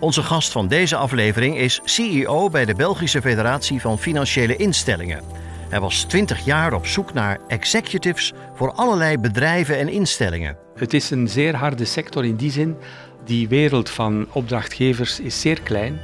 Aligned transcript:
Onze 0.00 0.22
gast 0.22 0.52
van 0.52 0.68
deze 0.68 0.96
aflevering 0.96 1.56
is 1.56 1.80
CEO 1.84 2.48
bij 2.50 2.64
de 2.64 2.74
Belgische 2.74 3.20
Federatie 3.20 3.80
van 3.80 3.98
Financiële 3.98 4.56
Instellingen. 4.56 5.22
Hij 5.68 5.80
was 5.80 6.02
20 6.02 6.44
jaar 6.44 6.72
op 6.72 6.86
zoek 6.86 7.12
naar 7.12 7.38
executives 7.48 8.32
voor 8.54 8.72
allerlei 8.72 9.18
bedrijven 9.18 9.78
en 9.78 9.88
instellingen. 9.88 10.56
Het 10.74 10.94
is 10.94 11.10
een 11.10 11.28
zeer 11.28 11.54
harde 11.54 11.84
sector 11.84 12.24
in 12.24 12.36
die 12.36 12.50
zin. 12.50 12.76
Die 13.24 13.48
wereld 13.48 13.90
van 13.90 14.26
opdrachtgevers 14.32 15.20
is 15.20 15.40
zeer 15.40 15.60
klein. 15.60 16.00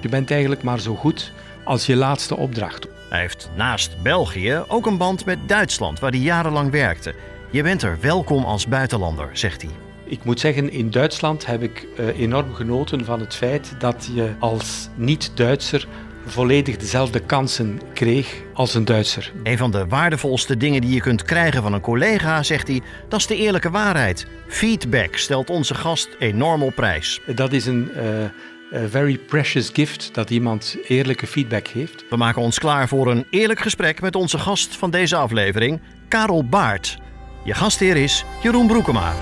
Je 0.00 0.08
bent 0.08 0.30
eigenlijk 0.30 0.62
maar 0.62 0.80
zo 0.80 0.94
goed 0.94 1.32
als 1.64 1.86
je 1.86 1.96
laatste 1.96 2.36
opdracht. 2.36 2.86
Hij 3.10 3.20
heeft 3.20 3.50
naast 3.56 4.02
België 4.02 4.62
ook 4.66 4.86
een 4.86 4.98
band 4.98 5.24
met 5.24 5.38
Duitsland, 5.46 6.00
waar 6.00 6.10
hij 6.10 6.20
jarenlang 6.20 6.70
werkte. 6.70 7.14
Je 7.50 7.62
bent 7.62 7.82
er 7.82 7.98
welkom 8.00 8.44
als 8.44 8.66
buitenlander, 8.66 9.30
zegt 9.32 9.62
hij. 9.62 9.87
Ik 10.08 10.24
moet 10.24 10.40
zeggen, 10.40 10.70
in 10.70 10.90
Duitsland 10.90 11.46
heb 11.46 11.62
ik 11.62 11.86
uh, 12.00 12.18
enorm 12.18 12.54
genoten 12.54 13.04
van 13.04 13.20
het 13.20 13.34
feit 13.34 13.74
dat 13.78 14.10
je 14.14 14.30
als 14.38 14.88
niet-Duitser 14.94 15.86
volledig 16.26 16.76
dezelfde 16.76 17.20
kansen 17.20 17.80
kreeg 17.94 18.42
als 18.52 18.74
een 18.74 18.84
Duitser. 18.84 19.32
Een 19.42 19.58
van 19.58 19.70
de 19.70 19.86
waardevolste 19.86 20.56
dingen 20.56 20.80
die 20.80 20.94
je 20.94 21.00
kunt 21.00 21.22
krijgen 21.22 21.62
van 21.62 21.72
een 21.72 21.80
collega, 21.80 22.42
zegt 22.42 22.68
hij, 22.68 22.80
dat 23.08 23.20
is 23.20 23.26
de 23.26 23.36
eerlijke 23.36 23.70
waarheid. 23.70 24.26
Feedback 24.46 25.16
stelt 25.16 25.50
onze 25.50 25.74
gast 25.74 26.08
enorm 26.18 26.62
op 26.62 26.74
prijs. 26.74 27.20
Dat 27.34 27.52
is 27.52 27.66
een 27.66 27.90
uh, 27.96 28.80
very 28.88 29.18
precious 29.18 29.70
gift 29.72 30.14
dat 30.14 30.30
iemand 30.30 30.76
eerlijke 30.86 31.26
feedback 31.26 31.66
heeft. 31.66 32.04
We 32.10 32.16
maken 32.16 32.42
ons 32.42 32.58
klaar 32.58 32.88
voor 32.88 33.10
een 33.10 33.26
eerlijk 33.30 33.60
gesprek 33.60 34.00
met 34.00 34.16
onze 34.16 34.38
gast 34.38 34.76
van 34.76 34.90
deze 34.90 35.16
aflevering, 35.16 35.80
Karel 36.08 36.44
Baart. 36.44 36.98
Je 37.44 37.54
gastheer 37.54 37.96
is 37.96 38.24
Jeroen 38.42 38.66
Broekema. 38.66 39.14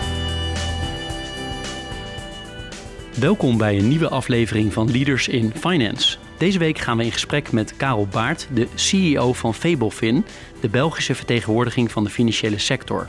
Welkom 3.21 3.59
bij 3.59 3.79
een 3.79 3.89
nieuwe 3.89 4.09
aflevering 4.09 4.73
van 4.73 4.91
Leaders 4.91 5.29
in 5.29 5.53
Finance. 5.55 6.19
Deze 6.39 6.59
week 6.59 6.79
gaan 6.79 6.97
we 6.97 7.05
in 7.05 7.13
gesprek 7.13 7.53
met 7.53 7.77
Karel 7.77 8.07
Baart, 8.07 8.49
de 8.53 8.69
CEO 8.75 9.33
van 9.33 9.55
Fablefin, 9.55 10.25
de 10.61 10.69
Belgische 10.69 11.15
vertegenwoordiging 11.15 11.91
van 11.91 12.05
de 12.05 12.11
financiële 12.11 12.59
sector. 12.59 13.09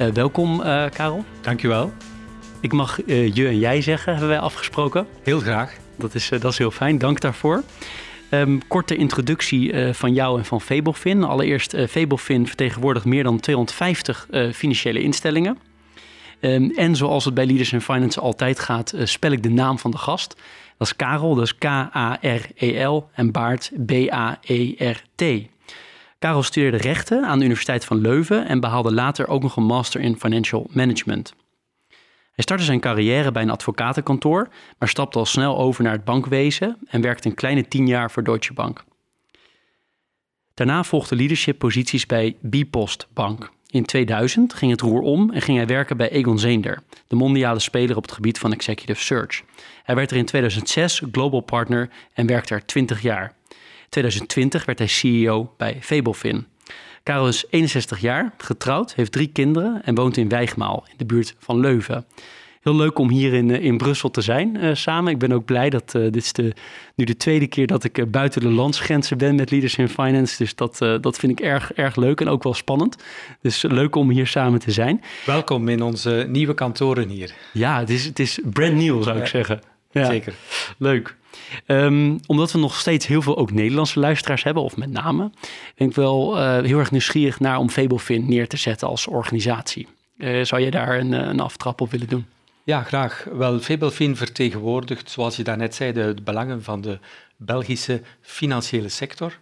Uh, 0.00 0.06
welkom, 0.08 0.60
uh, 0.60 0.84
Karel. 0.90 1.24
Dankjewel. 1.40 1.92
Ik 2.60 2.72
mag 2.72 3.04
uh, 3.06 3.34
je 3.34 3.46
en 3.46 3.58
jij 3.58 3.82
zeggen, 3.82 4.12
hebben 4.12 4.30
wij 4.30 4.38
afgesproken. 4.38 5.06
Heel 5.22 5.40
graag. 5.40 5.76
Dat 5.96 6.14
is, 6.14 6.28
dat 6.28 6.52
is 6.52 6.58
heel 6.58 6.70
fijn, 6.70 6.98
dank 6.98 7.20
daarvoor. 7.20 7.62
Um, 8.30 8.66
korte 8.66 8.96
introductie 8.96 9.92
van 9.92 10.14
jou 10.14 10.38
en 10.38 10.44
van 10.44 10.60
Fablefin. 10.60 11.24
Allereerst, 11.24 11.76
Fablefin 11.88 12.46
vertegenwoordigt 12.46 13.04
meer 13.04 13.22
dan 13.22 13.40
250 13.40 14.28
financiële 14.52 15.02
instellingen. 15.02 15.67
Um, 16.40 16.70
en 16.70 16.96
zoals 16.96 17.24
het 17.24 17.34
bij 17.34 17.46
Leaders 17.46 17.72
in 17.72 17.80
Finance 17.80 18.20
altijd 18.20 18.58
gaat, 18.58 18.94
uh, 18.94 19.04
spel 19.04 19.30
ik 19.30 19.42
de 19.42 19.50
naam 19.50 19.78
van 19.78 19.90
de 19.90 19.98
gast. 19.98 20.36
Dat 20.76 20.86
is 20.86 20.96
Karel, 20.96 21.34
dat 21.34 21.44
is 21.44 21.58
K-A-R-E-L 21.58 23.08
en 23.12 23.32
Baart 23.32 23.70
B-A-E-R-T. 23.86 25.24
Karel 26.18 26.42
studeerde 26.42 26.76
rechten 26.76 27.24
aan 27.24 27.38
de 27.38 27.44
Universiteit 27.44 27.84
van 27.84 28.00
Leuven 28.00 28.46
en 28.46 28.60
behaalde 28.60 28.92
later 28.92 29.28
ook 29.28 29.42
nog 29.42 29.56
een 29.56 29.64
master 29.64 30.00
in 30.00 30.18
financial 30.18 30.66
management. 30.70 31.34
Hij 32.32 32.46
startte 32.46 32.64
zijn 32.64 32.80
carrière 32.80 33.32
bij 33.32 33.42
een 33.42 33.50
advocatenkantoor, 33.50 34.48
maar 34.78 34.88
stapte 34.88 35.18
al 35.18 35.26
snel 35.26 35.58
over 35.58 35.82
naar 35.82 35.92
het 35.92 36.04
bankwezen 36.04 36.76
en 36.88 37.00
werkte 37.00 37.28
een 37.28 37.34
kleine 37.34 37.68
tien 37.68 37.86
jaar 37.86 38.10
voor 38.10 38.24
Deutsche 38.24 38.52
Bank. 38.52 38.84
Daarna 40.54 40.84
volgde 40.84 41.16
leadership 41.16 41.58
posities 41.58 42.06
bij 42.06 42.36
Bipost 42.40 43.06
Bank. 43.12 43.50
In 43.70 43.84
2000 43.84 44.54
ging 44.54 44.70
het 44.70 44.80
roer 44.80 45.00
om 45.00 45.30
en 45.30 45.42
ging 45.42 45.56
hij 45.56 45.66
werken 45.66 45.96
bij 45.96 46.10
Egon 46.10 46.38
Zehnder, 46.38 46.82
de 47.06 47.16
mondiale 47.16 47.58
speler 47.58 47.96
op 47.96 48.02
het 48.02 48.12
gebied 48.12 48.38
van 48.38 48.52
executive 48.52 49.02
search. 49.02 49.42
Hij 49.82 49.94
werd 49.94 50.10
er 50.10 50.16
in 50.16 50.24
2006 50.24 51.02
global 51.12 51.40
partner 51.40 51.90
en 52.12 52.26
werkte 52.26 52.54
er 52.54 52.66
20 52.66 53.02
jaar. 53.02 53.34
In 53.48 53.56
2020 53.88 54.64
werd 54.64 54.78
hij 54.78 54.88
CEO 54.88 55.54
bij 55.56 55.78
Fablefin. 55.80 56.46
Karel 57.02 57.28
is 57.28 57.44
61 57.50 58.00
jaar, 58.00 58.34
getrouwd, 58.38 58.94
heeft 58.94 59.12
drie 59.12 59.28
kinderen 59.28 59.84
en 59.84 59.94
woont 59.94 60.16
in 60.16 60.28
Wijgmaal 60.28 60.84
in 60.88 60.94
de 60.96 61.06
buurt 61.06 61.34
van 61.38 61.60
Leuven 61.60 62.06
heel 62.60 62.76
leuk 62.76 62.98
om 62.98 63.10
hier 63.10 63.34
in, 63.34 63.50
eh, 63.50 63.64
in 63.64 63.76
Brussel 63.76 64.10
te 64.10 64.20
zijn 64.20 64.56
uh, 64.56 64.74
samen. 64.74 65.12
Ik 65.12 65.18
ben 65.18 65.32
ook 65.32 65.44
blij 65.44 65.70
dat 65.70 65.94
uh, 65.96 66.02
dit 66.02 66.16
is 66.16 66.32
de, 66.32 66.52
nu 66.94 67.04
de 67.04 67.16
tweede 67.16 67.46
keer 67.46 67.66
dat 67.66 67.84
ik 67.84 67.98
uh, 67.98 68.06
buiten 68.06 68.40
de 68.40 68.48
landsgrenzen 68.48 69.18
ben 69.18 69.34
met 69.34 69.50
Leaders 69.50 69.76
in 69.76 69.88
Finance. 69.88 70.36
Dus 70.38 70.54
dat, 70.54 70.78
dat 70.78 71.18
vind 71.18 71.32
ik 71.32 71.40
erg, 71.40 71.72
erg 71.72 71.96
leuk 71.96 72.20
en 72.20 72.28
ook 72.28 72.42
wel 72.42 72.54
spannend. 72.54 72.96
Dus 73.40 73.62
leuk 73.62 73.94
om 73.94 74.10
hier 74.10 74.26
samen 74.26 74.60
te 74.60 74.70
zijn. 74.70 75.02
Welkom 75.26 75.68
in 75.68 75.82
onze 75.82 76.26
nieuwe 76.28 76.54
kantoren 76.54 77.08
hier. 77.08 77.34
Ja, 77.52 77.78
het 77.78 77.90
is, 77.90 78.04
het 78.04 78.18
is 78.18 78.38
brand 78.44 78.74
new 78.74 79.02
zou 79.02 79.18
ik 79.18 79.26
zeggen. 79.26 79.60
Ja, 79.90 80.04
Zeker. 80.04 80.34
Leuk. 80.78 81.16
Um, 81.66 82.20
omdat 82.26 82.52
we 82.52 82.58
nog 82.58 82.76
steeds 82.76 83.06
heel 83.06 83.22
veel 83.22 83.36
ook 83.36 83.50
Nederlandse 83.52 84.00
luisteraars 84.00 84.42
hebben, 84.42 84.62
of 84.62 84.76
met 84.76 84.90
name, 84.90 85.30
ben 85.74 85.88
ik 85.88 85.94
wel 85.94 86.36
heel 86.62 86.78
erg 86.78 86.90
nieuwsgierig 86.90 87.40
naar 87.40 87.58
om 87.58 87.70
Fabelfin 87.70 88.28
neer 88.28 88.48
te 88.48 88.56
zetten 88.56 88.88
als 88.88 89.06
organisatie. 89.06 89.86
zou 90.42 90.60
je 90.60 90.70
daar 90.70 90.98
een, 90.98 91.12
een 91.12 91.40
aftrap 91.40 91.80
op 91.80 91.90
willen 91.90 92.08
doen? 92.08 92.26
Ja, 92.68 92.82
graag. 92.82 93.26
Wel, 93.32 93.58
Febelfin 93.58 94.16
vertegenwoordigt, 94.16 95.10
zoals 95.10 95.36
je 95.36 95.42
daarnet 95.42 95.74
zei, 95.74 95.92
de, 95.92 96.14
belangen 96.24 96.62
van 96.62 96.80
de 96.80 96.98
Belgische 97.36 98.02
financiële 98.20 98.88
sector. 98.88 99.38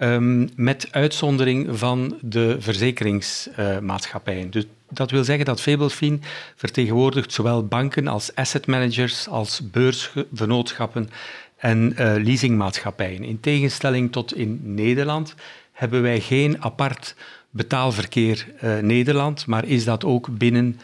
Um, 0.00 0.48
met 0.56 0.88
uitzondering 0.90 1.78
van 1.78 2.18
de 2.20 2.56
verzekeringsmaatschappijen. 2.58 4.50
Dus 4.50 4.64
dat 4.90 5.10
wil 5.10 5.24
zeggen 5.24 5.44
dat 5.44 5.60
Fabelfin 5.60 6.22
vertegenwoordigt 6.54 7.32
zowel 7.32 7.66
banken 7.66 8.08
als 8.08 8.34
asset 8.34 8.66
managers, 8.66 9.28
als 9.28 9.70
beursvernootschappen 9.70 11.08
en 11.56 11.94
uh, 11.98 12.14
leasingmaatschappijen. 12.16 13.24
In 13.24 13.40
tegenstelling 13.40 14.12
tot 14.12 14.34
in 14.34 14.60
Nederland 14.74 15.34
hebben 15.72 16.02
wij 16.02 16.20
geen 16.20 16.62
apart 16.62 17.14
betaalverkeer 17.50 18.46
uh, 18.62 18.78
Nederland, 18.78 19.46
maar 19.46 19.64
is 19.64 19.84
dat 19.84 20.04
ook 20.04 20.38
binnen 20.38 20.80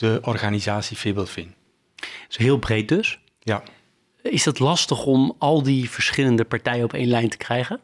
de 0.00 0.18
organisatie 0.22 0.96
Fibelfin. 0.96 1.54
is 2.28 2.36
heel 2.36 2.58
breed 2.58 2.88
dus? 2.88 3.18
Ja. 3.38 3.62
Is 4.22 4.44
het 4.44 4.58
lastig 4.58 5.04
om 5.04 5.34
al 5.38 5.62
die 5.62 5.90
verschillende 5.90 6.44
partijen 6.44 6.84
op 6.84 6.92
één 6.92 7.08
lijn 7.08 7.28
te 7.28 7.36
krijgen? 7.36 7.80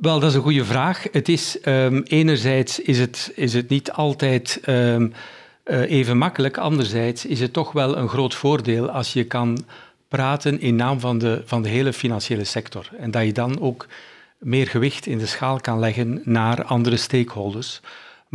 Wel, 0.00 0.20
dat 0.20 0.30
is 0.30 0.36
een 0.36 0.42
goede 0.42 0.64
vraag. 0.64 1.06
Het 1.12 1.28
is, 1.28 1.58
um, 1.64 2.02
enerzijds 2.02 2.80
is 2.80 2.98
het, 2.98 3.32
is 3.34 3.52
het 3.52 3.68
niet 3.68 3.92
altijd 3.92 4.60
um, 4.66 5.12
uh, 5.64 5.90
even 5.90 6.18
makkelijk. 6.18 6.58
Anderzijds 6.58 7.26
is 7.26 7.40
het 7.40 7.52
toch 7.52 7.72
wel 7.72 7.96
een 7.96 8.08
groot 8.08 8.34
voordeel 8.34 8.90
als 8.90 9.12
je 9.12 9.24
kan 9.24 9.64
praten 10.08 10.60
in 10.60 10.76
naam 10.76 11.00
van 11.00 11.18
de, 11.18 11.42
van 11.44 11.62
de 11.62 11.68
hele 11.68 11.92
financiële 11.92 12.44
sector. 12.44 12.88
En 12.98 13.10
dat 13.10 13.24
je 13.24 13.32
dan 13.32 13.60
ook 13.60 13.86
meer 14.38 14.66
gewicht 14.66 15.06
in 15.06 15.18
de 15.18 15.26
schaal 15.26 15.60
kan 15.60 15.78
leggen 15.78 16.20
naar 16.24 16.64
andere 16.64 16.96
stakeholders. 16.96 17.80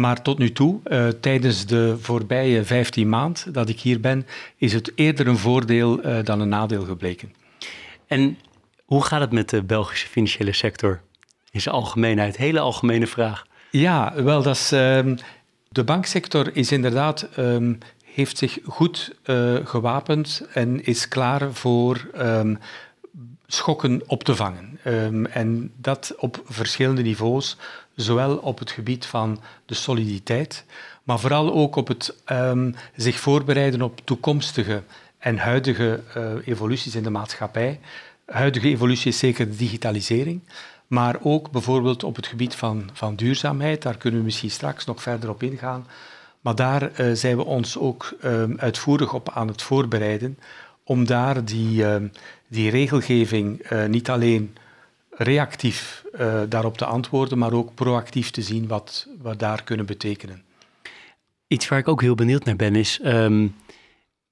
Maar 0.02 0.22
tot 0.22 0.38
nu 0.38 0.52
toe, 0.52 0.80
uh, 0.86 1.08
tijdens 1.08 1.66
de 1.66 1.98
voorbije 2.00 2.64
15 2.64 3.10
maand 3.10 3.54
dat 3.54 3.70
ik 3.70 3.80
hier 3.80 4.00
ben, 4.00 4.28
is 4.58 4.74
het 4.74 4.92
eerder 4.96 5.28
een 5.28 5.38
voordeel 5.38 6.06
uh, 6.06 6.24
dan 6.24 6.40
een 6.40 6.50
nadeel 6.50 6.84
gebleken. 6.84 7.34
En 8.08 8.38
hoe 8.86 9.04
gaat 9.04 9.22
het 9.22 9.32
met 9.32 9.50
de 9.50 9.64
Belgische 9.64 10.08
financiële 10.08 10.54
sector? 10.54 11.02
In 11.52 11.62
zijn 11.62 11.76
algemeenheid, 11.76 12.38
hele 12.38 12.60
algemene 12.60 13.08
vraag. 13.08 13.46
Ja, 13.70 14.14
wel, 14.24 14.42
dat 14.42 14.56
is, 14.56 14.74
uh, 14.74 14.80
de 15.70 15.84
banksector 15.84 16.56
is 16.56 16.72
inderdaad, 16.72 17.30
um, 17.38 17.78
heeft 18.04 18.38
zich 18.38 18.60
goed 18.66 19.16
uh, 19.26 19.56
gewapend 19.64 20.48
en 20.54 20.86
is 20.86 21.08
klaar 21.08 21.54
voor 21.54 22.10
um, 22.18 22.58
schokken 23.48 24.02
op 24.08 24.24
te 24.24 24.36
vangen. 24.36 24.80
En 25.32 25.72
dat 25.78 26.14
op 26.18 26.42
verschillende 26.46 27.02
niveaus 27.02 27.58
zowel 28.02 28.38
op 28.38 28.60
het 28.60 28.72
gebied 28.72 29.06
van 29.06 29.40
de 29.66 29.74
soliditeit, 29.74 30.66
maar 31.04 31.20
vooral 31.20 31.54
ook 31.54 31.76
op 31.76 31.88
het 31.88 32.16
um, 32.32 32.76
zich 32.96 33.20
voorbereiden 33.20 33.82
op 33.82 34.02
toekomstige 34.04 34.84
en 35.18 35.38
huidige 35.38 36.04
uh, 36.18 36.24
evoluties 36.46 36.96
in 36.96 37.04
de 37.04 37.10
maatschappij. 37.10 37.80
Huidige 38.26 38.68
evolutie 38.68 39.12
is 39.12 39.18
zeker 39.18 39.50
de 39.50 39.56
digitalisering, 39.56 40.42
maar 40.88 41.18
ook 41.22 41.52
bijvoorbeeld 41.52 42.04
op 42.04 42.16
het 42.16 42.28
gebied 42.28 42.56
van, 42.56 42.90
van 42.94 43.16
duurzaamheid. 43.16 43.82
Daar 43.82 43.98
kunnen 43.98 44.20
we 44.20 44.26
misschien 44.26 44.52
straks 44.52 44.86
nog 44.86 45.02
verder 45.02 45.30
op 45.30 45.44
ingaan. 45.44 45.88
Maar 46.42 46.56
daar 46.56 47.00
uh, 47.00 47.12
zijn 47.14 47.38
we 47.38 47.46
ons 47.46 47.78
ook 47.78 48.14
um, 48.24 48.56
uitvoerig 48.60 49.14
op 49.14 49.30
aan 49.30 49.48
het 49.48 49.62
voorbereiden 49.62 50.38
om 50.84 51.06
daar 51.06 51.46
die, 51.46 51.84
uh, 51.84 51.96
die 52.48 52.70
regelgeving 52.70 53.72
uh, 53.72 53.86
niet 53.86 54.10
alleen 54.10 54.56
reactief 55.24 56.04
uh, 56.20 56.42
daarop 56.50 56.78
te 56.78 56.86
antwoorden, 56.86 57.38
maar 57.38 57.54
ook 57.54 57.74
proactief 57.74 58.32
te 58.32 58.42
zien 58.42 58.68
wat 58.68 59.08
we 59.22 59.36
daar 59.36 59.64
kunnen 59.64 59.86
betekenen. 59.86 60.44
Iets 61.48 61.68
waar 61.68 61.80
ik 61.80 61.88
ook 61.88 62.02
heel 62.02 62.16
benieuwd 62.16 62.46
naar 62.46 62.56
ben 62.56 62.76
is, 62.76 63.00
um, 63.04 63.56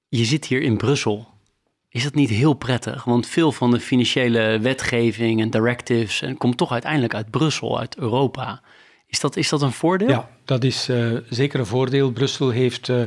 je 0.08 0.24
zit 0.24 0.46
hier 0.46 0.62
in 0.62 0.76
Brussel. 0.76 1.28
Is 1.88 2.02
dat 2.02 2.14
niet 2.14 2.30
heel 2.30 2.54
prettig? 2.54 3.04
Want 3.04 3.26
veel 3.26 3.52
van 3.52 3.70
de 3.70 3.80
financiële 3.80 4.58
wetgeving 4.60 5.40
en 5.40 5.50
directives 5.50 6.22
en 6.22 6.36
komt 6.36 6.56
toch 6.56 6.72
uiteindelijk 6.72 7.14
uit 7.14 7.30
Brussel, 7.30 7.78
uit 7.78 7.96
Europa. 7.96 8.62
Is 9.06 9.20
dat, 9.20 9.36
is 9.36 9.48
dat 9.48 9.62
een 9.62 9.72
voordeel? 9.72 10.08
Ja, 10.08 10.28
dat 10.44 10.64
is 10.64 10.88
uh, 10.88 11.16
zeker 11.28 11.60
een 11.60 11.66
voordeel. 11.66 12.12
Brussel 12.12 12.50
heeft 12.50 12.88
uh, 12.88 13.02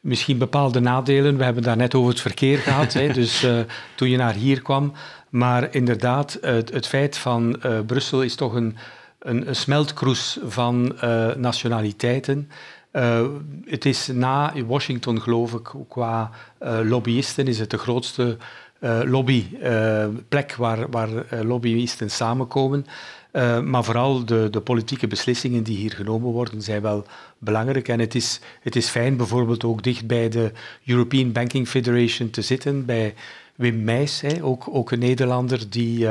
misschien 0.00 0.38
bepaalde 0.38 0.80
nadelen. 0.80 1.36
We 1.36 1.44
hebben 1.44 1.62
daar 1.62 1.76
net 1.76 1.94
over 1.94 2.10
het 2.10 2.20
verkeer 2.20 2.58
gehad, 2.58 2.92
hè, 2.92 3.12
dus 3.22 3.44
uh, 3.44 3.60
toen 3.94 4.10
je 4.10 4.16
naar 4.16 4.34
hier 4.34 4.62
kwam. 4.62 4.92
Maar 5.30 5.74
inderdaad, 5.74 6.38
het, 6.40 6.72
het 6.72 6.86
feit 6.86 7.18
van 7.18 7.60
Brussel 7.86 8.22
is 8.22 8.34
toch 8.34 8.54
een, 8.54 8.76
een, 9.18 9.56
smeltkroes 9.56 10.38
van 10.44 10.96
nationaliteiten. 11.36 12.50
Uh, 12.92 13.26
het 13.64 13.84
is 13.84 14.06
na 14.06 14.52
Washington, 14.66 15.20
geloof 15.20 15.52
ik, 15.52 15.70
qua 15.88 16.30
lobbyisten 16.82 17.46
is 17.46 17.58
het 17.58 17.70
de 17.70 17.78
grootste 17.78 18.36
lobbyplek 19.04 20.54
waar, 20.54 20.90
waar 20.90 21.08
lobbyisten 21.44 22.10
samenkomen. 22.10 22.86
maar 23.64 23.84
vooral 23.84 24.24
de, 24.24 24.48
de, 24.50 24.60
politieke 24.60 25.06
beslissingen 25.06 25.62
die 25.62 25.76
hier 25.76 25.92
genomen 25.92 26.30
worden 26.30 26.62
zijn 26.62 26.82
wel 26.82 27.04
belangrijk. 27.38 27.88
En 27.88 27.98
het 27.98 28.14
is, 28.14 28.40
het 28.60 28.76
is 28.76 28.88
fijn 28.88 29.16
bijvoorbeeld 29.16 29.64
ook 29.64 29.82
dicht 29.82 30.06
bij 30.06 30.28
de 30.28 30.52
European 30.86 31.32
Banking 31.32 31.68
Federation 31.68 32.30
te 32.30 32.42
zitten, 32.42 32.84
bij 32.84 33.14
Wim 33.60 33.84
Meijs, 33.84 34.20
hè, 34.20 34.44
ook, 34.44 34.64
ook 34.70 34.90
een 34.90 34.98
Nederlander 34.98 35.70
die, 35.70 36.06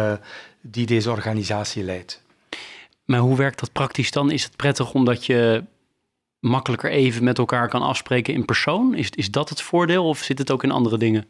die 0.61 0.85
deze 0.85 1.11
organisatie 1.11 1.83
leidt. 1.83 2.21
Maar 3.05 3.19
hoe 3.19 3.37
werkt 3.37 3.59
dat 3.59 3.71
praktisch 3.71 4.11
dan? 4.11 4.31
Is 4.31 4.43
het 4.43 4.55
prettig 4.55 4.93
omdat 4.93 5.25
je 5.25 5.63
makkelijker 6.39 6.89
even 6.89 7.23
met 7.23 7.37
elkaar 7.37 7.69
kan 7.69 7.81
afspreken 7.81 8.33
in 8.33 8.45
persoon? 8.45 8.95
Is, 8.95 9.09
is 9.09 9.31
dat 9.31 9.49
het 9.49 9.61
voordeel 9.61 10.07
of 10.07 10.19
zit 10.19 10.37
het 10.37 10.51
ook 10.51 10.63
in 10.63 10.71
andere 10.71 10.97
dingen? 10.97 11.25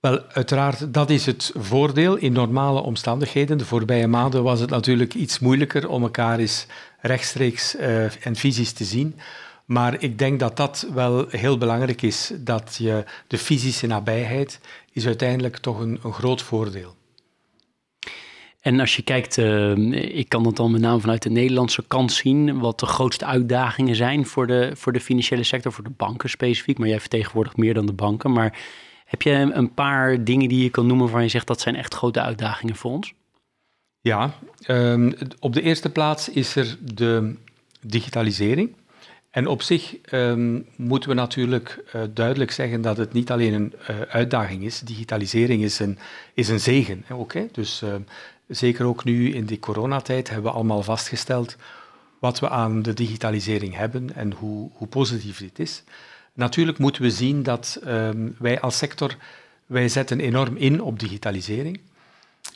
Wel, 0.00 0.22
uiteraard, 0.22 0.94
dat 0.94 1.10
is 1.10 1.26
het 1.26 1.52
voordeel 1.54 2.16
in 2.16 2.32
normale 2.32 2.80
omstandigheden. 2.80 3.58
De 3.58 3.64
voorbije 3.64 4.06
maanden 4.06 4.42
was 4.42 4.60
het 4.60 4.70
natuurlijk 4.70 5.14
iets 5.14 5.38
moeilijker 5.38 5.88
om 5.88 6.02
elkaar 6.02 6.38
eens 6.38 6.66
rechtstreeks 7.00 7.76
uh, 7.76 8.26
en 8.26 8.36
fysisch 8.36 8.72
te 8.72 8.84
zien. 8.84 9.18
Maar 9.64 10.02
ik 10.02 10.18
denk 10.18 10.40
dat 10.40 10.56
dat 10.56 10.86
wel 10.94 11.26
heel 11.28 11.58
belangrijk 11.58 12.02
is, 12.02 12.32
dat 12.36 12.76
je 12.78 13.04
de 13.26 13.38
fysische 13.38 13.86
nabijheid 13.86 14.60
is 14.96 15.06
uiteindelijk 15.06 15.56
toch 15.56 15.80
een, 15.80 15.98
een 16.02 16.12
groot 16.12 16.42
voordeel. 16.42 16.94
En 18.60 18.80
als 18.80 18.96
je 18.96 19.02
kijkt, 19.02 19.36
uh, 19.36 19.76
ik 20.18 20.28
kan 20.28 20.46
het 20.46 20.56
dan 20.56 20.70
met 20.70 20.80
name 20.80 21.00
vanuit 21.00 21.22
de 21.22 21.30
Nederlandse 21.30 21.84
kant 21.86 22.12
zien, 22.12 22.58
wat 22.58 22.80
de 22.80 22.86
grootste 22.86 23.24
uitdagingen 23.24 23.96
zijn 23.96 24.26
voor 24.26 24.46
de, 24.46 24.70
voor 24.74 24.92
de 24.92 25.00
financiële 25.00 25.42
sector, 25.42 25.72
voor 25.72 25.84
de 25.84 25.90
banken 25.96 26.30
specifiek. 26.30 26.78
Maar 26.78 26.88
jij 26.88 27.00
vertegenwoordigt 27.00 27.56
meer 27.56 27.74
dan 27.74 27.86
de 27.86 27.92
banken. 27.92 28.32
Maar 28.32 28.58
heb 29.04 29.22
je 29.22 29.30
een 29.30 29.74
paar 29.74 30.24
dingen 30.24 30.48
die 30.48 30.62
je 30.62 30.70
kan 30.70 30.86
noemen 30.86 31.04
waarvan 31.04 31.22
je 31.22 31.28
zegt 31.28 31.46
dat 31.46 31.60
zijn 31.60 31.76
echt 31.76 31.94
grote 31.94 32.20
uitdagingen 32.20 32.76
voor 32.76 32.90
ons? 32.90 33.12
Ja, 34.00 34.34
um, 34.66 35.14
op 35.40 35.52
de 35.52 35.62
eerste 35.62 35.90
plaats 35.90 36.28
is 36.28 36.56
er 36.56 36.76
de 36.94 37.34
digitalisering. 37.80 38.74
En 39.36 39.46
op 39.46 39.62
zich 39.62 39.96
um, 40.12 40.66
moeten 40.76 41.08
we 41.08 41.14
natuurlijk 41.14 41.84
uh, 41.94 42.02
duidelijk 42.10 42.50
zeggen 42.50 42.80
dat 42.80 42.96
het 42.96 43.12
niet 43.12 43.30
alleen 43.30 43.52
een 43.52 43.74
uh, 43.90 44.00
uitdaging 44.00 44.64
is. 44.64 44.80
Digitalisering 44.80 45.62
is 45.62 45.78
een, 45.78 45.98
is 46.34 46.48
een 46.48 46.60
zegen. 46.60 47.04
Oké, 47.10 47.48
Dus 47.52 47.82
uh, 47.82 47.94
zeker 48.48 48.86
ook 48.86 49.04
nu 49.04 49.34
in 49.34 49.44
die 49.44 49.58
coronatijd, 49.58 50.28
hebben 50.28 50.50
we 50.50 50.56
allemaal 50.56 50.82
vastgesteld 50.82 51.56
wat 52.18 52.40
we 52.40 52.48
aan 52.48 52.82
de 52.82 52.94
digitalisering 52.94 53.76
hebben 53.76 54.14
en 54.14 54.32
hoe, 54.32 54.70
hoe 54.72 54.88
positief 54.88 55.38
dit 55.38 55.58
is. 55.58 55.82
Natuurlijk 56.32 56.78
moeten 56.78 57.02
we 57.02 57.10
zien 57.10 57.42
dat 57.42 57.80
um, 57.86 58.34
wij 58.38 58.60
als 58.60 58.76
sector, 58.76 59.16
wij 59.66 59.88
zetten 59.88 60.20
enorm 60.20 60.56
in 60.56 60.82
op 60.82 60.98
digitalisering. 60.98 61.80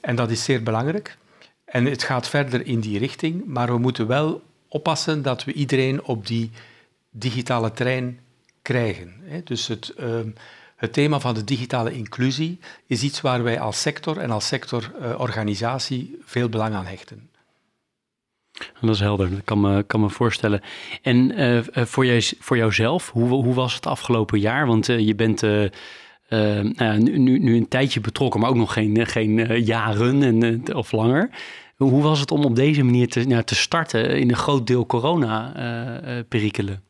En 0.01 0.17
dat 0.17 0.31
is 0.31 0.45
zeer 0.45 0.63
belangrijk. 0.63 1.17
En 1.65 1.85
het 1.85 2.03
gaat 2.03 2.29
verder 2.29 2.67
in 2.67 2.81
die 2.81 2.99
richting, 2.99 3.45
maar 3.47 3.67
we 3.67 3.79
moeten 3.79 4.07
wel 4.07 4.43
oppassen 4.69 5.23
dat 5.23 5.45
we 5.45 5.53
iedereen 5.53 6.03
op 6.03 6.27
die 6.27 6.51
digitale 7.11 7.73
trein 7.73 8.21
krijgen. 8.63 9.15
Dus 9.45 9.67
het, 9.67 9.95
um, 10.01 10.35
het 10.77 10.93
thema 10.93 11.21
van 11.21 11.35
de 11.35 11.45
digitale 11.45 11.93
inclusie 11.93 12.59
is 12.87 13.03
iets 13.03 13.21
waar 13.21 13.43
wij 13.43 13.61
als 13.61 13.81
sector 13.81 14.19
en 14.19 14.31
als 14.31 14.47
sectororganisatie 14.47 16.19
veel 16.25 16.49
belang 16.49 16.75
aan 16.75 16.87
hechten. 16.87 17.29
Dat 18.81 18.91
is 18.91 19.01
helder, 19.01 19.31
dat 19.31 19.45
kan 19.45 19.61
me, 19.61 19.83
kan 19.83 20.01
me 20.01 20.11
voorstellen. 20.11 20.61
En 21.03 21.41
uh, 21.41 21.61
voor, 21.73 22.07
jou, 22.07 22.23
voor 22.39 22.57
jouzelf, 22.57 23.11
hoe, 23.11 23.29
hoe 23.29 23.55
was 23.55 23.75
het 23.75 23.87
afgelopen 23.87 24.41
jaar? 24.41 24.67
Want 24.67 24.87
je 24.87 25.15
bent 25.15 25.41
nou, 25.41 26.99
nu, 26.99 27.39
nu 27.39 27.57
een 27.57 27.69
tijdje 27.69 28.01
betrokken, 28.01 28.41
maar 28.41 28.51
ook 28.51 28.57
nog 28.57 28.73
geen, 28.73 29.07
geen 29.07 29.63
jaren 29.65 30.23
en, 30.23 30.75
of 30.75 30.93
langer. 30.93 31.31
Hoe 31.77 32.03
was 32.03 32.21
het 32.21 32.31
om 32.31 32.45
op 32.45 32.57
deze 32.57 32.83
manier 32.83 33.09
te, 33.09 33.25
nou, 33.25 33.43
te 33.43 33.55
starten 33.55 34.19
in 34.19 34.29
een 34.29 34.37
groot 34.37 34.67
deel 34.67 34.87
corona-perikelen? 34.87 36.83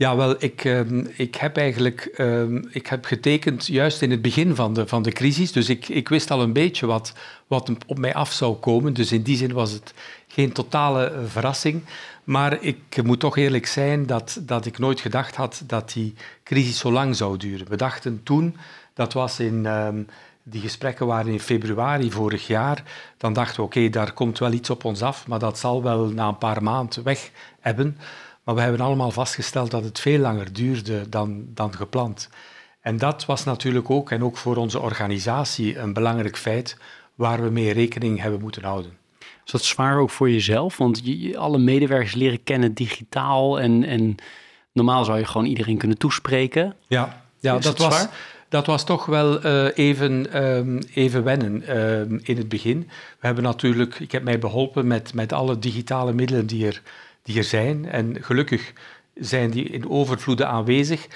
Ja, 0.00 0.16
wel, 0.16 0.34
ik, 0.38 0.64
uh, 0.64 0.80
ik 1.16 1.34
heb 1.34 1.56
eigenlijk 1.56 2.14
uh, 2.16 2.42
ik 2.70 2.86
heb 2.86 3.04
getekend 3.04 3.66
juist 3.66 4.02
in 4.02 4.10
het 4.10 4.22
begin 4.22 4.54
van 4.54 4.74
de, 4.74 4.86
van 4.86 5.02
de 5.02 5.12
crisis. 5.12 5.52
Dus 5.52 5.68
ik, 5.68 5.88
ik 5.88 6.08
wist 6.08 6.30
al 6.30 6.42
een 6.42 6.52
beetje 6.52 6.86
wat, 6.86 7.12
wat 7.46 7.70
op 7.86 7.98
mij 7.98 8.14
af 8.14 8.32
zou 8.32 8.54
komen. 8.54 8.92
Dus 8.94 9.12
in 9.12 9.22
die 9.22 9.36
zin 9.36 9.52
was 9.52 9.72
het 9.72 9.94
geen 10.28 10.52
totale 10.52 11.12
uh, 11.12 11.18
verrassing. 11.26 11.82
Maar 12.24 12.62
ik 12.62 13.02
moet 13.02 13.20
toch 13.20 13.36
eerlijk 13.36 13.66
zijn 13.66 14.06
dat, 14.06 14.40
dat 14.42 14.66
ik 14.66 14.78
nooit 14.78 15.00
gedacht 15.00 15.36
had 15.36 15.62
dat 15.66 15.92
die 15.92 16.14
crisis 16.44 16.78
zo 16.78 16.92
lang 16.92 17.16
zou 17.16 17.36
duren. 17.36 17.68
We 17.68 17.76
dachten 17.76 18.20
toen, 18.22 18.56
dat 18.94 19.12
was 19.12 19.40
in... 19.40 19.66
Ehm, 19.66 20.02
die 20.42 20.60
gesprekken 20.60 21.06
waren 21.06 21.32
in 21.32 21.40
februari 21.40 22.10
vorig 22.10 22.46
jaar. 22.46 22.82
Dan 23.16 23.32
dachten 23.32 23.56
we, 23.56 23.62
oké, 23.62 23.88
daar 23.88 24.12
komt 24.12 24.38
wel 24.38 24.52
iets 24.52 24.70
op 24.70 24.84
ons 24.84 25.02
af, 25.02 25.26
maar 25.26 25.38
dat 25.38 25.58
zal 25.58 25.82
wel 25.82 26.06
na 26.06 26.28
een 26.28 26.38
paar 26.38 26.62
maanden 26.62 27.04
weg 27.04 27.30
hebben. 27.60 27.96
Maar 28.44 28.54
we 28.54 28.60
hebben 28.60 28.80
allemaal 28.80 29.10
vastgesteld 29.10 29.70
dat 29.70 29.84
het 29.84 30.00
veel 30.00 30.18
langer 30.18 30.52
duurde 30.52 31.08
dan, 31.08 31.44
dan 31.54 31.74
gepland. 31.74 32.28
En 32.80 32.96
dat 32.96 33.26
was 33.26 33.44
natuurlijk 33.44 33.90
ook, 33.90 34.10
en 34.10 34.24
ook 34.24 34.36
voor 34.36 34.56
onze 34.56 34.80
organisatie, 34.80 35.78
een 35.78 35.92
belangrijk 35.92 36.36
feit 36.36 36.76
waar 37.14 37.42
we 37.42 37.50
mee 37.50 37.72
rekening 37.72 38.20
hebben 38.20 38.40
moeten 38.40 38.64
houden. 38.64 38.98
Is 39.44 39.52
dat 39.52 39.64
zwaar 39.64 39.98
ook 39.98 40.10
voor 40.10 40.30
jezelf? 40.30 40.76
Want 40.76 41.00
je, 41.04 41.38
alle 41.38 41.58
medewerkers 41.58 42.14
leren 42.14 42.42
kennen 42.44 42.74
digitaal 42.74 43.60
en, 43.60 43.84
en 43.84 44.14
normaal 44.72 45.04
zou 45.04 45.18
je 45.18 45.24
gewoon 45.24 45.46
iedereen 45.46 45.78
kunnen 45.78 45.98
toespreken. 45.98 46.76
Ja, 46.86 47.22
ja 47.38 47.58
dat, 47.58 47.78
was, 47.78 48.06
dat 48.48 48.66
was 48.66 48.84
toch 48.84 49.06
wel 49.06 49.46
uh, 49.46 49.68
even, 49.74 50.44
um, 50.44 50.78
even 50.94 51.24
wennen 51.24 51.78
um, 51.80 52.20
in 52.22 52.36
het 52.36 52.48
begin. 52.48 52.80
We 53.20 53.26
hebben 53.26 53.44
natuurlijk, 53.44 54.00
ik 54.00 54.12
heb 54.12 54.22
mij 54.22 54.38
beholpen 54.38 54.86
met, 54.86 55.14
met 55.14 55.32
alle 55.32 55.58
digitale 55.58 56.12
middelen 56.12 56.46
die 56.46 56.66
er 56.66 56.82
die 57.22 57.36
er 57.36 57.44
zijn. 57.44 57.88
En 57.88 58.16
gelukkig 58.20 58.72
zijn 59.14 59.50
die 59.50 59.64
in 59.64 59.90
overvloeden 59.90 60.48
aanwezig. 60.48 61.06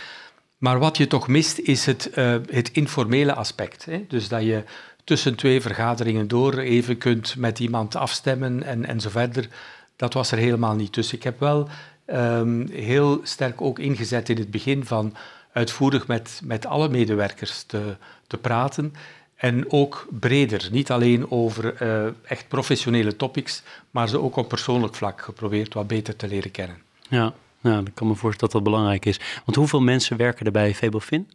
Maar 0.59 0.79
wat 0.79 0.97
je 0.97 1.07
toch 1.07 1.29
mist, 1.29 1.59
is 1.59 1.87
het, 1.87 2.11
uh, 2.15 2.37
het 2.51 2.71
informele 2.73 3.35
aspect. 3.35 3.85
Hè? 3.85 4.05
Dus 4.09 4.29
dat 4.29 4.43
je 4.43 4.63
tussen 5.05 5.35
twee 5.35 5.61
vergaderingen 5.61 6.29
door 6.29 6.59
even 6.59 6.99
kunt 6.99 7.37
met 7.37 7.59
iemand 7.59 7.97
afstemmen 7.97 8.63
en, 8.63 8.85
en 8.85 9.01
zo 9.01 9.11
verder. 9.11 9.49
Dat 9.97 10.15
was 10.15 10.31
er 10.31 10.39
helemaal 10.39 10.75
niet. 10.75 10.95
Dus 10.95 11.13
ik 11.13 11.23
heb 11.23 11.41
wel 11.41 11.69
um, 12.07 12.69
heel 12.71 13.21
sterk 13.23 13.61
ook 13.61 13.79
ingezet 13.79 14.29
in 14.29 14.39
het 14.39 14.51
begin 14.51 14.85
van 14.85 15.15
uitvoerig 15.53 16.07
met, 16.07 16.41
met 16.45 16.67
alle 16.67 16.89
medewerkers 16.89 17.63
te, 17.63 17.97
te 18.27 18.37
praten. 18.37 18.95
En 19.37 19.71
ook 19.71 20.07
breder, 20.11 20.69
niet 20.71 20.91
alleen 20.91 21.31
over 21.31 21.83
uh, 21.83 22.13
echt 22.23 22.49
professionele 22.49 23.17
topics, 23.17 23.63
maar 23.91 24.09
ze 24.09 24.21
ook 24.21 24.37
op 24.37 24.49
persoonlijk 24.49 24.95
vlak 24.95 25.23
geprobeerd 25.23 25.75
wat 25.75 25.87
beter 25.87 26.17
te 26.17 26.29
leren 26.29 26.51
kennen. 26.51 26.83
Ja, 27.09 27.35
nou, 27.61 27.87
ik 27.87 27.95
kan 27.95 28.07
me 28.07 28.15
voorstellen 28.15 28.53
dat 28.53 28.63
dat 28.63 28.73
belangrijk 28.73 29.05
is. 29.05 29.21
Want 29.45 29.57
hoeveel 29.57 29.81
mensen 29.81 30.17
werken 30.17 30.47
er 30.47 30.53
bij 30.53 30.75
Fabelfin? 30.75 31.31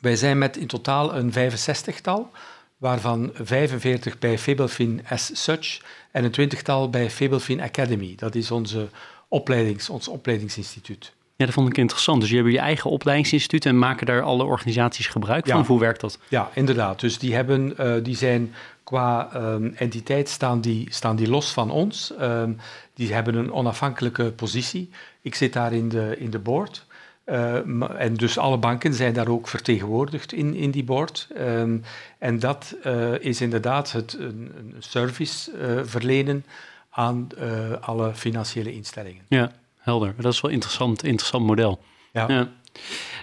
Wij 0.00 0.16
zijn 0.16 0.38
met 0.38 0.56
in 0.56 0.66
totaal 0.66 1.14
een 1.14 1.32
65-tal, 1.32 2.30
waarvan 2.76 3.30
45 3.34 4.18
bij 4.18 4.38
Fabelfin 4.38 5.00
as 5.08 5.42
such 5.44 5.80
en 6.10 6.24
een 6.24 6.30
twintigtal 6.30 6.90
bij 6.90 7.10
Fabelfin 7.10 7.60
Academy. 7.60 8.14
Dat 8.16 8.34
is 8.34 8.50
onze 8.50 8.88
opleidings, 9.28 9.90
ons 9.90 10.08
opleidingsinstituut. 10.08 11.12
Ja, 11.40 11.46
dat 11.46 11.54
vond 11.54 11.68
ik 11.68 11.76
interessant. 11.76 12.20
Dus 12.20 12.30
je 12.30 12.36
hebt 12.36 12.50
je 12.50 12.58
eigen 12.58 12.90
opleidingsinstituut 12.90 13.66
en 13.66 13.78
maken 13.78 14.06
daar 14.06 14.22
alle 14.22 14.44
organisaties 14.44 15.06
gebruik 15.06 15.48
van? 15.48 15.64
hoe 15.64 15.80
werkt 15.80 16.00
dat? 16.00 16.18
Ja, 16.28 16.50
inderdaad. 16.54 17.00
Dus 17.00 17.18
die, 17.18 17.34
hebben, 17.34 17.74
uh, 17.80 17.94
die 18.02 18.16
zijn 18.16 18.54
qua 18.84 19.30
um, 19.34 19.72
entiteit 19.76 20.28
staan 20.28 20.60
die, 20.60 20.86
staan 20.90 21.16
die 21.16 21.28
los 21.28 21.52
van 21.52 21.70
ons. 21.70 22.12
Um, 22.20 22.56
die 22.94 23.12
hebben 23.12 23.34
een 23.34 23.52
onafhankelijke 23.52 24.24
positie. 24.30 24.90
Ik 25.20 25.34
zit 25.34 25.52
daar 25.52 25.72
in 25.72 25.88
de, 25.88 26.14
in 26.18 26.30
de 26.30 26.38
board. 26.38 26.86
en 27.24 28.14
dus 28.14 28.38
alle 28.38 28.58
banken 28.58 28.94
zijn 28.94 29.12
daar 29.12 29.28
ook 29.28 29.48
vertegenwoordigd 29.48 30.32
in, 30.32 30.54
in 30.54 30.70
die 30.70 30.84
board. 30.84 31.28
Ehm, 31.34 31.78
en 32.18 32.38
dat 32.38 32.76
is 33.20 33.40
inderdaad 33.40 33.92
het, 33.92 34.16
een, 34.18 34.52
een 34.56 34.74
service 34.78 35.50
verlenen 35.84 36.44
aan 36.90 37.28
alle 37.80 38.14
financiële 38.14 38.72
instellingen. 38.72 39.22
Ja, 39.28 39.52
helder. 39.90 40.14
Dat 40.18 40.32
is 40.32 40.40
wel 40.40 40.50
een 40.50 40.56
interessant, 40.56 41.04
interessant 41.04 41.46
model. 41.46 41.80
Ja. 42.12 42.24
ja. 42.28 42.48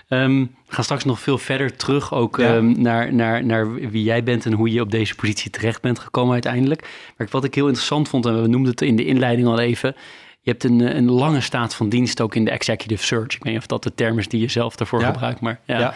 Um, 0.09 0.55
we 0.67 0.74
gaan 0.74 0.83
straks 0.83 1.03
nog 1.03 1.19
veel 1.19 1.38
verder 1.38 1.75
terug 1.75 2.13
ook 2.13 2.39
ehm, 2.39 2.81
naar, 2.81 3.13
naar, 3.13 3.45
naar 3.45 3.74
wie 3.74 4.03
jij 4.03 4.24
bent 4.24 4.45
en 4.45 4.53
hoe 4.53 4.71
je 4.71 4.81
op 4.81 4.91
deze 4.91 5.15
positie 5.15 5.51
terecht 5.51 5.81
bent 5.81 6.00
gekomen 6.00 6.33
uiteindelijk. 6.33 6.89
Maar 7.17 7.27
wat 7.31 7.43
ik 7.43 7.55
heel 7.55 7.65
interessant 7.65 8.09
vond, 8.09 8.25
en 8.25 8.41
we 8.41 8.47
noemden 8.47 8.71
het 8.71 8.81
in 8.81 8.95
de 8.95 9.05
inleiding 9.05 9.47
al 9.47 9.59
even, 9.59 9.95
je 10.41 10.51
hebt 10.51 10.63
een, 10.63 10.97
een 10.97 11.12
lange 11.12 11.41
staat 11.41 11.75
van 11.75 11.89
dienst 11.89 12.21
ook 12.21 12.36
in 12.36 12.45
de 12.45 12.51
executive 12.51 13.03
search. 13.03 13.36
Ik 13.36 13.43
weet 13.43 13.53
niet 13.53 13.62
of 13.62 13.67
dat 13.67 13.83
de 13.83 13.93
term 13.95 14.19
is 14.19 14.27
die 14.27 14.41
je 14.41 14.47
zelf 14.47 14.75
daarvoor 14.75 15.01
gebruikt, 15.03 15.39
maar 15.39 15.59
ja. 15.65 15.93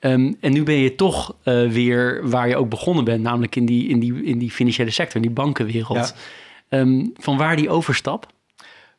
Um, 0.00 0.36
en 0.40 0.52
nu 0.52 0.62
ben 0.62 0.74
je 0.74 0.94
toch 0.94 1.34
uh, 1.44 1.70
weer 1.70 2.28
waar 2.28 2.48
je 2.48 2.56
ook 2.56 2.68
begonnen 2.68 3.04
bent, 3.04 3.22
namelijk 3.22 3.56
in 3.56 3.66
die, 3.66 3.88
in 3.88 3.98
die, 4.00 4.24
in 4.24 4.38
die 4.38 4.50
financiële 4.50 4.90
sector, 4.90 5.16
in 5.16 5.22
die 5.22 5.30
bankenwereld. 5.30 6.14
van 7.14 7.36
waar 7.36 7.56
die 7.56 7.70
overstap? 7.70 8.26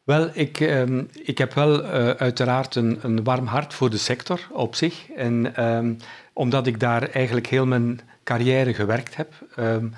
Wel, 0.03 0.29
ik, 0.33 0.59
ehm, 0.59 1.03
ik 1.23 1.37
heb 1.37 1.53
wel 1.53 1.83
uh, 1.83 2.09
uiteraard 2.09 2.75
een, 2.75 2.99
een, 3.01 3.23
warm 3.23 3.45
hart 3.45 3.73
voor 3.73 3.89
de 3.89 3.97
sector 3.97 4.47
op 4.51 4.75
zich. 4.75 5.11
En 5.11 5.65
um, 5.65 5.97
omdat 6.33 6.67
ik 6.67 6.79
daar 6.79 7.09
eigenlijk 7.09 7.47
heel 7.47 7.65
mijn 7.65 7.99
carrière 8.23 8.73
gewerkt 8.73 9.15
heb, 9.15 9.33
um, 9.59 9.93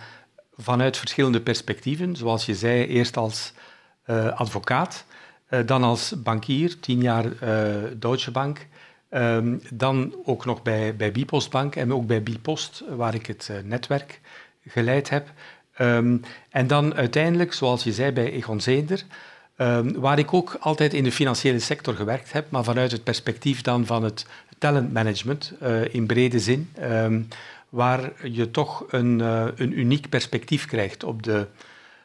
vanuit 0.58 0.98
verschillende 0.98 1.42
perspectieven. 1.42 2.16
Zoals 2.16 2.46
je 2.46 2.56
zei, 2.56 2.86
eerst 2.86 3.18
als 3.18 3.54
uh, 4.06 4.28
advocaat, 4.28 5.06
uh, 5.50 5.60
dan 5.66 5.84
als 5.84 6.14
bankier, 6.24 6.80
tien 6.80 7.02
jaar 7.02 7.26
Deutsche 8.00 8.32
Bank. 8.32 8.68
dan 9.74 10.16
ook 10.26 10.46
nog 10.46 10.62
bij, 10.62 10.96
bij 10.96 11.12
Bipostbank 11.12 11.76
en 11.76 11.94
ook 11.94 12.08
bij 12.08 12.24
Bipost, 12.24 12.84
waar 12.90 13.14
ik 13.14 13.26
het 13.26 13.52
netwerk 13.64 14.20
geleid 14.68 15.10
heb. 15.10 15.28
en 16.50 16.68
dan 16.68 16.96
uiteindelijk, 16.96 17.54
zoals 17.54 17.84
je 17.84 17.94
zei, 17.94 18.12
bij 18.12 18.32
Egon 18.32 18.62
Zeender. 18.62 19.04
Um, 19.62 20.00
waar 20.00 20.20
ik 20.20 20.34
ook 20.34 20.58
altijd 20.60 20.94
in 20.94 21.04
de 21.04 21.12
financiële 21.12 21.60
sector 21.60 21.94
gewerkt 21.94 22.32
heb, 22.32 22.52
maar 22.52 22.64
vanuit 22.64 22.92
het 22.92 23.04
perspectief 23.04 23.62
dan 23.62 23.86
van 23.86 24.04
het 24.04 24.26
talentmanagement 24.58 25.54
uh, 25.64 25.94
in 25.94 26.08
brede 26.08 26.40
zin, 26.40 26.74
um, 26.82 27.28
waar 27.70 28.30
je 28.32 28.52
toch 28.52 28.86
een, 28.88 29.20
uh, 29.20 29.48
een 29.56 29.80
uniek 29.80 30.10
perspectief 30.10 30.66
krijgt 30.66 31.04
op 31.04 31.24
de, 31.24 31.48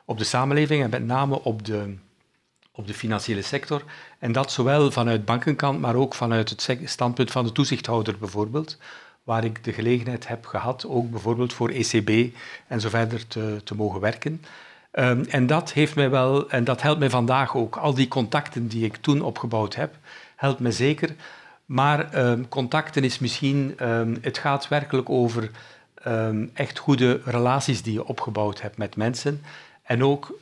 op 0.05 0.19
de 0.19 0.25
samenleving 0.25 0.83
en 0.83 0.91
met 0.91 1.05
name 1.05 1.43
op 1.43 1.65
de, 1.65 1.95
op 2.73 2.87
de 2.87 2.95
financiële 2.95 3.43
sector. 3.43 3.83
En 4.19 4.33
dat 4.33 4.53
zowel 4.53 4.91
vanuit 4.91 5.25
bankenkant, 5.25 5.81
maar 5.81 5.95
ook 5.95 6.15
vanuit 6.15 6.51
het 6.51 6.79
standpunt 6.85 7.31
van 7.31 7.45
de 7.45 7.53
toezichthouder 7.53 8.19
bijvoorbeeld, 8.19 8.79
waar 9.23 9.45
ik 9.45 9.65
de 9.65 9.73
gelegenheid 9.73 10.29
heb 10.29 10.47
gehad, 10.47 10.87
ook 10.87 11.11
bijvoorbeeld 11.11 11.53
voor 11.53 11.69
ECB 11.69 12.35
en 12.67 12.81
zo 12.81 12.89
verder 12.89 13.27
te, 13.27 13.61
te 13.65 13.75
mogen 13.75 14.01
werken. 14.01 14.43
Um, 14.99 15.25
en 15.25 15.47
dat 15.47 15.73
heeft 15.73 15.95
mij 15.95 16.11
wel, 16.11 16.51
en 16.51 16.65
dat 16.65 16.83
helpt 16.83 16.99
mij 16.99 17.11
vandaag 17.11 17.57
ook. 17.57 17.77
Al 17.77 17.95
die 17.95 18.09
contacten 18.09 18.69
die 18.69 18.85
ik 18.85 18.97
toen 18.97 19.23
opgebouwd 19.23 19.75
heb, 19.75 19.95
helpt 20.37 20.61
me 20.61 20.73
zeker. 20.73 21.15
Maar 21.67 22.29
um, 22.29 22.49
contacten 22.49 23.05
is 23.05 23.19
misschien, 23.19 23.75
um, 23.83 24.19
het 24.21 24.39
gaat 24.39 24.69
werkelijk 24.69 25.11
over 25.11 25.51
echt 26.53 26.79
goede 26.79 27.21
relaties 27.25 27.83
die 27.83 27.93
je 27.93 28.07
opgebouwd 28.07 28.61
hebt 28.61 28.77
met 28.77 28.97
mensen. 28.97 29.43
En 29.83 30.05
ook, 30.05 30.39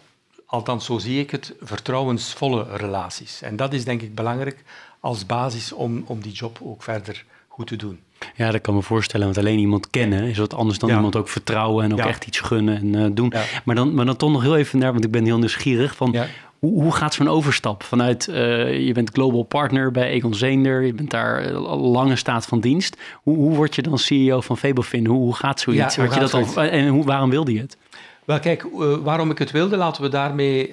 althans 0.47 0.85
zo 0.85 0.99
zie 0.99 1.21
ik 1.21 1.31
het, 1.31 1.55
vertrouwensvolle 1.61 2.77
relaties. 2.77 3.43
En 3.43 3.57
dat 3.57 3.73
is 3.73 3.85
denk 3.85 4.03
ik 4.03 4.15
belangrijk 4.15 4.65
als 5.01 5.27
basis 5.27 5.73
om, 5.73 6.05
om 6.07 6.21
die 6.21 6.33
job 6.33 6.59
ook 6.63 6.83
verder 6.83 7.25
goed 7.49 7.67
te 7.67 7.77
doen. 7.77 8.01
Ja, 8.37 8.50
dat 8.50 8.61
kan 8.61 8.75
me 8.75 8.83
voorstellen. 8.83 9.26
Want 9.26 9.38
alleen 9.38 9.59
iemand 9.59 9.90
kennen 9.90 10.23
is 10.23 10.38
wat 10.38 10.54
anders 10.54 10.78
dan 10.78 10.90
iemand 10.90 11.16
ook 11.16 11.28
vertrouwen 11.28 11.85
en 11.85 11.93
ook 11.93 11.99
echt 11.99 12.26
iets 12.26 12.40
gunnen 12.40 12.76
en 12.76 12.95
uh, 12.95 13.07
doen. 13.12 13.33
Maar, 13.64 13.75
dan, 13.75 13.95
maar 13.95 14.04
dan 14.04 14.16
toch 14.16 14.31
nog 14.31 14.43
heel 14.43 14.57
even 14.57 14.78
naar, 14.78 14.93
want 14.93 15.04
ik 15.04 15.11
ben 15.11 15.25
heel 15.25 15.38
nieuwsgierig 15.38 15.97
van 15.97 16.16
hoe, 16.59 16.83
hoe 16.83 16.93
gaat 16.93 17.14
zo'n 17.14 17.28
overstap 17.28 17.83
vanuit, 17.83 18.28
uh, 18.28 18.87
je 18.87 18.93
bent 18.93 19.11
global 19.11 19.43
partner 19.43 19.90
bij 19.90 20.09
Egon 20.09 20.35
Zeender, 20.35 20.83
je 20.83 20.95
bent 20.95 21.11
daar 21.11 21.50
uh, 21.50 21.90
lange 21.93 22.16
staat 22.16 22.47
van 22.47 22.61
dienst. 22.61 22.97
Hoe, 23.23 23.37
hoe 23.37 23.54
word 23.54 23.75
je 23.75 23.83
dan 23.83 23.99
CEO 23.99 24.40
van 24.40 24.59
Fabelfin? 24.59 25.07
Hoe, 25.07 25.19
hoe 25.19 25.35
gaat 25.35 25.61
zoiets? 25.61 25.95
Ja, 25.95 26.02
je 26.02 26.21
dat 26.21 26.35
al, 26.35 26.62
en 26.62 26.88
hoe, 26.88 27.04
waarom 27.04 27.31
wilde 27.31 27.52
je 27.52 27.61
het? 27.61 27.76
Wel 28.25 28.40
kijk, 28.40 28.66
waarom 29.02 29.31
ik 29.31 29.38
het 29.38 29.50
wilde, 29.50 29.76
laten 29.76 30.02
we 30.02 30.09
daarmee 30.09 30.71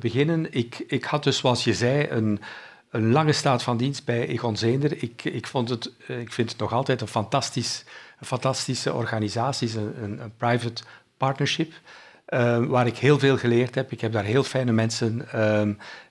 beginnen. 0.00 0.46
Ik, 0.50 0.84
ik 0.86 1.04
had 1.04 1.24
dus, 1.24 1.36
zoals 1.36 1.64
je 1.64 1.74
zei, 1.74 2.06
een 2.10 2.40
een 2.94 3.12
lange 3.12 3.32
staat 3.32 3.62
van 3.62 3.76
dienst 3.76 4.04
bij 4.04 4.26
Egon 4.26 4.56
Zeender. 4.56 5.02
Ik, 5.02 5.24
ik, 5.24 5.46
vond 5.46 5.68
het, 5.68 5.90
eh, 6.06 6.20
ik 6.20 6.32
vind 6.32 6.50
het 6.50 6.60
nog 6.60 6.72
altijd 6.72 7.00
een, 7.00 7.08
fantastisch, 7.08 7.84
fantastische 8.20 8.92
organisatie, 8.92 9.78
een, 9.78 10.20
een, 10.20 10.32
private 10.36 10.82
partnership, 11.16 11.72
uh, 12.28 12.64
waar 12.64 12.86
ik 12.86 12.96
heel 12.96 13.18
veel 13.18 13.36
geleerd 13.36 13.74
heb. 13.74 13.92
Ik 13.92 14.00
heb 14.00 14.12
daar 14.12 14.24
heel 14.24 14.42
fijne 14.42 14.72
mensen 14.72 15.28
uh, 15.34 15.62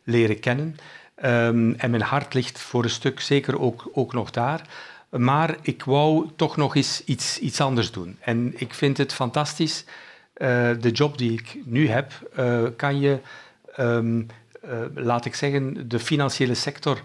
leren 0.03 0.39
kennen. 0.39 0.75
Um, 1.23 1.73
en 1.73 1.89
mijn 1.89 2.01
hart 2.01 2.33
ligt 2.33 2.59
voor 2.59 2.83
een 2.83 2.89
stuk 2.89 3.19
zeker 3.19 3.59
ook, 3.59 3.89
ook 3.93 4.13
nog 4.13 4.31
daar. 4.31 4.67
Maar 5.09 5.57
ik 5.61 5.83
wou 5.83 6.29
toch 6.35 6.57
nog 6.57 6.75
eens 6.75 7.03
iets, 7.05 7.39
iets 7.39 7.61
anders 7.61 7.91
doen. 7.91 8.17
En 8.19 8.53
ik 8.55 8.73
vind 8.73 8.97
het 8.97 9.13
fantastisch. 9.13 9.85
Uh, 10.37 10.47
de 10.79 10.91
job 10.91 11.17
die 11.17 11.31
ik 11.31 11.57
nu 11.65 11.89
heb, 11.89 12.11
kan 12.75 12.99
je 12.99 13.19
laat 14.95 15.25
ik 15.25 15.35
zeggen, 15.35 15.89
de 15.89 15.99
financiële 15.99 16.53
sector 16.53 17.01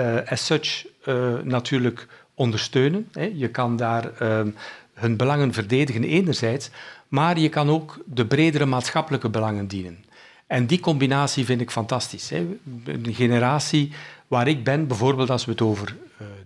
uh, 0.00 0.16
as 0.26 0.46
such 0.46 0.86
uh, 1.04 1.34
natuurlijk 1.42 2.06
ondersteunen. 2.34 3.08
Hè. 3.12 3.32
Je 3.34 3.48
kan 3.48 3.76
daar 3.76 4.12
ehm, 4.18 4.48
hun 4.94 5.16
belangen 5.16 5.52
verdedigen 5.52 6.04
enerzijds, 6.04 6.70
maar 7.08 7.38
je 7.38 7.48
kan 7.48 7.70
ook 7.70 7.98
de 8.06 8.26
bredere 8.26 8.66
maatschappelijke 8.66 9.28
belangen 9.28 9.66
dienen. 9.66 10.04
En 10.46 10.66
die 10.66 10.80
combinatie 10.80 11.44
vind 11.44 11.60
ik 11.60 11.70
fantastisch. 11.70 12.30
Hè. 12.30 12.58
Een 12.84 13.14
generatie 13.14 13.92
waar 14.26 14.48
ik 14.48 14.64
ben, 14.64 14.86
bijvoorbeeld 14.86 15.30
als 15.30 15.44
we 15.44 15.50
het 15.50 15.60
over 15.60 15.96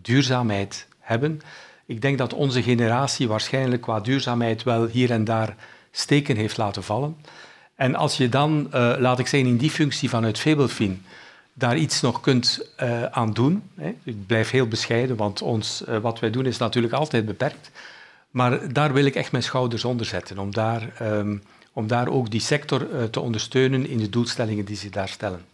duurzaamheid 0.02 0.86
hebben, 0.98 1.40
ik 1.86 2.00
denk 2.00 2.18
dat 2.18 2.34
onze 2.34 2.62
generatie 2.62 3.28
waarschijnlijk 3.28 3.82
qua 3.82 4.00
duurzaamheid 4.00 4.62
wel 4.62 4.86
hier 4.86 5.10
en 5.10 5.24
daar 5.24 5.56
steken 5.90 6.36
heeft 6.36 6.56
laten 6.56 6.82
vallen. 6.82 7.16
En 7.82 7.94
als 7.94 8.16
je 8.16 8.28
dan, 8.28 8.70
uh, 8.74 8.94
laat 8.98 9.18
ik 9.18 9.26
zeggen, 9.26 9.48
in 9.50 9.56
die 9.56 9.70
functie 9.70 10.08
vanuit 10.08 10.38
Fabelfin 10.38 11.02
daar 11.52 11.76
iets 11.76 12.00
nog 12.00 12.20
kunt 12.20 12.72
uh, 12.82 13.04
aan 13.04 13.32
doen. 13.32 13.62
Hè. 13.74 13.94
Ik 14.04 14.26
blijf 14.26 14.50
heel 14.50 14.66
bescheiden, 14.68 15.16
want 15.16 15.42
ons, 15.42 15.84
uh, 15.88 15.98
wat 15.98 16.20
wij 16.20 16.30
doen 16.30 16.46
is 16.46 16.58
natuurlijk 16.58 16.94
altijd 16.94 17.26
beperkt. 17.26 17.70
Maar 18.30 18.72
daar 18.72 18.92
wil 18.92 19.04
ik 19.04 19.14
echt 19.14 19.32
mijn 19.32 19.44
schouders 19.44 19.84
onder 19.84 20.06
zetten, 20.06 20.38
om 20.38 20.50
daar, 20.50 20.92
um, 21.02 21.42
om 21.72 21.86
daar 21.86 22.08
ook 22.08 22.30
die 22.30 22.40
sector 22.40 23.10
te 23.10 23.20
ondersteunen 23.20 23.88
in 23.88 23.98
de 23.98 24.08
doelstellingen 24.08 24.64
die 24.64 24.76
ze 24.76 24.90
daar 24.90 25.08
stellen. 25.08 25.44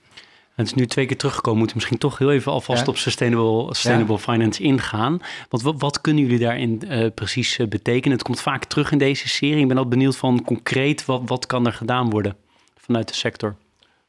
Het 0.58 0.66
is 0.66 0.74
nu 0.74 0.86
twee 0.86 1.06
keer 1.06 1.16
teruggekomen. 1.16 1.58
Moeten 1.58 1.76
misschien 1.76 1.98
toch 1.98 2.18
heel 2.18 2.32
even 2.32 2.52
alvast 2.52 2.88
op 2.88 2.96
sustainable, 2.96 3.74
sustainable 3.74 4.18
finance 4.18 4.62
ingaan. 4.62 5.22
Want 5.48 5.62
wat, 5.62 5.74
wat 5.78 6.00
kunnen 6.00 6.22
jullie 6.22 6.38
daarin 6.38 6.82
uh, 6.84 7.06
precies 7.14 7.58
uh, 7.58 7.66
betekenen? 7.66 8.16
Het 8.16 8.26
komt 8.26 8.40
vaak 8.40 8.64
terug 8.64 8.92
in 8.92 8.98
deze 8.98 9.28
serie. 9.28 9.62
Ik 9.62 9.68
ben 9.68 9.78
al 9.78 9.88
benieuwd 9.88 10.16
van 10.16 10.44
concreet, 10.44 11.04
wat, 11.04 11.22
wat 11.24 11.46
kan 11.46 11.66
er 11.66 11.72
gedaan 11.72 12.10
worden 12.10 12.36
vanuit 12.76 13.08
de 13.08 13.14
sector? 13.14 13.56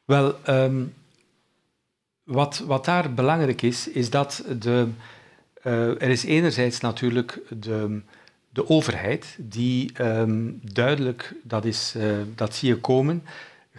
Wel, 0.04 0.34
um, 0.48 0.94
wat, 2.24 2.62
wat 2.66 2.84
daar 2.84 3.14
belangrijk 3.14 3.62
is, 3.62 3.88
is 3.88 4.10
dat 4.10 4.44
de, 4.58 4.88
uh, 5.64 5.88
er 5.88 6.08
is 6.08 6.24
enerzijds 6.24 6.80
natuurlijk 6.80 7.40
de, 7.48 8.00
de 8.48 8.68
overheid 8.68 9.36
die 9.38 9.92
um, 10.02 10.60
duidelijk, 10.62 11.34
dat, 11.42 11.64
is, 11.64 11.94
dat 12.34 12.54
zie 12.54 12.68
je 12.68 12.76
komen, 12.76 13.22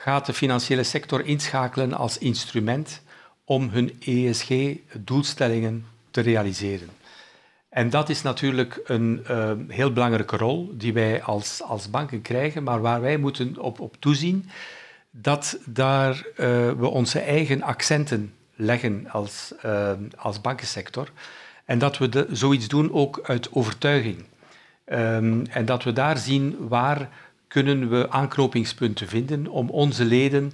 gaat 0.03 0.25
de 0.25 0.33
financiële 0.33 0.83
sector 0.83 1.25
inschakelen 1.25 1.93
als 1.93 2.17
instrument 2.17 3.01
om 3.45 3.69
hun 3.69 3.99
ESG-doelstellingen 3.99 5.85
te 6.11 6.21
realiseren. 6.21 6.89
En 7.69 7.89
dat 7.89 8.09
is 8.09 8.21
natuurlijk 8.21 8.79
een 8.83 9.25
uh, 9.29 9.51
heel 9.67 9.93
belangrijke 9.93 10.37
rol 10.37 10.71
die 10.73 10.93
wij 10.93 11.23
als, 11.23 11.61
als 11.63 11.89
banken 11.89 12.21
krijgen, 12.21 12.63
maar 12.63 12.81
waar 12.81 13.01
wij 13.01 13.17
moeten 13.17 13.57
op, 13.57 13.79
op 13.79 13.95
toezien 13.99 14.49
dat 15.11 15.57
daar 15.65 16.15
uh, 16.15 16.25
we 16.71 16.87
onze 16.87 17.19
eigen 17.19 17.61
accenten 17.61 18.33
leggen 18.55 19.09
als, 19.11 19.53
uh, 19.65 19.91
als 20.17 20.41
bankensector. 20.41 21.11
En 21.65 21.79
dat 21.79 21.97
we 21.97 22.09
de, 22.09 22.27
zoiets 22.31 22.67
doen 22.67 22.93
ook 22.93 23.19
uit 23.23 23.53
overtuiging. 23.53 24.23
Um, 24.85 25.45
en 25.45 25.65
dat 25.65 25.83
we 25.83 25.93
daar 25.93 26.17
zien 26.17 26.67
waar 26.67 27.09
kunnen 27.51 27.89
we 27.89 28.09
aanknopingspunten 28.09 29.07
vinden 29.07 29.47
om 29.47 29.69
onze 29.69 30.05
leden 30.05 30.51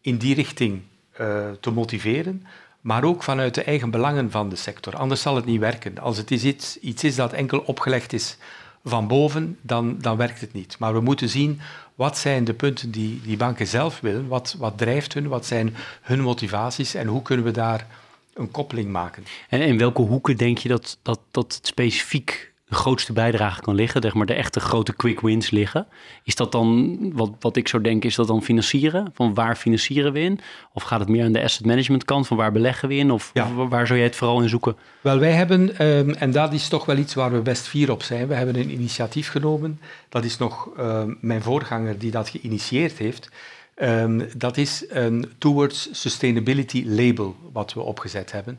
in 0.00 0.16
die 0.16 0.34
richting 0.34 0.82
uh, 1.20 1.50
te 1.60 1.70
motiveren, 1.70 2.46
maar 2.80 3.04
ook 3.04 3.22
vanuit 3.22 3.54
de 3.54 3.62
eigen 3.62 3.90
belangen 3.90 4.30
van 4.30 4.48
de 4.48 4.56
sector. 4.56 4.96
Anders 4.96 5.20
zal 5.20 5.36
het 5.36 5.44
niet 5.44 5.60
werken. 5.60 5.98
Als 5.98 6.16
het 6.16 6.30
iets, 6.30 6.78
iets 6.78 7.04
is 7.04 7.14
dat 7.14 7.32
enkel 7.32 7.58
opgelegd 7.58 8.12
is 8.12 8.36
van 8.84 9.08
boven, 9.08 9.58
dan, 9.60 9.98
dan 10.00 10.16
werkt 10.16 10.40
het 10.40 10.52
niet. 10.52 10.78
Maar 10.78 10.92
we 10.92 11.00
moeten 11.00 11.28
zien 11.28 11.60
wat 11.94 12.18
zijn 12.18 12.44
de 12.44 12.54
punten 12.54 12.90
die 12.90 13.20
die 13.20 13.36
banken 13.36 13.66
zelf 13.66 14.00
willen, 14.00 14.28
wat, 14.28 14.56
wat 14.58 14.78
drijft 14.78 15.14
hun, 15.14 15.28
wat 15.28 15.46
zijn 15.46 15.76
hun 16.02 16.20
motivaties 16.20 16.94
en 16.94 17.06
hoe 17.06 17.22
kunnen 17.22 17.44
we 17.44 17.50
daar 17.50 17.86
een 18.34 18.50
koppeling 18.50 18.90
maken. 18.90 19.24
En 19.48 19.60
in 19.60 19.78
welke 19.78 20.02
hoeken 20.02 20.36
denk 20.36 20.58
je 20.58 20.68
dat, 20.68 20.98
dat, 21.02 21.20
dat 21.30 21.54
het 21.54 21.66
specifiek 21.66 22.52
de 22.68 22.74
grootste 22.74 23.12
bijdrage 23.12 23.60
kan 23.60 23.74
liggen, 23.74 24.02
zeg 24.02 24.14
maar 24.14 24.26
de 24.26 24.34
echte 24.34 24.60
grote 24.60 24.92
quick 24.92 25.20
wins 25.20 25.50
liggen. 25.50 25.86
Is 26.22 26.34
dat 26.34 26.52
dan, 26.52 26.98
wat, 27.14 27.30
wat 27.40 27.56
ik 27.56 27.68
zo 27.68 27.80
denk, 27.80 28.04
is 28.04 28.14
dat 28.14 28.26
dan 28.26 28.42
financieren? 28.42 29.10
Van 29.14 29.34
waar 29.34 29.56
financieren 29.56 30.12
we 30.12 30.20
in? 30.20 30.40
Of 30.72 30.82
gaat 30.82 31.00
het 31.00 31.08
meer 31.08 31.24
aan 31.24 31.32
de 31.32 31.42
asset 31.42 31.66
management 31.66 32.04
kant, 32.04 32.26
van 32.26 32.36
waar 32.36 32.52
beleggen 32.52 32.88
we 32.88 32.94
in? 32.94 33.10
Of, 33.10 33.32
waar 33.68 33.86
zou 33.86 33.98
jij 33.98 34.08
het 34.08 34.16
vooral 34.16 34.40
in 34.40 34.48
zoeken? 34.48 34.76
Wel, 35.00 35.18
wij 35.18 35.32
hebben, 35.32 35.78
ehm, 35.78 36.10
en 36.10 36.30
dat 36.30 36.52
is 36.52 36.68
toch 36.68 36.84
wel 36.84 36.96
iets 36.96 37.14
waar 37.14 37.32
we 37.32 37.40
best 37.40 37.66
fier 37.66 37.90
op 37.90 38.02
zijn, 38.02 38.26
we 38.26 38.34
hebben 38.34 38.56
een 38.56 38.70
initiatief 38.70 39.28
genomen. 39.28 39.80
Dat 40.08 40.24
is 40.24 40.38
nog 40.38 40.68
ehm, 40.76 41.14
mijn 41.20 41.42
voorganger 41.42 41.98
die 41.98 42.10
dat 42.10 42.28
geïnitieerd 42.28 42.98
heeft. 42.98 43.28
Ehm, 43.74 44.20
dat 44.36 44.56
is 44.56 44.84
een 44.88 45.32
Towards 45.38 45.88
Sustainability 45.92 46.84
label 46.86 47.36
wat 47.52 47.72
we 47.72 47.80
opgezet 47.80 48.32
hebben. 48.32 48.58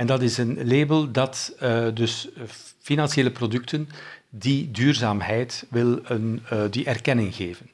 En 0.00 0.06
dat 0.06 0.22
is 0.22 0.38
een 0.38 0.58
label 0.68 1.10
dat 1.10 1.52
uh, 1.62 1.86
dus 1.94 2.28
financiële 2.90 3.30
producten 3.30 3.88
die 4.28 4.70
duurzaamheid 4.70 5.66
wil 5.68 6.00
een, 6.04 6.42
uh, 6.52 6.62
die 6.70 6.84
erkenning 6.84 7.34
geven. 7.34 7.70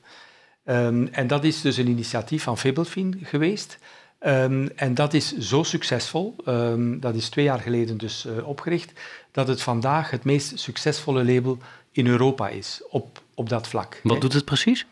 Um, 0.65 1.09
en 1.13 1.27
dat 1.27 1.45
is 1.45 1.61
dus 1.61 1.77
een 1.77 1.89
initiatief 1.89 2.43
van 2.43 2.59
Fibelfin 2.59 3.21
geweest. 3.23 3.79
Um, 4.21 4.69
en 4.75 4.95
dat 4.95 5.15
is 5.15 5.37
zo 5.39 5.63
succesvol, 5.63 6.37
um, 6.47 7.01
dat 7.01 7.15
is 7.15 7.29
twee 7.29 7.45
jaar 7.45 7.61
geleden 7.61 7.97
dus 7.97 8.27
uh, 8.27 8.49
opgericht, 8.49 8.93
dat 9.33 9.49
het 9.49 9.63
vandaag 9.63 10.11
het 10.11 10.25
meest 10.25 10.59
succesvolle 10.59 11.25
label 11.25 11.59
in 11.93 12.07
Europa 12.07 12.49
is 12.49 12.83
op, 12.91 13.23
op 13.35 13.49
dat 13.49 13.69
vlak. 13.69 14.01
Wat 14.03 14.21
doet 14.21 14.33
het 14.33 14.45
precies? 14.45 14.87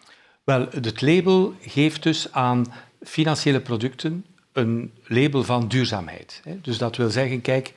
Wel, 0.45 0.69
het 0.71 1.01
label 1.01 1.55
geeft 1.61 2.03
dus 2.03 2.33
aan 2.33 2.73
financiële 3.03 3.61
producten 3.61 4.25
een 4.53 4.93
label 5.07 5.45
van 5.45 5.69
duurzaamheid. 5.69 6.43
Dus 6.63 6.79
dat 6.79 6.97
wil 6.97 7.11
zeggen, 7.11 7.41
kijk, 7.41 7.73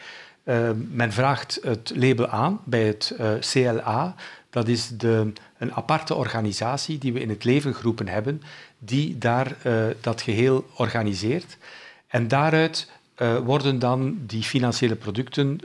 uh, 0.48 0.70
men 0.92 1.12
vraagt 1.12 1.60
het 1.64 1.92
label 1.96 2.28
aan 2.28 2.60
bij 2.64 2.84
het 2.84 3.14
eh, 3.18 3.32
CLA. 3.40 4.16
Dat 4.50 4.68
is 4.68 4.88
de, 4.88 5.34
een 5.58 5.74
aparte 5.74 6.16
organisatie 6.16 6.98
die 6.98 7.14
we 7.14 7.20
in 7.20 7.30
het 7.30 7.44
leven 7.44 7.76
geroepen 7.76 8.08
hebben, 8.08 8.42
die 8.80 9.18
daar 9.18 9.56
uh, 9.66 9.86
dat 10.02 10.22
geheel 10.22 10.66
organiseert. 10.76 11.58
En 12.08 12.28
daaruit 12.28 12.92
worden 13.44 13.80
dan 13.80 14.18
die 14.26 14.44
financiële 14.44 14.96
producten 14.96 15.60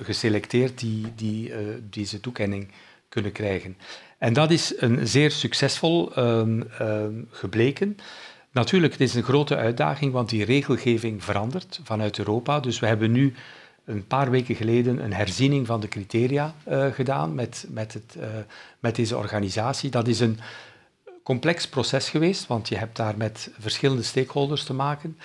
geselecteerd 0.00 0.78
die, 0.78 1.12
die 1.16 1.52
deze 1.90 2.20
toekenning 2.20 2.68
kunnen 3.08 3.32
krijgen. 3.32 3.76
En 4.18 4.32
dat 4.32 4.50
is 4.50 4.74
een 4.76 5.06
zeer 5.06 5.30
succesvol 5.30 6.14
ehm, 6.14 6.62
ehm, 6.78 7.12
gebleken. 7.30 7.96
Natuurlijk, 8.52 8.92
het 8.92 9.00
is 9.00 9.14
een 9.14 9.22
grote 9.22 9.56
uitdaging, 9.56 10.12
want 10.12 10.28
die 10.28 10.44
regelgeving 10.44 11.24
verandert 11.24 11.80
vanuit 11.84 12.18
Europa. 12.18 12.60
Dus 12.60 12.78
we 12.78 12.86
hebben 12.86 13.12
nu 13.12 13.34
een 13.84 14.06
paar 14.06 14.30
weken 14.30 14.54
geleden 14.54 15.04
een 15.04 15.12
herziening 15.12 15.66
van 15.66 15.80
de 15.80 15.88
criteria 15.88 16.54
uh, 16.68 16.86
gedaan 16.92 17.34
met, 17.34 17.66
met, 17.68 17.92
het, 17.92 18.14
uh, 18.18 18.24
met 18.78 18.96
deze 18.96 19.16
organisatie. 19.16 19.90
Dat 19.90 20.08
is 20.08 20.20
een 20.20 20.38
complex 21.22 21.68
proces 21.68 22.08
geweest, 22.08 22.46
want 22.46 22.68
je 22.68 22.76
hebt 22.76 22.96
daar 22.96 23.16
met 23.16 23.50
verschillende 23.58 24.02
stakeholders 24.02 24.64
te 24.64 24.74
maken. 24.74 25.18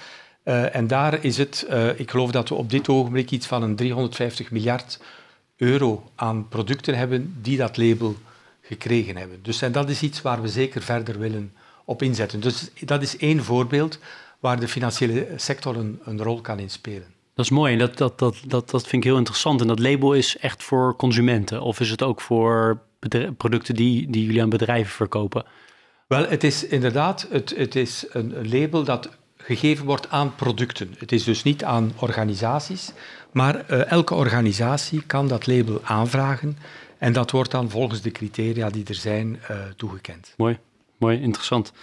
Uh, 0.44 0.76
en 0.76 0.88
daar 0.88 1.24
is 1.24 1.38
het, 1.38 1.68
ik 1.96 2.12
geloof 2.12 2.32
dat 2.32 2.50
we 2.50 2.56
op 2.56 2.70
dit 2.70 2.90
ogenblik 2.90 3.32
iets 3.32 3.48
van 3.48 3.64
een 3.64 3.76
350 3.76 4.52
miljard 4.52 5.00
euro 5.58 6.12
aan 6.16 6.48
producten 6.48 6.98
hebben 6.98 7.38
die 7.42 7.58
dat 7.58 7.78
label 7.78 8.16
gekregen 8.62 9.18
hebben. 9.18 9.40
Dus 9.42 9.62
en 9.62 9.72
dat 9.72 9.90
is 9.90 10.02
iets 10.02 10.22
waar 10.22 10.42
we 10.42 10.48
zeker 10.48 10.82
verder 10.82 11.20
willen 11.20 11.54
op 11.86 12.02
inzetten. 12.02 12.40
Dus 12.40 12.70
dat 12.80 13.02
is 13.02 13.18
één 13.18 13.44
voorbeeld 13.44 14.00
waar 14.40 14.60
de 14.60 14.68
financiële 14.68 15.28
sector 15.36 15.76
een, 15.76 16.00
een 16.04 16.22
rol 16.22 16.42
kan 16.42 16.60
inspelen. 16.60 17.15
Dat 17.36 17.46
is 17.46 17.52
mooi 17.52 17.74
en 17.74 17.80
dat, 17.80 17.98
dat, 17.98 18.20
dat, 18.20 18.36
dat, 18.48 18.70
dat 18.70 18.82
vind 18.82 19.04
ik 19.04 19.10
heel 19.10 19.18
interessant. 19.18 19.62
En 19.62 19.68
dat 19.68 19.80
label 19.80 20.14
is 20.14 20.38
echt 20.38 20.64
voor 20.64 20.96
consumenten 20.96 21.62
of 21.62 21.80
is 21.80 21.90
het 21.90 22.04
ook 22.04 22.22
voor 22.22 22.82
producten 23.38 23.76
die, 23.76 24.10
die 24.10 24.26
jullie 24.26 24.42
aan 24.42 24.50
bedrijven 24.50 24.94
verkopen? 24.94 25.46
Wel, 26.08 26.28
het 26.28 26.44
is 26.44 26.68
inderdaad 26.68 27.28
het, 27.30 27.54
het 27.58 27.76
is 27.76 28.06
een, 28.10 28.50
label 28.50 28.84
dat 28.84 29.10
gegeven 29.38 29.86
wordt 29.86 30.10
aan 30.10 30.36
producten. 30.36 30.96
Het 30.98 31.12
is 31.12 31.24
dus 31.24 31.44
niet 31.44 31.64
aan 31.64 31.94
organisaties, 32.00 32.92
maar 33.32 33.72
uh, 33.72 33.92
elke 33.92 34.14
organisatie 34.14 35.02
kan 35.02 35.28
dat 35.28 35.48
label 35.48 35.80
aanvragen 35.84 36.58
en 36.98 37.14
dat 37.14 37.32
wordt 37.32 37.52
dan 37.52 37.70
volgens 37.70 38.02
de 38.02 38.12
criteria 38.12 38.70
die 38.70 38.86
er 38.88 38.96
zijn 38.96 39.40
uh, 39.52 39.58
toegekend. 39.76 40.34
Mooi, 40.38 40.58
mooi, 40.98 41.22
interessant. 41.22 41.74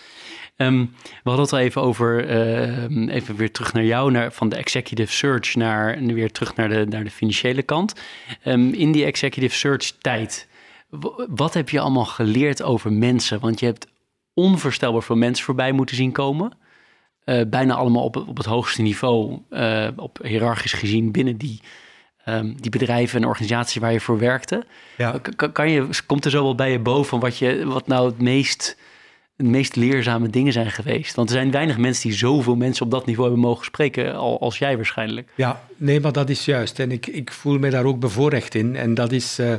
Um, 0.57 0.95
we 1.03 1.31
hadden 1.31 1.45
het 1.45 1.53
al 1.53 1.59
even 1.59 1.83
over, 1.83 2.31
uh, 2.31 3.15
even 3.15 3.37
weer 3.37 3.53
terug 3.53 3.73
naar 3.73 3.85
jou, 3.85 4.11
naar, 4.11 4.33
van 4.33 4.49
de 4.49 4.57
executive 4.57 5.13
search 5.13 5.55
naar 5.55 5.99
weer 5.99 6.33
terug 6.33 6.57
naar 6.57 6.69
de, 6.69 6.87
naar 6.89 7.05
de 7.05 7.11
financiële 7.11 7.63
kant. 7.63 8.01
Um, 8.45 8.73
in 8.73 8.93
die 8.93 9.05
executive 9.05 9.57
search 9.57 9.91
tijd, 9.91 10.49
wat 11.29 11.55
heb 11.55 11.69
je 11.69 11.81
allemaal 11.81 12.05
geleerd 12.05 12.63
over 12.63 12.93
mensen? 12.93 13.41
Want 13.41 13.61
je 13.61 13.67
hebt 13.67 13.87
onvoorstelbaar 14.35 15.03
veel 15.03 15.17
mensen 15.17 15.45
voorbij 15.45 15.73
moeten 15.73 15.97
zien 15.97 16.13
komen. 16.13 16.53
Uh, 17.25 17.41
bijna 17.47 17.75
allemaal 17.75 18.05
op, 18.05 18.17
op 18.17 18.37
het 18.37 18.47
hoogste 18.47 18.83
niveau, 18.83 19.39
uh, 19.51 19.89
op 19.97 20.19
hiërarchisch 20.23 20.73
gezien 20.73 21.13
binnen 21.13 21.37
die, 21.37 21.61
um, 22.27 22.61
die 22.61 22.71
bedrijven 22.71 23.21
en 23.21 23.29
organisaties 23.29 23.81
waar 23.81 23.93
je 23.93 24.01
voor 24.01 24.19
werkte. 24.19 24.67
Ja. 24.97 25.19
Kan, 25.37 25.53
kan, 25.53 25.71
je, 25.71 25.89
komt 26.07 26.25
er 26.25 26.31
zo 26.31 26.43
wel 26.43 26.55
bij 26.55 26.71
je 26.71 26.79
boven 26.79 27.21
wat, 27.21 27.39
je, 27.39 27.67
wat 27.67 27.87
nou 27.87 28.07
het 28.07 28.21
meest 28.21 28.77
de 29.37 29.45
meest 29.45 29.77
leerzame 29.77 30.29
dingen 30.29 30.53
zijn 30.53 30.71
geweest? 30.71 31.15
Want 31.15 31.29
er 31.29 31.35
zijn 31.35 31.51
weinig 31.51 31.79
mensen 31.79 32.09
die 32.09 32.19
zoveel 32.19 32.57
mensen 32.57 32.85
op 32.85 32.91
dat 32.91 33.07
niveau 33.07 33.31
hebben 33.31 33.49
mogen 33.49 33.65
spreken 33.65 34.15
als 34.17 34.59
jij 34.59 34.77
waarschijnlijk. 34.77 35.29
Ja, 35.35 35.65
nee, 35.77 36.01
maar 36.01 36.13
dat 36.13 36.31
is 36.31 36.45
juist. 36.45 36.79
En 36.79 36.91
ik, 36.91 37.07
ik 37.07 37.33
voel 37.33 37.59
me 37.59 37.71
daar 37.71 37.85
ook 37.85 37.99
bevoorrecht 37.99 38.55
in. 38.55 38.77
En 38.77 38.95
dat 38.95 39.13
is, 39.13 39.39
uh, 39.39 39.55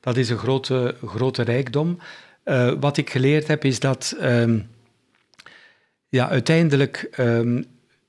dat 0.00 0.16
is 0.16 0.30
een 0.30 0.38
grote, 0.38 0.94
grote 1.04 1.42
rijkdom. 1.42 1.98
Uh, 2.44 2.72
wat 2.80 2.96
ik 2.96 3.10
geleerd 3.10 3.46
heb 3.46 3.64
is 3.64 3.80
dat 3.80 4.16
um, 4.22 4.68
ja, 6.08 6.28
uiteindelijk 6.28 7.08
um, 7.16 7.64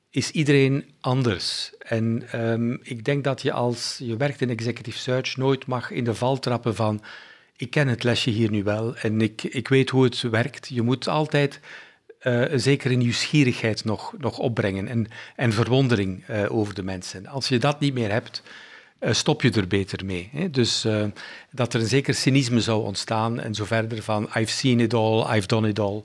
is 0.10 0.32
iedereen 0.32 0.86
anders. 1.00 1.74
En 1.80 2.24
um, 2.36 2.80
ik 2.84 3.06
denk 3.06 3.24
dat 3.24 3.42
je 3.42 3.52
als 3.52 4.00
je 4.04 4.18
werkt 4.18 4.42
in 4.42 4.50
executive 4.50 4.98
search 4.98 5.38
nooit 5.38 5.66
mag 5.66 5.92
in 5.92 6.04
de 6.04 6.16
val 6.16 6.40
trappen 6.40 6.76
van 6.76 7.02
ik 7.60 7.70
ken 7.70 7.88
het 7.88 8.04
lesje 8.04 8.30
hier 8.30 8.52
nu 8.52 8.64
wel 8.64 8.96
en 8.96 9.22
ik, 9.22 9.44
ik 9.44 9.68
weet 9.68 9.90
hoe 9.90 10.04
het 10.04 10.22
werkt. 10.22 10.68
Je 10.68 10.82
moet 10.82 11.08
altijd 11.08 11.60
uh, 12.22 12.52
een 12.52 12.60
zekere 12.60 12.94
nieuwsgierigheid 12.94 13.86
nog, 13.86 14.14
nog 14.18 14.38
opbrengen 14.38 14.88
en, 14.88 15.08
en 15.36 15.54
verwondering 15.54 16.24
uh, 16.30 16.56
over 16.56 16.74
de 16.74 16.84
mensen. 16.84 17.28
Als 17.28 17.48
je 17.48 17.58
dat 17.58 17.80
niet 17.80 17.94
meer 17.94 18.12
hebt, 18.12 18.44
uh, 19.00 19.14
stop 19.14 19.42
je 19.42 19.52
er 19.52 19.68
beter 19.68 20.06
mee. 20.06 20.30
Hè? 20.32 20.50
Dus 20.50 20.88
dat 21.52 21.74
er 21.74 21.82
een 21.82 21.88
zeker 21.88 22.14
cynisme 22.14 22.62
zou 22.62 22.84
ontstaan 22.84 23.40
en 23.40 23.56
zo 23.56 23.66
verder 23.66 24.04
van 24.04 24.30
I've 24.36 24.52
seen 24.52 24.80
it 24.80 24.94
all, 24.94 25.36
I've 25.36 25.48
done 25.48 25.68
it 25.68 25.80
all. 25.80 26.04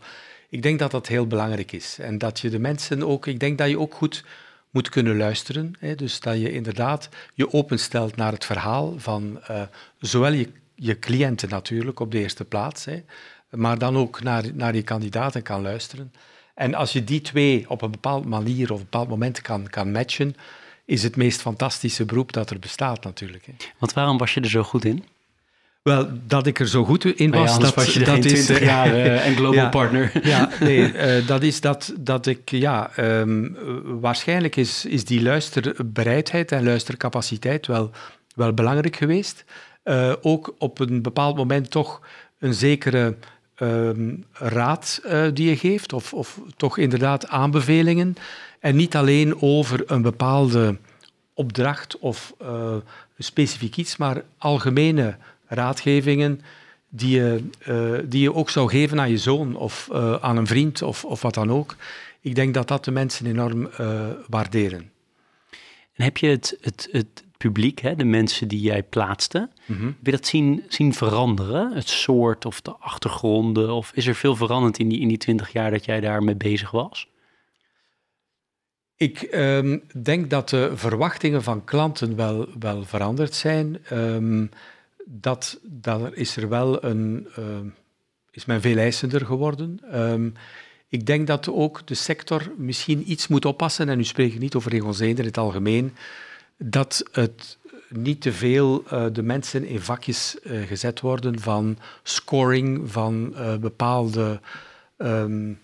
Ik 0.49 0.63
denk 0.63 0.79
dat 0.79 0.91
dat 0.91 1.07
heel 1.07 1.27
belangrijk 1.27 1.73
is. 1.73 1.99
En 2.01 2.19
dat 2.19 2.41
je 2.41 2.51
de 2.51 2.59
mensen 2.59 3.07
ook, 3.07 3.27
ik 3.27 3.41
denk 3.41 3.59
dat 3.59 3.69
je 3.69 3.79
ook 3.79 3.95
goed 3.95 4.25
moet 4.71 4.89
kunnen 4.89 5.17
luisteren. 5.17 5.75
Hè? 5.79 5.95
Dus 5.95 6.21
dat 6.21 6.41
je 6.41 6.53
inderdaad 6.53 7.09
je 7.35 7.53
openstelt 7.53 8.17
naar 8.17 8.33
het 8.33 8.45
verhaal 8.45 8.95
van 8.99 9.41
zowel 9.99 10.33
je 10.33 10.49
je 10.75 10.99
cliënten 10.99 11.49
natuurlijk 11.49 12.01
op 12.01 12.11
de 12.11 12.19
eerste 12.19 12.45
plaats, 12.45 12.85
hè, 12.85 13.03
maar 13.51 13.79
dan 13.79 13.97
ook 13.97 14.23
naar, 14.23 14.45
naar 14.55 14.75
je 14.75 14.83
kandidaten 14.83 15.43
kan 15.43 15.63
luisteren. 15.63 16.13
En 16.55 16.75
als 16.75 16.93
je 16.93 17.05
die 17.05 17.21
twee 17.21 17.65
op 17.69 17.83
een 17.83 17.91
bepaalde 17.91 18.29
manier 18.29 18.73
of 18.73 18.79
een 18.79 18.85
bepaald 18.85 19.09
moment 19.09 19.41
kan, 19.41 19.69
kan 19.69 19.93
matchen, 19.93 20.37
is 20.85 21.03
het 21.03 21.17
meest 21.17 21.41
fantastische 21.41 22.05
beroep 22.05 22.33
dat 22.33 22.51
er 22.51 22.59
bestaat 22.59 23.05
natuurlijk. 23.05 23.47
Hè. 23.47 23.53
Want 23.79 23.93
waarom 23.93 24.19
was 24.19 24.35
je 24.35 24.41
er 24.41 24.49
zo 24.49 24.63
goed 24.63 24.85
in? 24.85 25.05
Wel, 25.83 26.09
dat 26.27 26.47
ik 26.47 26.61
er 26.61 26.69
zo 26.69 26.85
goed 26.85 27.05
in 27.05 27.31
was, 27.31 27.51
ja, 27.51 27.59
dat, 27.59 27.75
was 27.75 27.95
je 27.95 28.05
dat 28.05 28.25
is 28.25 28.45
20 28.45 28.65
jaar 28.65 28.89
uh, 28.89 29.27
en 29.27 29.37
global 29.41 29.65
ja, 29.65 29.69
partner. 29.69 30.13
Ja, 30.27 30.51
nee, 30.61 30.93
uh, 30.93 31.27
dat 31.33 31.43
is 31.43 31.61
dat, 31.61 31.95
dat 31.99 32.27
ik, 32.27 32.51
ja, 32.51 32.91
um, 32.99 33.57
waarschijnlijk 34.01 34.57
is, 34.57 34.85
is 34.85 35.05
die 35.05 35.23
luisterbereidheid 35.23 36.53
en 36.53 36.65
luistercapaciteit 36.65 37.67
wel, 37.67 37.91
wel 38.35 38.53
belangrijk 38.53 38.97
geweest 38.97 39.45
uh, 39.85 40.13
ook 40.23 40.55
op 40.59 40.79
een 40.79 41.03
bepaald 41.03 41.37
moment 41.37 41.71
toch 41.71 42.01
een 42.39 42.55
zekere 42.55 43.17
um, 43.59 44.25
raad 44.33 45.01
uh, 45.05 45.27
die 45.33 45.49
je 45.49 45.57
geeft, 45.57 45.93
of, 45.93 46.15
of 46.15 46.41
toch 46.57 46.79
inderdaad 46.79 47.29
aanbevelingen. 47.29 48.17
En 48.61 48.77
niet 48.77 48.97
alleen 48.97 49.43
over 49.43 49.83
een 49.87 50.03
bepaalde 50.03 50.77
opdracht 51.35 51.99
of 51.99 52.35
uh, 52.43 52.75
specifiek 53.19 53.77
iets, 53.77 53.97
maar 53.97 54.23
algemene 54.39 55.17
raadgevingen 55.47 56.41
die 56.89 57.17
je, 57.17 57.45
die 58.09 58.21
je 58.21 58.35
ook 58.35 58.51
zou 58.51 58.71
geven 58.71 59.01
aan 59.01 59.11
je 59.11 59.19
zoon 59.19 59.57
of 59.57 59.89
aan 60.21 60.37
een 60.37 60.47
vriend 60.47 60.83
of, 60.83 61.05
of 61.05 61.23
wat 61.23 61.35
dan 61.35 61.51
ook. 61.51 61.77
Ik 62.21 62.35
denk 62.35 62.55
dat 62.55 62.69
dat 62.69 62.85
de 62.85 62.91
mensen 62.91 63.27
enorm 63.27 63.69
waarderen. 64.29 64.91
En 65.95 66.05
heb 66.05 66.17
je 66.17 66.27
het, 66.27 66.57
het, 66.61 66.89
het 66.91 67.25
publiek, 67.47 67.81
hè, 67.81 67.95
de 67.95 68.05
mensen 68.05 68.49
die 68.49 68.61
jij 68.61 68.83
plaatste, 68.83 69.49
mm 69.67 69.77
-hmm. 69.77 69.87
heb 69.87 70.05
je 70.05 70.11
dat 70.11 70.27
zien, 70.27 70.65
zien 70.69 70.95
veranderen? 70.95 71.73
Het 71.73 71.89
soort 71.89 72.45
of 72.45 72.61
de 72.61 72.77
achtergronden? 72.79 73.73
Of 73.73 73.93
is 73.95 74.07
er 74.07 74.15
veel 74.15 74.37
veranderd 74.37 74.79
in 74.79 74.89
die, 74.89 75.01
in 75.01 75.09
die 75.09 75.17
twintig 75.17 75.53
jaar 75.53 75.71
dat 75.71 75.85
jij 75.85 76.01
daarmee 76.01 76.35
bezig 76.37 76.71
was? 76.71 77.09
Ik 78.97 79.23
ehm, 79.23 79.79
denk 80.03 80.31
dat 80.31 80.49
de 80.49 80.73
verwachtingen 80.75 81.43
van 81.43 81.65
klanten 81.65 82.17
wel, 82.17 82.49
wel 82.59 82.85
veranderd 82.85 83.35
zijn. 83.35 83.79
Um, 83.93 84.51
dat, 85.05 85.59
dat 85.63 86.15
is 86.15 86.37
er 86.37 86.49
wel 86.49 86.85
een. 86.85 87.29
Uh, 87.39 87.45
is 88.31 88.45
men 88.45 88.61
veel 88.61 88.77
eisender 88.77 89.27
geworden. 89.27 89.81
ik 90.89 91.07
denk 91.07 91.27
dat 91.27 91.49
ook 91.49 91.87
de 91.87 91.95
sector 91.95 92.53
misschien 92.57 93.11
iets 93.11 93.29
moet 93.29 93.45
oppassen, 93.45 93.89
en 93.89 93.97
nu 93.97 94.05
spreek 94.05 94.33
ik 94.33 94.39
niet 94.39 94.55
over 94.55 94.71
Regonseder 94.71 95.19
in 95.19 95.25
het 95.25 95.39
algemeen, 95.39 95.93
dat 96.57 97.03
het 97.13 97.59
niet 97.89 98.21
te 98.21 98.33
veel 98.33 98.85
uh, 98.93 99.07
de 99.13 99.23
mensen 99.23 99.65
in 99.65 99.81
vakjes 99.81 100.37
uh, 100.43 100.67
gezet 100.67 101.01
worden 101.01 101.41
van 101.41 101.79
scoring 102.03 102.93
van 102.93 103.35
uh, 103.35 103.57
bepaalde 103.57 104.41
um, 104.99 105.59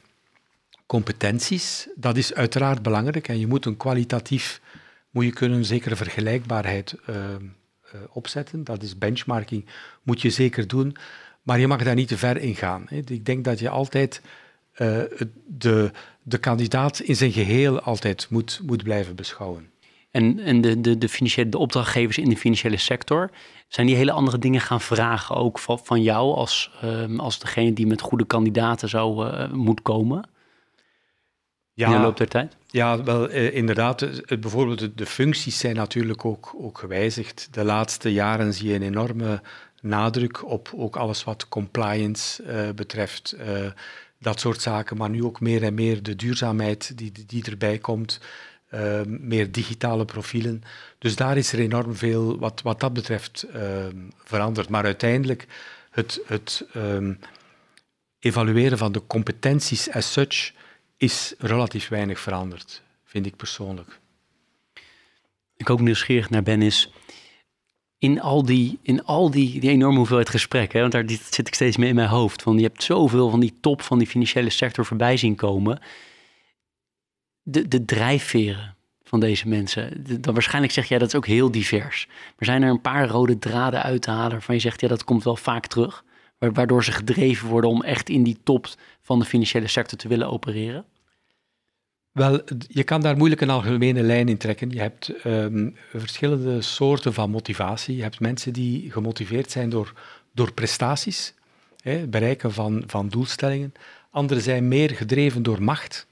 competenties. 0.86 1.88
Dat 1.94 2.16
is 2.16 2.34
uiteraard 2.34 2.82
belangrijk 2.82 3.28
en 3.28 3.38
je 3.38 3.46
moet 3.46 3.64
een 3.66 3.76
kwalitatief, 3.76 4.60
moet 5.10 5.24
je 5.24 5.32
kunnen 5.32 5.58
een 5.58 5.64
zekere 5.64 5.96
vergelijkbaarheid 5.96 6.94
opzetten. 8.08 8.64
Dat 8.64 8.82
is 8.82 8.98
benchmarking, 8.98 9.66
moet 10.02 10.22
je 10.22 10.30
zeker 10.30 10.68
doen. 10.68 10.96
Maar 11.42 11.60
je 11.60 11.66
mag 11.66 11.82
daar 11.82 11.94
niet 11.94 12.08
te 12.08 12.18
ver 12.18 12.36
in 12.36 12.54
gaan. 12.54 12.86
Hè. 12.88 12.96
Ik 12.96 13.24
denk 13.24 13.44
dat 13.44 13.58
je 13.58 13.68
altijd 13.68 14.20
de, 15.46 15.90
de 16.22 16.38
kandidaat 16.38 17.00
in 17.00 17.16
zijn 17.16 17.32
geheel 17.32 17.80
altijd 17.80 18.26
moet, 18.30 18.60
moet 18.62 18.82
blijven 18.82 19.14
beschouwen. 19.16 19.70
En, 20.10 20.38
en 20.38 20.60
de, 20.60 20.80
de, 20.80 20.98
de, 20.98 21.08
financiële, 21.08 21.48
de 21.48 21.58
opdrachtgevers 21.58 22.18
in 22.18 22.28
de 22.28 22.36
financiële 22.36 22.76
sector, 22.76 23.30
zijn 23.68 23.86
die 23.86 23.96
hele 23.96 24.12
andere 24.12 24.38
dingen 24.38 24.60
gaan 24.60 24.80
vragen 24.80 25.36
ook 25.36 25.58
van, 25.58 25.78
van 25.78 26.02
jou 26.02 26.34
als, 26.34 26.70
um, 26.84 27.20
als 27.20 27.38
degene 27.38 27.72
die 27.72 27.86
met 27.86 28.00
goede 28.00 28.26
kandidaten 28.26 28.88
zou 28.88 29.26
uh, 29.26 29.52
moet 29.52 29.82
komen? 29.82 30.28
Ja, 31.72 31.86
in 31.86 31.92
de 31.92 31.98
loop 31.98 32.16
der 32.16 32.28
tijd? 32.28 32.56
Ja, 32.66 33.02
wel 33.02 33.28
eh, 33.28 33.54
inderdaad. 33.54 34.02
Eh, 34.02 34.38
bijvoorbeeld 34.38 34.78
de, 34.78 34.94
de, 34.94 35.06
functies 35.06 35.58
zijn 35.58 35.74
natuurlijk 35.74 36.24
ook, 36.24 36.54
ook 36.58 36.78
gewijzigd. 36.78 37.48
De 37.50 37.64
laatste 37.64 38.12
jaren 38.12 38.54
zie 38.54 38.68
je 38.68 38.74
een 38.74 38.82
enorme 38.82 39.42
nadruk 39.80 40.50
op 40.50 40.72
ook 40.76 40.96
alles 40.96 41.24
wat 41.24 41.48
compliance 41.48 42.42
uh, 42.42 42.74
betreft. 42.74 43.36
Dat 44.18 44.40
soort 44.40 44.62
zaken, 44.62 44.96
maar 44.96 45.10
nu 45.10 45.24
ook 45.24 45.40
meer 45.40 45.62
en 45.62 45.74
meer 45.74 46.02
de 46.02 46.16
duurzaamheid 46.16 46.98
die, 46.98 47.12
die 47.26 47.44
erbij 47.44 47.78
komt. 47.78 48.20
Uh, 48.74 49.00
meer 49.06 49.52
digitale 49.52 50.04
profielen. 50.04 50.62
Dus 50.98 51.16
daar 51.16 51.36
is 51.36 51.52
er 51.52 51.58
enorm 51.58 51.94
veel 51.94 52.38
wat, 52.38 52.62
wat 52.62 52.80
dat 52.80 52.92
betreft 52.92 53.46
uh, 53.54 53.86
veranderd. 54.24 54.68
Maar 54.68 54.84
uiteindelijk 54.84 55.46
het, 55.90 56.20
het 56.26 56.66
um, 56.76 57.18
evalueren 58.18 58.78
van 58.78 58.92
de 58.92 59.06
competenties 59.06 59.90
as 59.90 60.12
such 60.12 60.52
is 60.96 61.34
relatief 61.38 61.88
weinig 61.88 62.20
veranderd, 62.20 62.82
vind 63.04 63.26
ik 63.26 63.36
persoonlijk. 63.36 63.98
Ik 65.56 65.70
ook 65.70 65.80
nieuwsgierig 65.80 66.30
naar 66.30 66.42
ben 66.42 66.62
is, 66.62 66.92
in 67.98 68.20
al 68.20 68.44
die, 68.44 68.78
in 68.82 69.04
al 69.04 69.30
die, 69.30 69.60
die 69.60 69.70
enorme 69.70 69.96
hoeveelheid 69.96 70.30
gesprekken, 70.30 70.80
want 70.80 70.92
daar 70.92 71.04
zit 71.30 71.46
ik 71.46 71.54
steeds 71.54 71.76
mee 71.76 71.88
in 71.88 71.94
mijn 71.94 72.08
hoofd, 72.08 72.42
van 72.42 72.56
je 72.56 72.62
hebt 72.62 72.82
zoveel 72.82 73.30
van 73.30 73.40
die 73.40 73.54
top 73.60 73.82
van 73.82 73.98
die 73.98 74.06
financiële 74.06 74.50
sector 74.50 74.86
voorbij 74.86 75.16
zien 75.16 75.34
komen 75.34 75.80
de, 77.42 77.68
de 77.68 77.84
drijfveren 77.84 78.74
van 79.02 79.20
deze 79.20 79.48
mensen. 79.48 80.04
dan 80.20 80.34
waarschijnlijk 80.34 80.72
zeg 80.72 80.88
jij 80.88 80.98
dat 80.98 81.08
is 81.08 81.14
ook 81.14 81.26
heel 81.26 81.50
divers. 81.50 82.06
Maar 82.08 82.48
zijn 82.48 82.62
er 82.62 82.70
een 82.70 82.80
paar 82.80 83.08
rode 83.08 83.38
draden 83.38 83.82
uit 83.82 84.02
te 84.02 84.10
halen 84.10 84.30
waarvan 84.30 84.54
je 84.54 84.60
zegt 84.60 84.80
ja, 84.80 84.88
dat 84.88 85.04
komt 85.04 85.24
wel 85.24 85.36
vaak 85.36 85.66
terug? 85.66 86.04
Waardoor 86.38 86.84
ze 86.84 86.92
gedreven 86.92 87.48
worden 87.48 87.70
om 87.70 87.82
echt 87.82 88.08
in 88.08 88.22
die 88.22 88.38
top 88.42 88.66
van 89.02 89.18
de 89.18 89.24
financiële 89.24 89.66
sector 89.66 89.98
te 89.98 90.08
willen 90.08 90.30
opereren? 90.30 90.84
Wel, 92.12 92.40
je 92.68 92.82
kan 92.82 93.00
daar 93.00 93.16
moeilijk 93.16 93.40
een 93.40 93.50
algemene 93.50 94.02
lijn 94.02 94.28
in 94.28 94.36
trekken. 94.36 94.70
Je 94.70 94.80
hebt 94.80 95.24
um, 95.26 95.76
verschillende 95.92 96.62
soorten 96.62 97.14
van 97.14 97.30
motivatie. 97.30 97.96
Je 97.96 98.02
hebt 98.02 98.20
mensen 98.20 98.52
die 98.52 98.90
gemotiveerd 98.90 99.50
zijn 99.50 99.70
door, 99.70 99.92
door 100.34 100.52
prestaties, 100.52 101.34
hè, 101.82 102.06
bereiken 102.06 102.52
van, 102.52 102.82
van 102.86 103.08
doelstellingen. 103.08 103.72
Anderen 104.10 104.42
zijn 104.42 104.68
meer 104.68 104.90
gedreven 104.90 105.42
door 105.42 105.62
macht. 105.62 106.06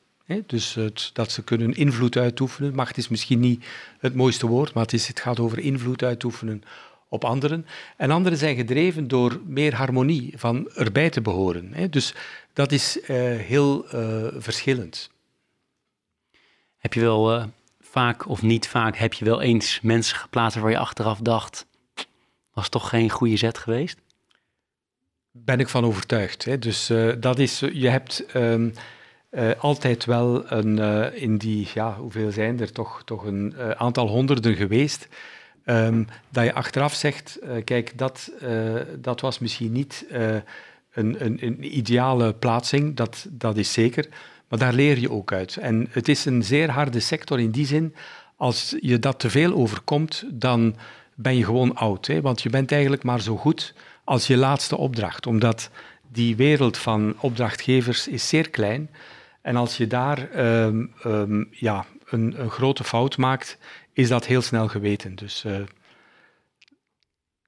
Dus 0.46 0.74
het, 0.74 1.10
dat 1.12 1.32
ze 1.32 1.42
kunnen 1.42 1.74
invloed 1.74 2.16
uitoefenen. 2.16 2.74
Macht 2.74 2.96
is 2.96 3.08
misschien 3.08 3.40
niet 3.40 3.64
het 3.98 4.14
mooiste 4.14 4.46
woord, 4.46 4.74
maar 4.74 4.82
het, 4.82 4.92
is, 4.92 5.08
het 5.08 5.20
gaat 5.20 5.40
over 5.40 5.58
invloed 5.58 6.02
uitoefenen 6.02 6.62
op 7.08 7.24
anderen. 7.24 7.66
En 7.96 8.10
anderen 8.10 8.38
zijn 8.38 8.56
gedreven 8.56 9.08
door 9.08 9.40
meer 9.44 9.74
harmonie, 9.74 10.32
van 10.36 10.70
erbij 10.70 11.10
te 11.10 11.20
behoren. 11.20 11.90
Dus 11.90 12.14
dat 12.52 12.72
is 12.72 12.98
uh, 13.00 13.06
heel 13.36 13.94
uh, 13.94 14.26
verschillend. 14.36 15.10
Heb 16.78 16.94
je 16.94 17.00
wel 17.00 17.34
uh, 17.34 17.44
vaak 17.80 18.28
of 18.28 18.42
niet 18.42 18.68
vaak, 18.68 18.96
heb 18.96 19.12
je 19.12 19.24
wel 19.24 19.40
eens 19.40 19.80
mensen 19.82 20.16
geplaatst 20.16 20.58
waar 20.58 20.70
je 20.70 20.78
achteraf 20.78 21.18
dacht, 21.18 21.66
was 22.52 22.68
toch 22.68 22.88
geen 22.88 23.10
goede 23.10 23.36
zet 23.36 23.58
geweest? 23.58 23.98
Ben 25.30 25.60
ik 25.60 25.68
van 25.68 25.84
overtuigd. 25.84 26.44
Hè? 26.44 26.58
Dus 26.58 26.92
dat 27.18 27.38
is, 27.38 27.58
je 27.58 27.88
hebt... 27.88 28.24
Um, 28.34 28.72
uh, 29.30 29.50
altijd 29.58 30.04
wel 30.04 30.52
een, 30.52 30.78
uh, 30.78 31.22
in 31.22 31.38
die, 31.38 31.68
ja, 31.74 31.96
hoeveel 31.96 32.32
zijn 32.32 32.60
er 32.60 32.72
toch, 32.72 33.02
toch 33.04 33.24
een 33.24 33.54
uh, 33.56 33.70
aantal 33.70 34.08
honderden 34.08 34.54
geweest, 34.54 35.08
um, 35.64 36.06
dat 36.30 36.44
je 36.44 36.54
achteraf 36.54 36.94
zegt, 36.94 37.38
kijk, 37.64 37.98
dat, 37.98 38.32
dat 38.98 39.20
was 39.20 39.38
misschien 39.38 39.72
niet 39.72 40.06
een, 40.10 41.24
een, 41.24 41.38
een, 41.40 41.76
ideale 41.76 42.34
plaatsing, 42.34 42.96
dat, 42.96 43.26
dat 43.30 43.56
is 43.56 43.72
zeker, 43.72 44.08
maar 44.48 44.58
daar 44.58 44.72
leer 44.72 44.98
je 44.98 45.10
ook 45.10 45.32
uit. 45.32 45.56
En 45.56 45.88
het 45.90 46.08
is 46.08 46.24
een 46.24 46.42
zeer 46.44 46.70
harde 46.70 47.00
sector 47.00 47.40
in 47.40 47.50
die 47.50 47.66
zin, 47.66 47.94
als 48.36 48.76
je 48.80 48.98
dat 48.98 49.18
te 49.18 49.30
veel 49.30 49.54
overkomt, 49.54 50.24
dan 50.32 50.76
ben 51.14 51.36
je 51.36 51.44
gewoon 51.44 51.74
oud, 51.74 52.06
hè? 52.06 52.20
want 52.20 52.42
je 52.42 52.50
bent 52.50 52.72
eigenlijk 52.72 53.02
maar 53.02 53.20
zo 53.20 53.36
goed 53.36 53.74
als 54.04 54.26
je 54.26 54.36
laatste 54.36 54.76
opdracht, 54.76 55.26
omdat 55.26 55.70
die 56.12 56.36
wereld 56.36 56.78
van 56.78 57.14
opdrachtgevers 57.20 58.08
is 58.08 58.28
zeer 58.28 58.50
klein 58.50 58.90
en 59.48 59.56
als 59.56 59.76
je 59.76 59.86
daar 59.86 60.28
um, 60.64 60.92
um, 61.06 61.48
ja, 61.50 61.84
een, 62.04 62.40
een, 62.40 62.50
grote 62.50 62.84
fout 62.84 63.16
maakt, 63.16 63.58
is 63.92 64.08
dat 64.08 64.26
heel 64.26 64.42
snel 64.42 64.68
geweten. 64.68 65.14
Dus, 65.14 65.44
uh, 65.46 65.56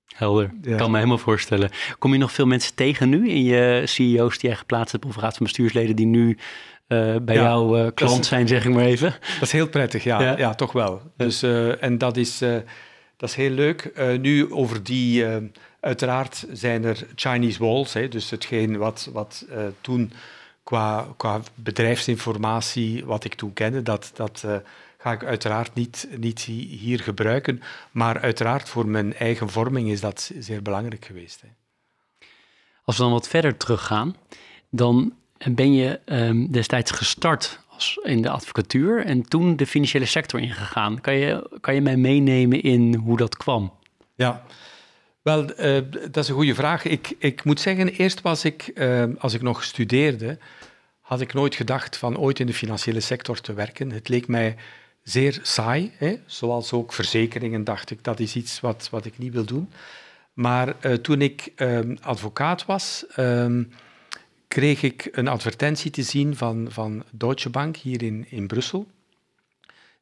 Helder, 0.07 0.51
ja. 0.63 0.77
kan 0.77 0.91
me 0.91 0.97
helemaal 0.97 1.19
voorstellen. 1.19 1.71
Kom 1.99 2.13
je 2.13 2.19
nog 2.19 2.33
veel 2.33 2.47
mensen 2.47 2.75
tegen 2.75 3.09
nu 3.09 3.29
in 3.29 3.43
je 3.43 3.83
CEO's 3.85 4.39
die 4.39 4.49
jij 4.49 4.59
geplaatst 4.59 4.93
hebt 4.93 5.05
of 5.05 5.17
raad 5.17 5.37
van 5.37 5.47
bestuursleden 5.47 5.97
die 5.97 6.07
nu 6.07 6.29
uh, 6.29 7.17
bij 7.23 7.35
ja, 7.35 7.43
jou 7.43 7.81
uh, 7.81 7.87
klant 7.95 8.21
is, 8.21 8.29
zijn, 8.29 8.49
zeg 8.49 8.65
ik 8.65 8.75
maar 8.75 8.85
even? 8.85 9.11
Dat 9.11 9.43
is 9.43 9.53
heel 9.53 9.69
prettig, 9.69 10.05
ja, 10.05 10.23
ja. 10.23 10.39
ja 10.39 10.55
toch 10.55 10.73
wel. 10.73 11.03
Dus, 11.17 11.43
en 11.81 11.99
dat 11.99 12.17
is, 12.17 12.39
dat 13.17 13.29
is 13.29 13.35
heel 13.35 13.51
leuk. 13.51 13.93
nu 14.21 14.53
over 14.53 14.83
die, 14.83 15.25
uiteraard 15.81 16.47
zijn 16.53 16.85
er 16.85 17.07
Chinese 17.15 17.59
walls, 17.59 17.93
hè, 17.93 18.09
dus 18.09 18.31
hetgeen 18.31 18.77
wat, 18.77 19.09
wat 19.13 19.47
toen 19.81 20.13
qua, 20.63 21.07
qua 21.17 21.41
bedrijfsinformatie, 21.55 23.05
wat 23.05 23.25
ik 23.25 23.35
toen 23.35 23.53
kende, 23.53 23.83
dat, 23.83 24.11
dat 24.15 24.43
uh, 24.47 24.57
ga 24.99 25.13
ik 25.13 25.25
uiteraard 25.25 25.75
niet, 25.75 26.09
niet 26.17 26.41
hier 26.41 27.01
gebruiken. 27.01 27.63
Maar 27.91 28.21
uiteraard 28.21 28.69
voor 28.69 28.87
mijn 28.87 29.15
eigen 29.15 29.49
vorming 29.49 29.91
is 29.91 30.01
dat 30.01 30.31
zeer 30.39 30.63
belangrijk 30.63 31.05
geweest. 31.05 31.41
Hè. 31.41 31.49
Als 32.85 32.97
we 32.97 33.03
dan 33.03 33.13
wat 33.13 33.29
verder 33.29 33.57
teruggaan, 33.57 34.17
dan 34.71 35.13
ben 35.51 35.75
je 35.75 36.01
um, 36.05 36.53
destijds 36.53 36.91
gestart 36.91 37.61
als 37.69 37.99
in 38.03 38.23
de 38.23 38.31
advocatuur 38.31 39.05
en 39.05 39.23
toen 39.23 39.57
de 39.57 39.67
financiële 39.67 40.05
sector 40.05 40.41
ingegaan. 40.41 41.01
Kan 41.01 41.15
je, 41.15 41.59
kan 41.61 41.75
je 41.75 41.81
mij 41.81 41.97
meenemen 41.97 42.63
in 42.63 42.95
hoe 42.95 43.17
dat 43.17 43.37
kwam? 43.37 43.73
Ja, 44.15 44.43
wel, 45.23 45.61
uh, 45.61 45.81
dat 45.91 46.17
is 46.17 46.29
een 46.29 46.35
goede 46.35 46.55
vraag. 46.55 46.85
Ik, 46.85 47.15
ik 47.19 47.45
moet 47.45 47.61
zeggen, 47.61 47.89
eerst 47.89 48.21
was 48.21 48.45
ik, 48.45 48.71
uh, 48.75 49.05
als 49.19 49.35
ik 49.35 49.43
nog 49.43 49.65
studeerde, 49.65 50.39
had 51.01 51.21
ik 51.21 51.33
nooit 51.33 51.55
gedacht 51.55 51.97
van 51.97 52.19
ooit 52.19 52.39
in 52.39 52.47
de 52.47 52.55
financiële 52.55 53.01
sector 53.01 53.41
te 53.41 53.53
werken. 53.53 53.91
Het 53.91 54.09
leek 54.09 54.29
mij 54.29 54.57
zeer 55.03 55.39
saai, 55.43 55.93
hè? 55.97 56.17
zoals 56.27 56.73
ook 56.73 56.93
verzekeringen 56.93 57.65
dacht 57.65 57.91
ik, 57.91 58.05
dat 58.05 58.21
is 58.21 58.37
iets 58.37 58.61
wat, 58.61 58.89
wat 58.91 59.05
ik 59.05 59.19
niet 59.19 59.33
wil 59.33 59.45
doen. 59.45 59.71
Maar 60.33 60.77
uh, 60.81 60.93
toen 60.93 61.21
ik 61.21 61.53
um, 61.57 61.97
advocaat 62.01 62.67
was, 62.67 63.05
um, 63.17 63.71
kreeg 64.49 64.83
ik 64.83 65.09
een 65.13 65.29
advertentie 65.29 65.91
te 65.91 66.03
zien 66.03 66.37
van, 66.37 66.67
van 66.71 67.05
Deutsche 67.11 67.51
Bank 67.51 67.77
hier 67.77 68.03
in, 68.03 68.27
in 68.29 68.47
Brussel, 68.47 68.87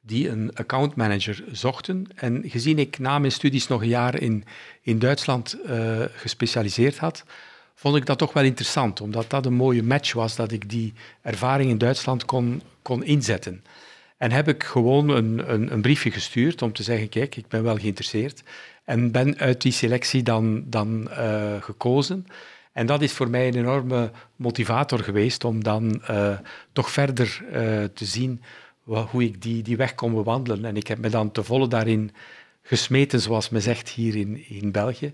die 0.01 0.29
een 0.29 0.51
accountmanager 0.55 1.45
zochten. 1.53 2.07
En 2.15 2.43
gezien 2.47 2.79
ik 2.79 2.99
na 2.99 3.19
mijn 3.19 3.33
studies 3.33 3.69
nog 3.69 3.83
een 3.83 3.89
jaar 3.89 4.21
in, 4.21 4.45
in 4.83 4.99
Duitsland 4.99 5.59
uh, 5.67 6.03
gespecialiseerd 6.13 6.99
had, 6.99 7.25
vond 7.75 7.97
ik 7.97 8.07
dat 8.07 8.19
toch 8.19 8.33
wel 8.33 8.45
interessant, 8.45 9.01
omdat 9.01 9.31
dat 9.31 9.47
een 9.47 9.55
mooie 9.55 9.83
match 9.83 10.13
was 10.13 10.37
dat 10.37 10.53
ik 10.53 10.71
die 10.71 10.93
ervaring 11.23 11.71
in 11.71 11.79
Duitsland 11.79 12.25
kon, 12.25 12.63
kon 12.83 13.05
inzetten. 13.05 13.65
En 14.17 14.31
heb 14.31 14.49
ik 14.49 14.63
gewoon 14.63 15.09
een, 15.09 15.53
een, 15.53 15.73
een, 15.73 15.81
briefje 15.81 16.11
gestuurd 16.11 16.63
om 16.63 16.73
te 16.73 16.83
zeggen, 16.83 17.09
kijk, 17.09 17.37
ik 17.37 17.49
ben 17.49 17.63
wel 17.63 17.77
geïnteresseerd. 17.77 18.43
En 18.85 19.11
ben 19.11 19.39
uit 19.39 19.63
die 19.63 19.73
selectie 19.73 20.23
dan, 20.23 20.65
dan 20.67 21.09
uh, 21.11 21.63
gekozen. 21.63 22.27
En 22.73 22.87
dat 22.87 23.03
is 23.03 23.13
voor 23.13 23.31
mij 23.31 23.49
een 23.49 23.57
enorme 23.57 24.11
motivator 24.37 24.99
geweest 24.99 25.45
om 25.45 25.63
dan 25.63 26.03
uh, 26.11 26.39
toch 26.73 26.91
verder 26.91 27.43
te 27.95 28.05
zien 28.05 28.43
hoe 28.89 29.25
ik 29.25 29.43
die, 29.43 29.63
die 29.63 29.77
weg 29.77 29.95
kon 29.95 30.15
bewandelen. 30.15 30.65
En 30.65 30.77
ik 30.77 30.87
heb 30.87 30.99
me 30.99 31.09
dan 31.09 31.33
te 31.33 31.43
volle 31.43 31.69
daarin 31.69 32.11
gesmeten, 32.63 33.21
zoals 33.21 33.49
men 33.49 33.63
zegt 33.63 33.89
hier 33.89 34.17
in, 34.17 34.49
in 34.49 34.73
België. 34.73 35.13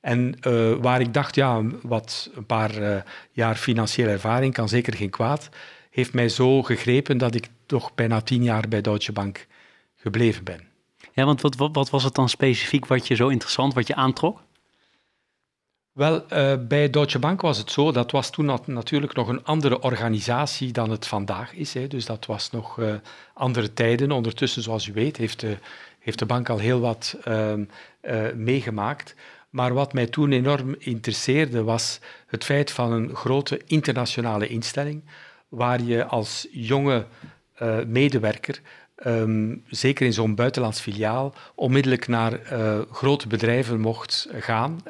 En 0.00 0.36
uh, 0.46 0.74
waar 0.80 1.00
ik 1.00 1.14
dacht, 1.14 1.34
ja, 1.34 1.62
wat 1.82 2.30
een 2.34 2.46
paar 2.46 2.82
uh, 2.82 2.96
jaar 3.30 3.54
financiële 3.54 4.10
ervaring 4.10 4.54
kan 4.54 4.68
zeker 4.68 4.94
geen 4.94 5.10
kwaad, 5.10 5.48
heeft 5.90 6.12
mij 6.12 6.28
zo 6.28 6.62
gegrepen 6.62 7.18
dat 7.18 7.34
ik 7.34 7.48
toch 7.66 7.94
bijna 7.94 8.20
tien 8.20 8.42
jaar 8.42 8.68
bij 8.68 8.80
Deutsche 8.80 9.12
Bank 9.12 9.46
gebleven 9.96 10.44
ben. 10.44 10.60
Ja, 11.12 11.24
want 11.24 11.40
wat, 11.40 11.56
wat, 11.56 11.74
wat 11.74 11.90
was 11.90 12.04
het 12.04 12.14
dan 12.14 12.28
specifiek 12.28 12.86
wat 12.86 13.06
je 13.06 13.14
zo 13.14 13.28
interessant, 13.28 13.74
wat 13.74 13.86
je 13.86 13.94
aantrok? 13.94 14.42
Wel, 15.92 16.24
uh, 16.32 16.54
bij 16.68 16.90
Deutsche 16.90 17.18
Bank 17.18 17.40
was 17.40 17.58
het 17.58 17.70
zo, 17.70 17.92
dat 17.92 18.10
was 18.10 18.30
toen 18.30 18.58
natuurlijk 18.64 19.14
nog 19.14 19.28
een 19.28 19.44
andere 19.44 19.80
organisatie 19.80 20.72
dan 20.72 20.90
het 20.90 21.06
vandaag 21.06 21.54
is. 21.54 21.74
Hè. 21.74 21.86
Dus 21.86 22.06
dat 22.06 22.26
was 22.26 22.50
nog 22.50 22.76
uh, 22.76 22.94
andere 23.34 23.72
tijden. 23.72 24.10
Ondertussen, 24.10 24.62
zoals 24.62 24.86
u 24.86 24.92
weet, 24.92 25.16
heeft 25.16 25.40
de, 25.40 25.56
heeft 25.98 26.18
de 26.18 26.26
bank 26.26 26.48
al 26.48 26.58
heel 26.58 26.80
wat 26.80 27.16
uh, 27.28 27.52
meegemaakt. 28.34 29.14
Maar 29.50 29.74
wat 29.74 29.92
mij 29.92 30.06
toen 30.06 30.32
enorm 30.32 30.74
interesseerde 30.78 31.62
was 31.62 32.00
het 32.26 32.44
feit 32.44 32.70
van 32.70 32.92
een 32.92 33.14
grote 33.14 33.60
internationale 33.66 34.46
instelling, 34.46 35.02
waar 35.48 35.82
je 35.82 36.04
als 36.04 36.46
jonge 36.50 37.06
medewerker 37.86 38.60
Um, 39.06 39.64
zeker 39.68 40.06
in 40.06 40.12
zo'n 40.12 40.34
buitenlands 40.34 40.80
filiaal, 40.80 41.34
onmiddellijk 41.54 42.08
naar 42.08 42.40
grote 42.90 43.28
bedrijven 43.28 43.80
mocht 43.80 44.28
gaan. 44.38 44.80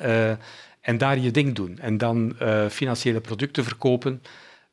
En 0.83 0.99
daar 0.99 1.19
je 1.19 1.31
ding 1.31 1.55
doen. 1.55 1.79
En 1.79 1.99
dan 1.99 2.37
uh, 2.43 2.69
financiële 2.69 3.21
producten 3.21 3.65
verkopen, 3.65 4.23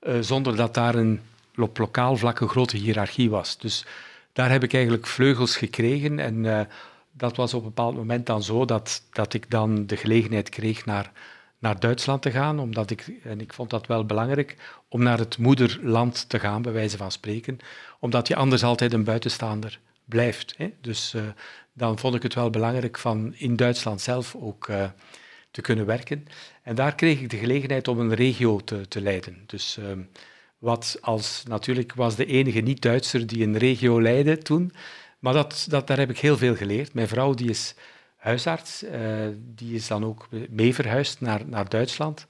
uh, 0.02 0.18
zonder 0.20 0.56
dat 0.56 0.74
daar 0.74 0.96
een 0.96 1.22
op 1.56 1.78
lokaal 1.78 2.18
vlak 2.18 2.40
een 2.40 2.50
grote 2.50 2.78
hiërarchie 2.78 3.30
was. 3.30 3.58
Dus 3.58 3.86
daar 4.34 4.52
heb 4.52 4.64
ik 4.64 4.74
eigenlijk 4.74 5.08
vleugels 5.08 5.58
gekregen. 5.58 6.20
En 6.20 6.44
uh, 6.44 6.62
dat 7.12 7.36
was 7.36 7.54
op 7.54 7.62
een 7.62 7.68
bepaald 7.68 7.96
moment 7.96 8.26
dan 8.26 8.44
zo 8.44 8.66
dat, 8.66 9.04
dat 9.12 9.34
ik 9.34 9.50
dan 9.50 9.86
de 9.86 9.98
gelegenheid 9.98 10.50
kreeg 10.50 10.86
naar, 10.86 11.12
naar 11.60 11.80
Duitsland 11.80 12.22
te 12.22 12.32
gaan. 12.32 12.60
Omdat 12.60 12.90
ik, 12.90 13.12
en 13.24 13.42
ik 13.42 13.54
vond 13.54 13.70
dat 13.70 13.88
wel 13.88 14.06
belangrijk, 14.06 14.56
om 14.88 15.04
naar 15.04 15.18
het 15.18 15.38
moederland 15.38 16.30
te 16.30 16.40
gaan, 16.40 16.62
bij 16.62 16.72
wijze 16.72 16.98
van 16.98 17.12
spreken. 17.12 17.60
Omdat 18.00 18.28
je 18.28 18.36
anders 18.36 18.64
altijd 18.64 18.94
een 18.94 19.04
buitenstaander 19.04 19.80
blijft. 20.06 20.54
Hè? 20.58 20.74
Dus 20.82 21.16
dan 21.74 22.00
vond 22.00 22.16
ik 22.16 22.24
het 22.24 22.34
wel 22.34 22.50
belangrijk 22.50 22.98
van 22.98 23.34
in 23.38 23.56
Duitsland 23.56 24.02
zelf 24.02 24.36
ook 24.36 24.70
te 25.52 25.62
kunnen 25.62 25.86
werken. 25.86 26.26
En 26.64 26.76
daar 26.76 26.96
kreeg 26.96 27.20
ik 27.20 27.30
de 27.30 27.38
gelegenheid 27.38 27.88
om 27.88 28.00
een 28.00 28.14
regio 28.14 28.60
te, 28.60 28.88
te 28.88 29.02
leiden. 29.02 29.44
Dus 29.46 29.78
ehm, 29.78 30.02
wat 30.58 30.98
als, 31.02 31.44
natuurlijk 31.48 31.94
was 31.94 32.16
de 32.16 32.26
enige 32.26 32.60
niet-Duitser 32.60 33.28
die 33.28 33.44
een 33.44 33.58
regio 33.58 34.02
leidde 34.02 34.38
toen, 34.38 34.72
maar 35.20 35.34
dat, 35.34 35.66
dat, 35.70 35.88
daar 35.88 35.98
heb 35.98 36.10
ik 36.10 36.20
heel 36.20 36.38
veel 36.38 36.56
geleerd. 36.56 36.94
Mijn 36.94 37.08
vrouw 37.08 37.34
die 37.34 37.50
is 37.50 37.76
huisarts, 38.16 38.84
uh, 38.84 39.28
die 39.38 39.76
is 39.76 39.88
dan 39.88 40.06
ook 40.06 40.28
mee 40.50 40.74
verhuisd 40.74 41.22
naar, 41.22 41.42
naar 41.46 41.70
Duitsland. 41.70 42.26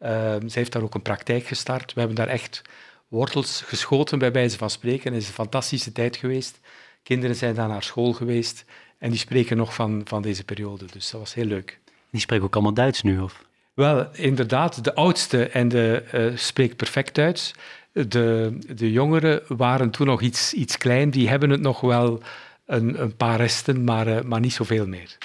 Uh, 0.00 0.08
ze 0.46 0.58
heeft 0.58 0.72
daar 0.72 0.82
ook 0.82 0.94
een 0.94 1.02
praktijk 1.02 1.46
gestart. 1.46 1.92
We 1.92 1.98
hebben 1.98 2.18
daar 2.18 2.28
echt 2.28 2.62
wortels 3.08 3.60
geschoten, 3.60 4.18
bij 4.18 4.32
wijze 4.32 4.58
van 4.58 4.70
spreken. 4.70 5.12
Het 5.12 5.22
is 5.22 5.28
een 5.28 5.34
fantastische 5.34 5.92
tijd 5.92 6.16
geweest. 6.16 6.60
Kinderen 7.02 7.36
zijn 7.36 7.54
daar 7.54 7.68
naar 7.68 7.82
school 7.82 8.12
geweest 8.12 8.64
en 8.98 9.10
die 9.10 9.18
spreken 9.18 9.56
nog 9.56 9.74
van, 9.74 10.00
van 10.04 10.22
deze 10.22 10.44
periode. 10.44 10.84
Dus 10.92 11.10
dat 11.10 11.20
was 11.20 11.34
heel 11.34 11.44
leuk. 11.44 11.80
Die 12.10 12.20
spreken 12.20 12.44
ook 12.44 12.54
allemaal 12.54 12.74
Duits 12.74 13.02
nu, 13.02 13.20
of? 13.20 13.44
Wel, 13.74 14.08
inderdaad, 14.12 14.84
de 14.84 14.94
oudste 14.94 15.48
en 15.48 15.68
de 15.68 16.04
uh, 16.14 16.36
spreekt 16.36 16.76
perfect 16.76 17.14
Duits. 17.14 17.54
De, 17.92 18.58
de 18.76 18.92
jongeren 18.92 19.42
waren 19.48 19.90
toen 19.90 20.06
nog 20.06 20.20
iets, 20.20 20.52
iets 20.52 20.76
klein, 20.76 21.10
die 21.10 21.28
hebben 21.28 21.50
het 21.50 21.60
nog 21.60 21.80
wel 21.80 22.20
een, 22.66 23.02
een 23.02 23.16
paar 23.16 23.36
resten, 23.36 23.84
maar, 23.84 24.08
uh, 24.08 24.20
maar 24.20 24.40
niet 24.40 24.52
zoveel 24.52 24.86
meer. 24.86 25.16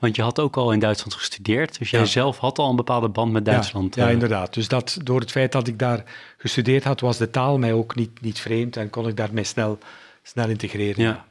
Want 0.00 0.16
je 0.16 0.22
had 0.22 0.40
ook 0.40 0.56
al 0.56 0.72
in 0.72 0.78
Duitsland 0.78 1.14
gestudeerd, 1.14 1.78
dus 1.78 1.90
jij 1.90 2.00
ja. 2.00 2.06
zelf 2.06 2.38
had 2.38 2.58
al 2.58 2.70
een 2.70 2.76
bepaalde 2.76 3.08
band 3.08 3.32
met 3.32 3.44
Duitsland. 3.44 3.94
Ja, 3.94 4.04
ja, 4.04 4.10
inderdaad. 4.10 4.54
Dus 4.54 4.68
dat, 4.68 4.98
door 5.02 5.20
het 5.20 5.30
feit 5.30 5.52
dat 5.52 5.66
ik 5.68 5.78
daar 5.78 6.04
gestudeerd 6.36 6.84
had, 6.84 7.00
was 7.00 7.16
de 7.16 7.30
taal 7.30 7.58
mij 7.58 7.72
ook 7.72 7.94
niet, 7.94 8.20
niet 8.20 8.40
vreemd 8.40 8.76
en 8.76 8.90
kon 8.90 9.08
ik 9.08 9.16
daarmee 9.16 9.44
snel, 9.44 9.78
snel 10.22 10.48
integreren. 10.48 11.02
Ja. 11.02 11.24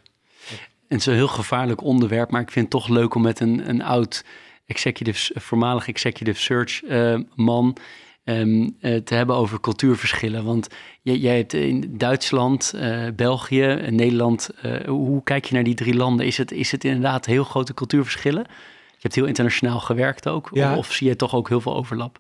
En 0.88 0.98
het 0.98 1.00
is 1.00 1.06
een 1.06 1.14
heel 1.14 1.28
gevaarlijk 1.28 1.82
onderwerp, 1.82 2.32
maar 2.32 2.42
ik 2.42 2.52
vind 2.52 2.74
het 2.74 2.82
toch 2.82 2.90
leuk 2.90 3.16
om 3.16 3.22
met 3.22 3.40
een, 3.40 3.70
een 3.70 3.82
oud 3.82 4.24
executive, 4.72 5.40
voormalig 5.40 5.88
executive 5.88 6.40
search 6.40 6.84
uh, 6.84 7.20
man 7.36 7.78
um, 8.24 8.78
uh, 8.82 8.96
te 8.98 9.14
hebben 9.14 9.36
over 9.36 9.60
cultuurverschillen. 9.60 10.44
Want 10.44 10.68
jij, 11.02 11.18
jij 11.18 11.38
hebt 11.38 11.54
in 11.54 11.98
Duitsland, 11.98 12.74
uh, 12.76 13.08
België 13.16 13.64
en 13.64 13.96
Nederland, 13.96 14.50
hoe 14.86 15.24
kijk 15.24 15.46
je 15.46 15.54
naar 15.54 15.64
die 15.64 15.76
drie 15.76 15.96
landen? 15.96 16.26
Is 16.26 16.38
het, 16.38 16.52
is 16.52 16.72
het 16.72 16.84
inderdaad 16.84 17.26
heel 17.26 17.44
grote 17.44 17.74
cultuurverschillen? 17.74 18.46
Je 18.92 19.08
hebt 19.08 19.16
heel 19.16 19.26
internationaal 19.26 19.80
gewerkt 19.80 20.28
ook, 20.28 20.50
ja. 20.54 20.78
of 20.78 20.92
zie 20.92 21.08
je 21.08 21.16
toch 21.16 21.36
ook 21.36 21.50
heel 21.50 21.62
veel 21.62 21.76
overlap? 21.76 22.20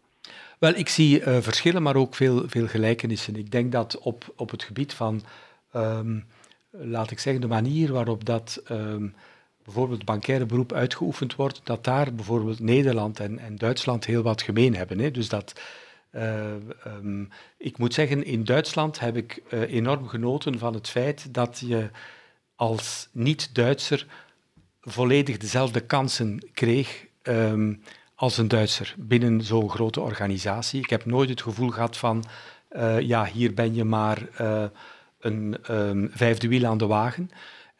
Wel, 0.59 0.75
ik 0.75 0.89
zie 0.89 1.21
verschillen, 1.21 1.81
maar 1.81 1.95
ook 1.95 2.15
veel, 2.15 2.43
veel 2.47 2.67
gelijkenissen. 2.67 3.35
Ik 3.35 3.51
denk 3.51 3.71
dat 3.71 3.97
op, 3.99 4.33
op 4.35 4.51
het 4.51 4.63
gebied 4.63 4.93
van, 4.93 5.21
um, 5.75 6.25
laat 6.71 7.11
ik 7.11 7.19
zeggen, 7.19 7.41
de 7.41 7.47
manier 7.47 7.91
waarop 7.93 8.25
dat 8.25 8.61
um, 8.71 9.15
bijvoorbeeld 9.63 9.97
het 9.97 10.07
bankaire 10.07 10.45
beroep 10.45 10.73
uitgeoefend 10.73 11.35
wordt, 11.35 11.61
dat 11.63 11.83
daar 11.83 12.13
bijvoorbeeld 12.13 12.59
Nederland 12.59 13.19
en, 13.19 13.39
en 13.39 13.55
Duitsland 13.55 14.05
heel 14.05 14.21
wat 14.21 14.41
gemeen 14.41 14.75
hebben. 14.75 14.99
Hè. 14.99 15.11
Dus 15.11 15.29
dat, 15.29 15.61
uh, 16.11 16.53
um, 16.87 17.29
ik 17.57 17.77
moet 17.77 17.93
zeggen, 17.93 18.23
in 18.25 18.43
Duitsland 18.43 18.99
heb 18.99 19.15
ik 19.15 19.41
uh, 19.49 19.61
enorm 19.61 20.07
genoten 20.07 20.59
van 20.59 20.73
het 20.73 20.89
feit 20.89 21.33
dat 21.33 21.63
je 21.65 21.89
als 22.55 23.09
niet-Duitser 23.11 24.05
volledig 24.81 25.37
dezelfde 25.37 25.79
kansen 25.79 26.49
kreeg 26.53 27.05
um, 27.23 27.81
als 28.15 28.37
een 28.37 28.47
Duitser 28.47 28.95
binnen 28.97 29.41
zo'n 29.41 29.69
grote 29.69 30.01
organisatie. 30.01 30.81
Ik 30.81 30.89
heb 30.89 31.05
nooit 31.05 31.29
het 31.29 31.41
gevoel 31.41 31.69
gehad 31.69 31.97
van, 31.97 32.23
uh, 32.71 32.99
ja, 32.99 33.25
hier 33.25 33.53
ben 33.53 33.73
je 33.73 33.83
maar 33.83 34.27
een 35.19 35.57
um, 35.71 36.09
vijfde 36.13 36.47
wiel 36.47 36.65
aan 36.65 36.77
de 36.77 36.85
wagen. 36.85 37.31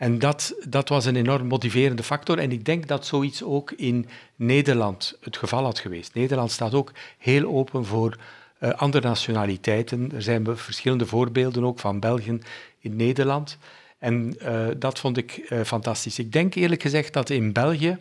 En 0.02 0.20
dat, 0.20 0.54
dat 0.68 0.90
was 0.90 1.06
een 1.06 1.16
enorm 1.16 1.48
motiverende 1.48 2.04
factor. 2.04 2.38
En 2.38 2.52
ik 2.52 2.66
denk 2.66 2.88
dat 2.88 3.06
zoiets 3.06 3.44
ook 3.44 3.72
in 3.72 4.08
Nederland 4.36 5.18
het 5.20 5.38
geval 5.38 5.64
had 5.64 5.80
geweest. 5.80 6.14
Nederland 6.14 6.52
staat 6.52 6.74
ook 6.74 6.92
heel 7.18 7.46
open 7.46 7.86
voor 7.86 8.18
uh, 8.60 8.70
andere 8.70 9.08
nationaliteiten. 9.08 10.12
Er 10.14 10.22
zijn 10.22 10.58
verschillende 10.58 11.06
voorbeelden 11.06 11.64
ook 11.64 11.80
van 11.80 12.00
België 12.00 12.40
in 12.80 12.96
Nederland. 12.96 13.58
En 13.98 14.36
uh, 14.42 14.68
dat 14.78 15.00
vond 15.00 15.18
ik 15.18 15.48
uh, 15.50 15.62
fantastisch. 15.62 16.20
Ik 16.20 16.32
denk 16.32 16.56
eerlijk 16.56 16.82
gezegd 16.82 17.14
dat 17.14 17.30
in 17.30 17.54
België 17.54 17.98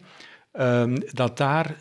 ehm, 0.53 0.99
dat 1.13 1.37
daar 1.37 1.77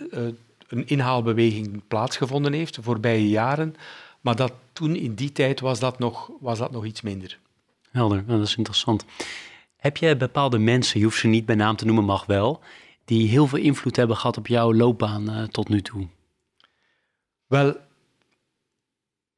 een 0.68 0.88
inhaalbeweging 0.88 1.82
plaatsgevonden 1.88 2.54
heeft 2.54 2.76
de 2.76 2.84
voorbije 2.84 3.30
jaren. 3.30 3.76
Maar 4.22 4.36
dat 4.36 4.54
toen 4.74 4.96
in 4.96 5.14
die 5.14 5.32
tijd 5.32 5.60
was 5.60 5.80
dat 5.80 6.00
nog, 6.00 6.32
was 6.40 6.58
dat 6.58 6.72
nog 6.72 6.86
iets 6.86 7.02
minder. 7.02 7.40
Helder, 7.92 8.24
dat 8.28 8.42
is 8.42 8.56
interessant. 8.56 9.06
Heb 9.80 9.98
je 9.98 10.18
bepaalde 10.18 10.58
mensen, 10.58 11.00
je 11.00 11.06
hoeft 11.06 11.20
ze 11.20 11.28
niet 11.28 11.46
bij 11.46 11.56
naam 11.56 11.76
te 11.76 11.86
noemen, 11.86 12.04
mag 12.04 12.26
wel, 12.26 12.62
die 13.06 13.30
heel 13.30 13.48
veel 13.48 13.60
invloed 13.60 13.96
hebben 13.96 14.18
gehad 14.18 14.38
op 14.38 14.48
jouw 14.48 14.74
loopbaan 14.74 15.30
uh, 15.30 15.44
tot 15.44 15.70
nu 15.70 15.82
toe? 15.82 16.08
Wel, 17.48 17.78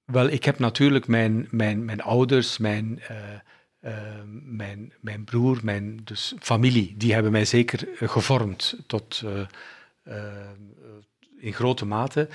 wel, 0.06 0.28
ik 0.28 0.44
heb 0.46 0.60
natuurlijk 0.60 1.08
mijn, 1.08 1.48
mijn, 1.52 1.86
mijn 1.86 2.02
ouders, 2.02 2.58
mijn, 2.58 3.02
uh, 3.12 3.18
uh, 3.82 4.22
mijn, 4.44 4.94
mijn 5.02 5.24
broer, 5.24 5.60
mijn 5.64 6.00
dus 6.04 6.34
familie, 6.40 6.94
die 6.98 7.14
hebben 7.14 7.32
mij 7.32 7.46
zeker 7.46 7.88
gevormd 7.94 8.78
tot 8.88 9.24
in 11.38 11.54
grote 11.54 11.86
mate. 11.86 12.30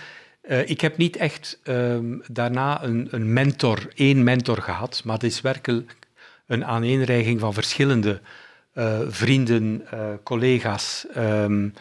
ik 0.67 0.81
heb 0.81 0.97
niet 0.97 1.17
echt 1.17 1.61
ehm, 1.63 2.19
daarna 2.27 2.83
een, 2.83 3.09
een 3.11 3.33
mentor, 3.33 3.89
één 3.95 4.25
mentor 4.25 4.63
gehad, 4.63 5.03
maar 5.05 5.15
het 5.15 5.25
is 5.25 5.41
werkelijk 5.41 5.97
een 6.47 6.65
aaneenreiging 6.65 7.41
van 7.41 7.55
verschillende 7.55 8.21
uh, 8.75 8.99
vrienden, 9.09 9.87
uh, 9.95 10.01
collega's, 10.23 11.07
um, 11.17 11.73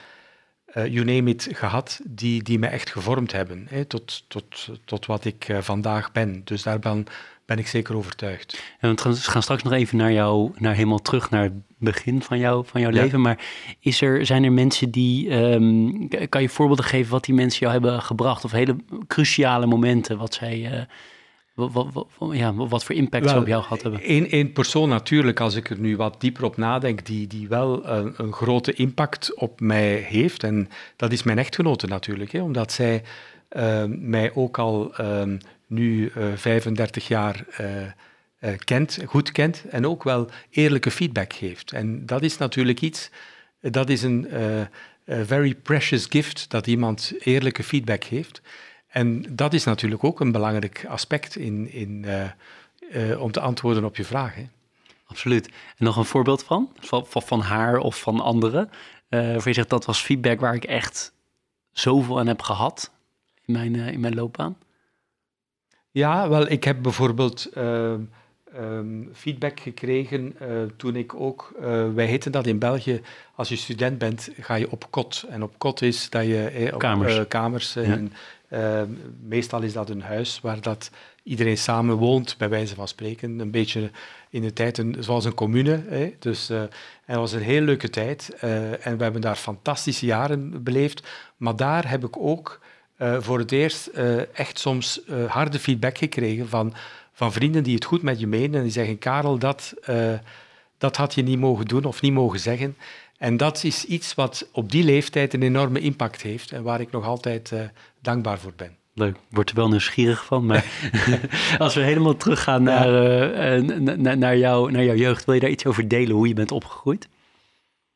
uh, 0.78 0.88
you 0.88 1.06
name 1.06 1.30
it, 1.30 1.47
gehad, 1.51 1.99
die, 2.04 2.43
die 2.43 2.60
me 2.60 2.67
echt 2.67 2.89
gevormd 2.89 3.32
hebben 3.32 3.67
hè, 3.69 3.86
tot, 3.86 4.23
tot, 4.28 4.69
tot 4.86 5.06
wat 5.06 5.25
ik 5.25 5.56
vandaag 5.60 6.12
ben. 6.12 6.41
Dus 6.43 6.63
daar 6.63 6.80
ben, 6.80 7.06
ben 7.45 7.58
ik 7.58 7.67
zeker 7.67 7.95
overtuigd. 7.95 8.63
En 8.80 8.95
we 8.95 9.15
gaan 9.15 9.41
straks 9.43 9.63
nog 9.63 9.73
even 9.73 9.97
naar 9.97 10.12
jou, 10.12 10.51
naar 10.56 10.73
helemaal 10.73 11.01
terug 11.01 11.30
naar 11.30 11.43
het 11.43 11.54
begin 11.78 12.21
van, 12.21 12.39
jou, 12.39 12.65
van 12.65 12.82
jouw 12.82 12.91
ja. 12.91 13.01
leven. 13.01 13.21
Maar 13.21 13.45
is 13.80 14.01
er, 14.01 14.25
zijn 14.25 14.43
er 14.43 14.51
mensen 14.51 14.91
die, 14.91 15.32
um, 15.34 16.08
kan 16.30 16.41
je 16.41 16.49
voorbeelden 16.49 16.86
geven 16.86 17.12
wat 17.12 17.25
die 17.25 17.36
mensen 17.36 17.60
jou 17.60 17.71
hebben 17.71 18.01
gebracht? 18.01 18.43
Of 18.43 18.51
hele 18.51 18.75
cruciale 19.08 19.65
momenten 19.65 20.17
wat 20.17 20.34
zij 20.34 20.88
wat, 21.56 21.94
wat, 21.94 22.08
ja, 22.32 22.54
wat 22.54 22.84
voor 22.84 22.96
impact 22.96 23.24
wel, 23.24 23.34
zou 23.34 23.41
op 23.44 23.50
jou 23.50 23.63
gehad 23.63 23.82
hebben? 23.82 24.00
Eén 24.36 24.52
persoon 24.52 24.89
natuurlijk, 24.89 25.39
als 25.39 25.56
ik 25.56 25.70
er 25.70 25.80
nu 25.80 25.98
wat 25.98 26.22
dieper 26.22 26.44
op 26.44 26.58
nadenk, 26.58 27.06
die, 27.06 27.28
die 27.28 27.48
wel 27.48 27.88
een, 27.88 28.13
een 28.18 28.34
grote 28.34 28.74
impact 28.74 29.36
op 29.36 29.60
mij 29.60 29.96
heeft. 29.96 30.44
En 30.44 30.70
dat 30.96 31.12
is 31.12 31.24
mijn 31.24 31.38
echtgenote 31.38 31.88
natuurlijk, 31.88 32.32
hè, 32.32 32.41
omdat 32.41 32.72
zij 32.72 33.04
uh, 33.52 33.84
mij 33.88 34.34
ook 34.34 34.58
al 34.58 34.94
uh, 35.02 35.24
nu 35.68 36.12
uh, 36.18 36.26
35 36.36 37.08
jaar 37.08 37.46
kent, 38.63 39.00
goed 39.06 39.32
kent 39.32 39.63
en 39.70 39.88
ook 39.88 40.04
wel 40.04 40.30
eerlijke 40.50 40.91
feedback 40.91 41.34
geeft. 41.34 41.72
En 41.72 42.06
dat 42.06 42.24
is 42.24 42.38
natuurlijk 42.38 42.82
iets, 42.82 43.10
dat 43.60 43.89
is 43.89 44.04
een 44.04 44.28
very 45.06 45.56
precious 45.56 46.06
gift, 46.10 46.50
dat 46.50 46.68
iemand 46.68 47.13
eerlijke 47.20 47.63
feedback 47.63 48.04
geeft. 48.04 48.41
En 48.95 49.25
dat 49.29 49.53
is 49.53 49.63
natuurlijk 49.63 50.03
ook 50.03 50.19
een 50.19 50.31
belangrijk 50.31 50.86
aspect 50.88 51.36
in, 51.36 51.71
in, 51.71 52.05
om 53.19 53.31
te 53.31 53.39
antwoorden 53.39 53.84
op 53.84 53.95
je 53.95 54.03
vraag. 54.03 54.36
Hè. 54.36 54.47
Absoluut. 55.05 55.47
En 55.47 55.86
nog 55.86 55.97
een 55.97 56.05
voorbeeld 56.05 56.43
van? 56.43 56.69
Van, 56.79 57.05
van 57.08 57.39
haar 57.39 57.77
of 57.77 57.99
van 57.99 58.19
anderen? 58.19 58.69
Uh, 59.10 59.19
waarvan 59.19 59.51
je 59.51 59.53
zegt, 59.53 59.69
dat 59.69 59.86
was 59.86 60.01
feedback 60.01 60.39
waar 60.39 60.55
ik 60.55 60.63
echt 60.63 61.13
zoveel 61.71 62.19
aan 62.19 62.27
heb 62.27 62.41
gehad 62.41 62.91
in 63.45 63.53
mijn, 63.53 63.73
uh, 63.73 63.88
in 63.88 63.99
mijn 63.99 64.15
loopbaan? 64.15 64.58
Ja, 65.91 66.29
wel, 66.29 66.49
ik 66.49 66.63
heb 66.63 66.81
bijvoorbeeld 66.81 67.49
uh, 67.58 67.93
um, 68.55 69.10
feedback 69.13 69.60
gekregen 69.60 70.36
uh, 70.41 70.63
toen 70.77 70.95
ik 70.95 71.13
ook, 71.13 71.53
wij 71.93 72.05
heten 72.05 72.31
dat 72.31 72.47
in 72.47 72.60
België, 72.60 73.01
als 73.36 73.49
je 73.49 73.55
student 73.55 73.97
bent, 73.97 74.29
ga 74.39 74.55
je 74.55 74.71
op 74.71 74.88
kot. 74.89 75.25
En 75.29 75.43
op 75.43 75.53
kot 75.58 75.81
is 75.81 76.10
dat 76.10 76.25
je 76.25 76.47
eh, 76.47 76.73
op 76.73 76.79
kamers. 76.79 77.27
kamers 77.27 77.73
ja. 77.73 77.81
en, 77.81 78.13
meestal 79.21 79.62
is 79.62 79.73
dat 79.73 79.89
een 79.89 80.01
huis 80.01 80.39
waar 80.41 80.62
dat 80.62 80.89
iedereen 81.23 81.58
samen 81.58 81.95
woont, 81.95 82.38
bij 82.38 82.49
wijze 82.49 82.75
van 82.75 82.88
spreken. 82.88 83.39
Een 83.39 83.51
beetje 83.51 83.91
in 84.29 84.41
de 84.41 84.53
tijd 84.53 84.77
een, 84.77 84.95
zoals 84.99 85.25
een 85.25 85.34
commune. 85.34 85.84
Hè. 85.88 86.15
Dus 86.19 86.49
uh, 86.49 86.63
het 87.05 87.15
was 87.15 87.31
een 87.31 87.41
heel 87.41 87.62
leuke 87.62 87.89
tijd 87.89 88.38
uh, 88.43 88.86
en 88.86 88.97
we 88.97 89.03
hebben 89.03 89.21
daar 89.21 89.36
fantastische 89.36 90.05
jaren 90.05 90.63
beleefd. 90.63 91.08
Maar 91.38 91.55
daar 91.55 91.89
heb 91.89 92.03
ik 92.03 92.17
ook 92.17 92.60
uh, 92.97 93.17
voor 93.19 93.39
het 93.39 93.51
eerst 93.51 93.88
echt 94.34 94.60
soms 94.60 95.01
harde 95.27 95.60
feedback 95.60 95.97
gekregen 95.97 96.49
van, 96.49 96.73
van 97.13 97.31
vrienden 97.31 97.63
die 97.63 97.75
het 97.75 97.86
goed 97.86 98.01
met 98.01 98.19
je 98.19 98.27
menen 98.27 98.55
en 98.55 98.63
die 98.63 98.71
zeggen, 98.71 98.97
Karel, 98.97 99.38
dat, 99.38 99.73
dat 100.77 100.97
had 100.97 101.13
je 101.13 101.23
niet 101.23 101.39
mogen 101.39 101.65
doen 101.65 101.86
of 101.86 102.01
niet 102.01 102.13
mogen 102.13 102.39
zeggen. 102.39 102.77
En 103.17 103.38
dat 103.38 103.63
is 103.63 103.86
iets 103.86 104.13
wat 104.13 104.47
op 104.51 104.71
die 104.71 104.84
leeftijd 104.84 105.34
een 105.34 105.43
enorme 105.43 105.80
impact 105.80 106.21
heeft 106.21 106.51
en 106.51 106.63
waar 106.63 106.82
ik 106.82 106.91
nog 106.91 107.06
altijd 107.06 107.54
dankbaar 108.01 108.39
voor 108.39 108.54
ben. 108.56 108.78
Leuk, 108.97 109.17
word 109.30 109.49
er 109.49 109.56
wel 109.56 109.69
nieuwsgierig 109.69 110.25
van. 110.25 110.45
Maar 110.45 110.65
als 111.58 111.75
we 111.75 111.82
helemaal 111.82 112.17
teruggaan 112.17 112.63
naar, 112.63 112.88
uh, 113.60 113.80
naar, 113.80 114.17
naar, 114.17 114.38
jou, 114.38 114.71
naar 114.71 114.84
jouw 114.84 114.95
jeugd, 114.95 115.25
wil 115.25 115.34
je 115.34 115.39
daar 115.39 115.49
iets 115.49 115.65
over 115.65 115.88
delen, 115.88 116.15
hoe 116.15 116.28
je 116.28 116.34
bent 116.34 116.51
opgegroeid? 116.51 117.08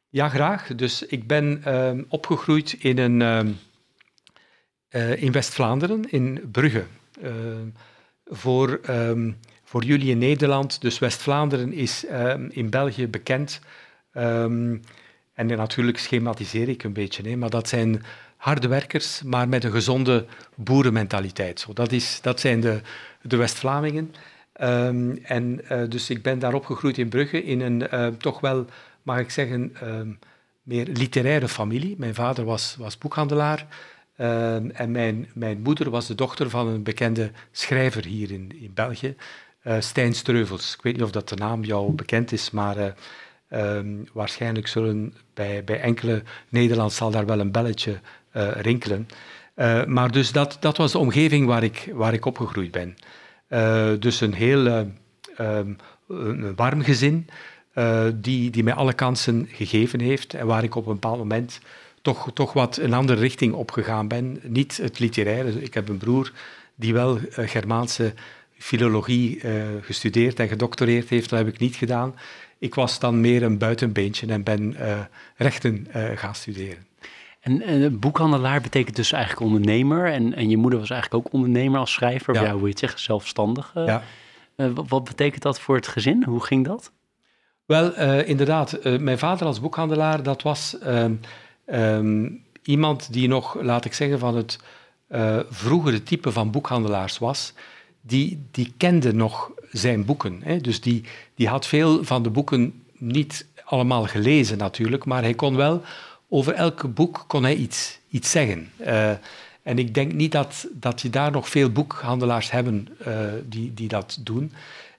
Ja, 0.09 0.29
graag. 0.29 0.75
Dus 0.75 1.03
ik 1.03 1.27
ben 1.27 1.63
uh, 1.67 1.91
opgegroeid 2.07 2.73
in, 2.79 2.97
een, 2.97 3.21
uh, 4.91 5.21
in 5.21 5.31
West-Vlaanderen, 5.31 6.09
in 6.09 6.49
Brugge. 6.51 6.85
voor, 8.25 8.79
um, 8.89 9.37
voor 9.63 9.83
jullie 9.83 10.09
in 10.09 10.17
Nederland, 10.17 10.81
dus 10.81 10.99
West-Vlaanderen 10.99 11.73
is 11.73 12.05
ehm, 12.05 12.47
in 12.51 12.69
België 12.69 13.07
bekend. 13.07 13.59
En 15.39 15.47
natuurlijk 15.47 15.97
schematiseer 15.97 16.69
ik 16.69 16.83
een 16.83 16.93
beetje, 16.93 17.29
hè, 17.29 17.35
maar 17.35 17.49
dat 17.49 17.67
zijn 17.67 18.03
harde 18.37 18.67
werkers, 18.67 19.21
maar 19.23 19.49
met 19.49 19.63
een 19.63 19.71
gezonde 19.71 20.25
boerenmentaliteit. 20.55 21.59
Zo, 21.59 21.73
dat, 21.73 21.91
is, 21.91 22.21
dat 22.21 22.39
zijn 22.39 22.59
de, 22.59 22.81
de 23.21 23.35
West-Vlamingen. 23.35 24.13
Um, 24.61 25.17
en 25.23 25.61
uh, 25.71 25.81
dus 25.89 26.09
ik 26.09 26.21
ben 26.21 26.39
daar 26.39 26.53
opgegroeid 26.53 26.97
in 26.97 27.09
Brugge, 27.09 27.43
in 27.43 27.61
een 27.61 27.87
uh, 27.93 28.07
toch 28.07 28.39
wel, 28.39 28.65
mag 29.03 29.19
ik 29.19 29.29
zeggen, 29.29 29.73
um, 29.83 30.19
meer 30.63 30.87
literaire 30.87 31.47
familie. 31.47 31.95
Mijn 31.97 32.15
vader 32.15 32.45
was, 32.45 32.75
was 32.77 32.97
boekhandelaar 32.97 33.67
um, 34.17 34.71
en 34.71 34.91
mijn, 34.91 35.29
mijn 35.33 35.61
moeder 35.61 35.89
was 35.89 36.07
de 36.07 36.15
dochter 36.15 36.49
van 36.49 36.67
een 36.67 36.83
bekende 36.83 37.31
schrijver 37.51 38.05
hier 38.05 38.31
in, 38.31 38.51
in 38.61 38.71
België, 38.73 39.15
uh, 39.63 39.75
Stijn 39.79 40.13
Streuvels. 40.13 40.73
Ik 40.73 40.81
weet 40.81 40.93
niet 40.93 41.03
of 41.03 41.11
dat 41.11 41.29
de 41.29 41.35
naam 41.35 41.63
jou 41.63 41.91
bekend 41.91 42.31
is, 42.31 42.51
maar 42.51 42.95
waarschijnlijk 44.13 44.67
zullen 44.67 45.13
bij, 45.33 45.63
bij 45.63 45.79
enkele 45.79 46.23
Nederlands 46.49 46.95
zal 46.95 47.11
daar 47.11 47.25
wel 47.25 47.39
een 47.39 47.51
belletje 47.51 47.99
uh, 48.35 48.51
rinkelen. 48.51 49.07
Uh, 49.55 49.85
maar 49.85 50.11
dus 50.11 50.31
dat, 50.31 50.57
dat 50.59 50.77
was 50.77 50.91
de 50.91 50.97
omgeving 50.97 51.47
waar 51.47 51.63
ik, 51.63 51.89
waar 51.93 52.13
ik 52.13 52.25
opgegroeid 52.25 52.71
ben. 52.71 52.97
Uh, 53.49 53.91
dus 53.99 54.21
een 54.21 54.33
heel 54.33 54.65
um, 55.37 55.77
een 56.07 56.55
warm 56.55 56.81
gezin, 56.81 57.27
die, 58.13 58.49
die 58.49 58.63
mij 58.63 58.73
alle 58.73 58.93
kansen 58.93 59.47
gegeven 59.51 59.99
heeft 59.99 60.33
en 60.33 60.45
waar 60.45 60.63
ik 60.63 60.75
op 60.75 60.85
een 60.85 60.93
bepaald 60.93 61.17
moment 61.17 61.59
toch, 62.01 62.31
toch 62.33 62.53
wat 62.53 62.77
een 62.77 62.93
andere 62.93 63.19
richting 63.19 63.53
opgegaan 63.53 64.07
ben. 64.07 64.39
Niet 64.43 64.77
het 64.77 64.99
literaire. 64.99 65.61
Ik 65.61 65.73
heb 65.73 65.89
een 65.89 65.97
broer 65.97 66.31
die 66.75 66.93
wel 66.93 67.19
Germaanse 67.31 68.13
filologie 68.57 69.41
gestudeerd 69.81 70.39
en 70.39 70.47
gedoctoreerd 70.47 71.09
heeft. 71.09 71.29
Dat 71.29 71.39
heb 71.39 71.47
ik 71.47 71.59
niet 71.59 71.75
gedaan. 71.75 72.15
Ik 72.59 72.75
was 72.75 72.99
dan 72.99 73.21
meer 73.21 73.43
een 73.43 73.57
buitenbeentje 73.57 74.27
en 74.27 74.43
ben 74.43 74.75
rechten 75.35 75.87
gaan 76.15 76.35
studeren. 76.35 76.87
En, 77.39 77.61
en 77.61 77.99
boekhandelaar 77.99 78.61
betekent 78.61 78.95
dus 78.95 79.11
eigenlijk 79.11 79.45
ondernemer. 79.45 80.11
En, 80.11 80.33
en 80.35 80.49
je 80.49 80.57
moeder 80.57 80.79
was 80.79 80.89
eigenlijk 80.89 81.25
ook 81.25 81.33
ondernemer 81.33 81.79
als 81.79 81.93
schrijver. 81.93 82.33
Ja. 82.33 82.51
hoe 82.51 82.61
je 82.61 82.69
het 82.69 82.79
zeggen, 82.79 82.99
zelfstandig. 82.99 83.71
Ja. 83.73 84.03
Uh, 84.55 84.69
wat, 84.87 85.03
betekent 85.03 85.41
dat 85.41 85.59
voor 85.59 85.75
het 85.75 85.87
gezin? 85.87 86.23
Hoe 86.23 86.43
ging 86.43 86.65
dat? 86.65 86.91
Wel, 87.65 87.99
uh, 87.99 88.27
inderdaad. 88.27 88.85
Uh, 88.85 88.99
mijn 88.99 89.17
vader 89.17 89.47
als 89.47 89.59
boekhandelaar, 89.59 90.23
dat 90.23 90.41
was 90.41 90.77
um, 91.65 92.43
iemand 92.63 93.13
die 93.13 93.27
nog, 93.27 93.61
laat 93.61 93.85
ik 93.85 93.93
zeggen, 93.93 94.19
van 94.19 94.35
het 94.35 94.59
vroegere 95.49 96.03
type 96.03 96.31
van 96.31 96.51
boekhandelaars 96.51 97.17
was. 97.17 97.53
Die, 98.01 98.47
die 98.51 98.73
kende 98.77 99.13
nog 99.13 99.51
zijn 99.71 100.05
boeken. 100.05 100.39
Hè? 100.43 100.57
Dus 100.57 100.81
die, 100.81 101.03
die 101.35 101.47
had 101.47 101.67
veel 101.67 102.03
van 102.03 102.23
de 102.23 102.29
boeken 102.29 102.83
niet 102.97 103.45
allemaal 103.65 104.05
gelezen 104.05 104.57
natuurlijk, 104.57 105.05
maar 105.05 105.21
hij 105.21 105.33
kon 105.33 105.55
wel 105.55 105.81
over 106.29 106.53
elk 106.53 106.93
boek 106.93 107.23
kon 107.27 107.43
hij 107.43 107.55
iets, 107.55 107.99
iets 108.09 108.31
zeggen. 108.31 108.71
Uh, 108.79 109.11
en 109.63 109.77
ik 109.77 109.93
denk 109.93 110.13
niet 110.13 110.31
dat, 110.31 110.67
dat 110.71 111.01
je 111.01 111.09
daar 111.09 111.31
nog 111.31 111.49
veel 111.49 111.69
boekhandelaars 111.69 112.51
hebben 112.51 112.87
uh, 113.07 113.17
die, 113.43 113.73
die 113.73 113.87
dat 113.87 114.19
doen. 114.21 114.53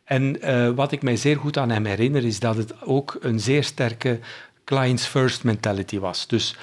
En 0.04 0.48
uh, 0.48 0.70
wat 0.70 0.92
ik 0.92 1.02
mij 1.02 1.16
zeer 1.16 1.36
goed 1.36 1.58
aan 1.58 1.70
hem 1.70 1.84
herinner, 1.84 2.24
is 2.24 2.40
dat 2.40 2.56
het 2.56 2.82
ook 2.82 3.18
een 3.20 3.40
zeer 3.40 3.64
sterke 3.64 4.18
clients 4.64 5.06
first 5.06 5.44
mentality 5.44 5.98
was. 5.98 6.26
Dus 6.26 6.56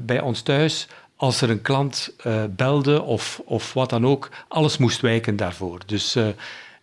bij 0.00 0.20
ons 0.20 0.42
thuis, 0.42 0.88
als 1.16 1.40
er 1.40 1.50
een 1.50 1.62
klant 1.62 2.14
belde 2.50 3.02
of, 3.02 3.40
of 3.44 3.72
wat 3.72 3.90
dan 3.90 4.06
ook, 4.06 4.30
alles 4.48 4.78
moest 4.78 5.00
wijken 5.00 5.36
daarvoor. 5.36 5.80
Dus 5.86 6.16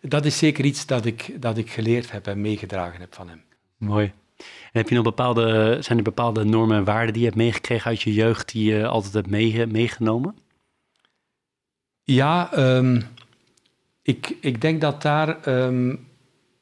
dat 0.02 0.26
is 0.26 0.38
zeker 0.38 0.66
iets 0.66 0.86
dat 0.86 1.06
ik, 1.06 1.42
dat 1.42 1.58
ik 1.58 1.72
geleerd 1.72 2.12
heb 2.12 2.28
en 2.28 2.42
meegedragen 2.42 3.00
heb 3.00 3.16
van 3.16 3.30
hem. 3.30 3.42
Mooi 3.78 4.12
heb 4.72 4.90
je 4.90 4.96
nog 4.96 5.04
bepaalde, 5.04 5.78
zijn 5.80 5.98
er 5.98 6.04
bepaalde 6.04 6.44
normen 6.44 6.78
en 6.78 6.84
waarden 6.84 7.14
die 7.14 7.22
je 7.22 7.28
hebt 7.28 7.40
meegekregen 7.40 7.90
uit 7.90 8.02
je 8.02 8.14
jeugd 8.14 8.52
die 8.52 8.74
je 8.74 8.88
altijd 8.88 9.14
hebt 9.14 9.72
meegenomen? 9.72 10.36
Ja, 12.04 12.58
um, 12.78 13.04
ik, 14.02 14.36
ik 14.42 14.62
denk 14.62 14.82
dat 14.82 15.02
daar. 15.02 15.48
Um, 15.48 16.10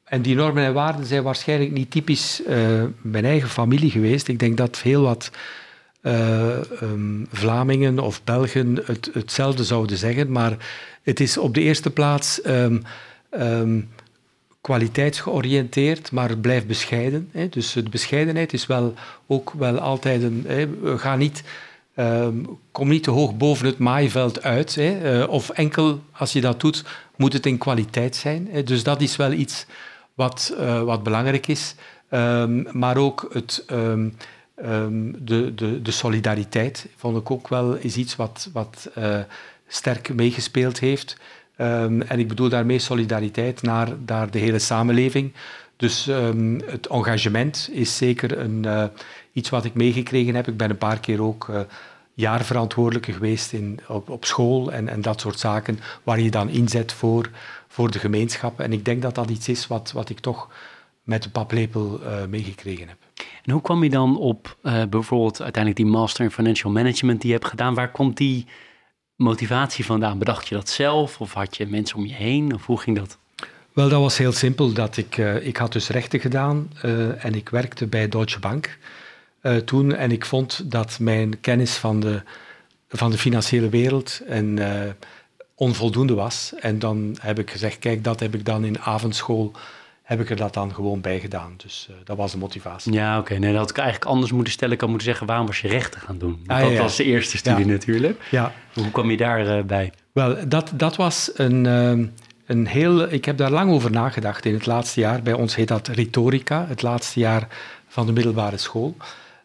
en 0.04 0.22
die 0.22 0.34
normen 0.34 0.64
en 0.64 0.72
waarden 0.72 1.06
zijn 1.06 1.22
waarschijnlijk 1.22 1.70
niet 1.70 1.90
typisch 1.90 2.42
uh, 2.46 2.84
mijn 3.00 3.24
eigen 3.24 3.48
familie 3.48 3.90
geweest. 3.90 4.28
Ik 4.28 4.38
denk 4.38 4.56
dat 4.56 4.80
heel 4.80 5.02
wat 5.02 5.30
uh, 6.02 6.56
um, 6.82 7.26
Vlamingen 7.30 7.98
of 7.98 8.24
Belgen 8.24 8.82
het, 8.84 9.10
hetzelfde 9.12 9.64
zouden 9.64 9.96
zeggen. 9.96 10.32
Maar 10.32 10.56
het 11.02 11.20
is 11.20 11.38
op 11.38 11.54
de 11.54 11.60
eerste 11.60 11.90
plaats 11.90 12.40
kwaliteitsgeoriënteerd, 14.60 16.12
maar 16.12 16.28
het 16.28 16.40
blijft 16.40 16.66
bescheiden. 16.66 17.28
Hè. 17.32 17.48
Dus 17.48 17.72
de 17.72 17.82
bescheidenheid 17.82 18.52
is 18.52 18.66
wel 18.66 18.94
ook 19.26 19.52
wel 19.58 19.78
altijd 19.78 20.22
een. 20.22 20.44
Hè. 20.46 20.68
Gaan 20.98 21.18
niet. 21.18 21.42
Um, 21.96 22.58
kom 22.72 22.88
niet 22.88 23.02
te 23.02 23.10
hoog 23.10 23.36
boven 23.36 23.66
het 23.66 23.78
maaiveld 23.78 24.42
uit. 24.42 24.74
Hè. 24.74 25.20
Uh, 25.20 25.28
of 25.28 25.50
enkel 25.50 26.00
als 26.12 26.32
je 26.32 26.40
dat 26.40 26.60
doet, 26.60 26.84
moet 27.16 27.32
het 27.32 27.46
in 27.46 27.58
kwaliteit 27.58 28.16
zijn. 28.16 28.48
Hè. 28.50 28.62
Dus 28.62 28.82
dat 28.82 29.00
is 29.00 29.16
wel 29.16 29.32
iets 29.32 29.66
wat, 30.14 30.54
uh, 30.58 30.82
wat 30.82 31.02
belangrijk 31.02 31.46
is. 31.46 31.74
Um, 32.10 32.66
maar 32.72 32.96
ook 32.96 33.28
het, 33.32 33.64
de, 33.66 35.52
de, 35.54 35.82
de 35.82 35.90
solidariteit 35.90 36.86
vond 36.96 37.16
ik 37.16 37.30
ook 37.30 37.48
wel 37.48 37.74
is 37.74 37.96
iets 37.96 38.16
wat, 38.16 38.48
wat 38.52 38.90
uh, 38.98 39.18
sterk 39.66 40.14
meegespeeld 40.14 40.78
heeft. 40.78 41.16
Um, 41.60 42.02
en 42.02 42.18
ik 42.18 42.28
bedoel 42.28 42.48
daarmee 42.48 42.78
solidariteit 42.78 43.62
naar, 43.62 43.88
naar 44.06 44.30
de 44.30 44.38
hele 44.38 44.58
samenleving. 44.58 45.32
Dus 45.76 46.06
um, 46.06 46.60
het 46.64 46.86
engagement 46.86 47.68
is 47.72 47.96
zeker 47.96 48.38
een, 48.38 48.62
uh, 48.66 48.84
iets 49.32 49.50
wat 49.50 49.64
ik 49.64 49.74
meegekregen 49.74 50.34
heb. 50.34 50.48
Ik 50.48 50.56
ben 50.56 50.70
een 50.70 50.78
paar 50.78 51.00
keer 51.00 51.22
ook 51.22 51.48
uh, 51.50 51.60
jaarverantwoordelijke 52.14 53.12
geweest 53.12 53.52
in, 53.52 53.80
op, 53.88 54.10
op 54.10 54.24
school 54.24 54.72
en, 54.72 54.88
en 54.88 55.00
dat 55.00 55.20
soort 55.20 55.38
zaken, 55.38 55.78
waar 56.02 56.20
je 56.20 56.30
dan 56.30 56.48
inzet 56.48 56.92
voor, 56.92 57.30
voor 57.68 57.90
de 57.90 57.98
gemeenschap. 57.98 58.60
En 58.60 58.72
ik 58.72 58.84
denk 58.84 59.02
dat 59.02 59.14
dat 59.14 59.30
iets 59.30 59.48
is 59.48 59.66
wat, 59.66 59.92
wat 59.92 60.08
ik 60.08 60.18
toch 60.18 60.48
met 61.02 61.22
de 61.22 61.30
paplepel 61.30 62.00
uh, 62.02 62.24
meegekregen 62.28 62.88
heb. 62.88 62.98
En 63.44 63.52
hoe 63.52 63.62
kwam 63.62 63.82
je 63.82 63.90
dan 63.90 64.18
op 64.18 64.56
bijvoorbeeld 64.90 65.42
uiteindelijk 65.42 65.82
die 65.82 65.92
Master 65.92 66.24
in 66.24 66.30
Financial 66.30 66.72
Management 66.72 67.20
die 67.20 67.30
je 67.30 67.36
hebt 67.36 67.48
gedaan? 67.48 67.74
Waar 67.74 67.90
komt 67.90 68.16
die 68.16 68.46
motivatie 69.20 69.84
vandaan? 69.84 70.18
Bedacht 70.18 70.48
je 70.48 70.54
dat 70.54 70.68
zelf 70.68 71.20
of 71.20 71.32
had 71.32 71.56
je 71.56 71.66
mensen 71.66 71.96
om 71.96 72.06
je 72.06 72.14
heen 72.14 72.54
of 72.54 72.66
hoe 72.66 72.80
ging 72.80 72.96
dat? 72.96 73.18
Wel, 73.72 73.88
dat 73.88 74.00
was 74.00 74.18
heel 74.18 74.32
simpel. 74.32 74.72
Dat 74.72 74.96
ik, 74.96 75.16
uh, 75.16 75.46
ik 75.46 75.56
had 75.56 75.72
dus 75.72 75.88
rechten 75.88 76.20
gedaan 76.20 76.70
uh, 76.84 77.24
en 77.24 77.34
ik 77.34 77.48
werkte 77.48 77.86
bij 77.86 78.08
Deutsche 78.08 78.38
Bank 78.38 78.78
uh, 79.42 79.56
toen. 79.56 79.94
En 79.94 80.10
ik 80.10 80.24
vond 80.24 80.70
dat 80.70 80.98
mijn 80.98 81.40
kennis 81.40 81.74
van 81.74 82.00
de, 82.00 82.22
van 82.88 83.10
de 83.10 83.18
financiële 83.18 83.68
wereld 83.68 84.20
en, 84.26 84.58
onvoldoende 85.54 86.14
was. 86.14 86.52
En 86.60 86.78
dan 86.78 87.16
heb 87.20 87.38
ik 87.38 87.50
gezegd, 87.50 87.78
kijk, 87.78 88.04
dat 88.04 88.20
heb 88.20 88.34
ik 88.34 88.44
dan 88.44 88.64
in 88.64 88.80
avondschool 88.80 89.52
heb 90.10 90.20
ik 90.20 90.30
er 90.30 90.36
dat 90.36 90.54
dan 90.54 90.74
gewoon 90.74 91.00
bij 91.00 91.20
gedaan. 91.20 91.54
Dus 91.56 91.86
uh, 91.90 91.96
dat 92.04 92.16
was 92.16 92.32
de 92.32 92.38
motivatie. 92.38 92.92
Ja, 92.92 93.18
oké. 93.18 93.34
Nee, 93.34 93.50
dat 93.50 93.60
had 93.60 93.70
ik 93.70 93.76
eigenlijk 93.76 94.10
anders 94.10 94.32
moeten 94.32 94.52
stellen. 94.52 94.74
Ik 94.74 94.80
had 94.80 94.88
moeten 94.88 95.06
zeggen, 95.06 95.26
waarom 95.26 95.46
was 95.46 95.60
je 95.60 95.68
rechten 95.68 96.00
gaan 96.00 96.18
doen? 96.18 96.40
Ah, 96.46 96.60
dat 96.60 96.76
was 96.76 96.96
de 96.96 97.04
eerste 97.04 97.36
studie 97.36 97.66
natuurlijk. 97.66 98.22
Ja. 98.30 98.52
Hoe 98.74 98.90
kwam 98.90 99.10
je 99.10 99.16
daarbij? 99.16 99.58
Uh, 99.58 99.64
bij? 99.64 99.92
Wel, 100.12 100.48
dat, 100.48 100.72
dat 100.74 100.96
was 100.96 101.30
een, 101.34 101.64
uh, 101.64 102.06
een 102.46 102.66
heel... 102.66 103.12
Ik 103.12 103.24
heb 103.24 103.36
daar 103.36 103.50
lang 103.50 103.70
over 103.70 103.90
nagedacht 103.90 104.44
in 104.44 104.54
het 104.54 104.66
laatste 104.66 105.00
jaar. 105.00 105.22
Bij 105.22 105.32
ons 105.32 105.54
heet 105.54 105.68
dat 105.68 105.88
retorica, 105.88 106.66
het 106.68 106.82
laatste 106.82 107.20
jaar 107.20 107.48
van 107.88 108.06
de 108.06 108.12
middelbare 108.12 108.56
school. 108.56 108.96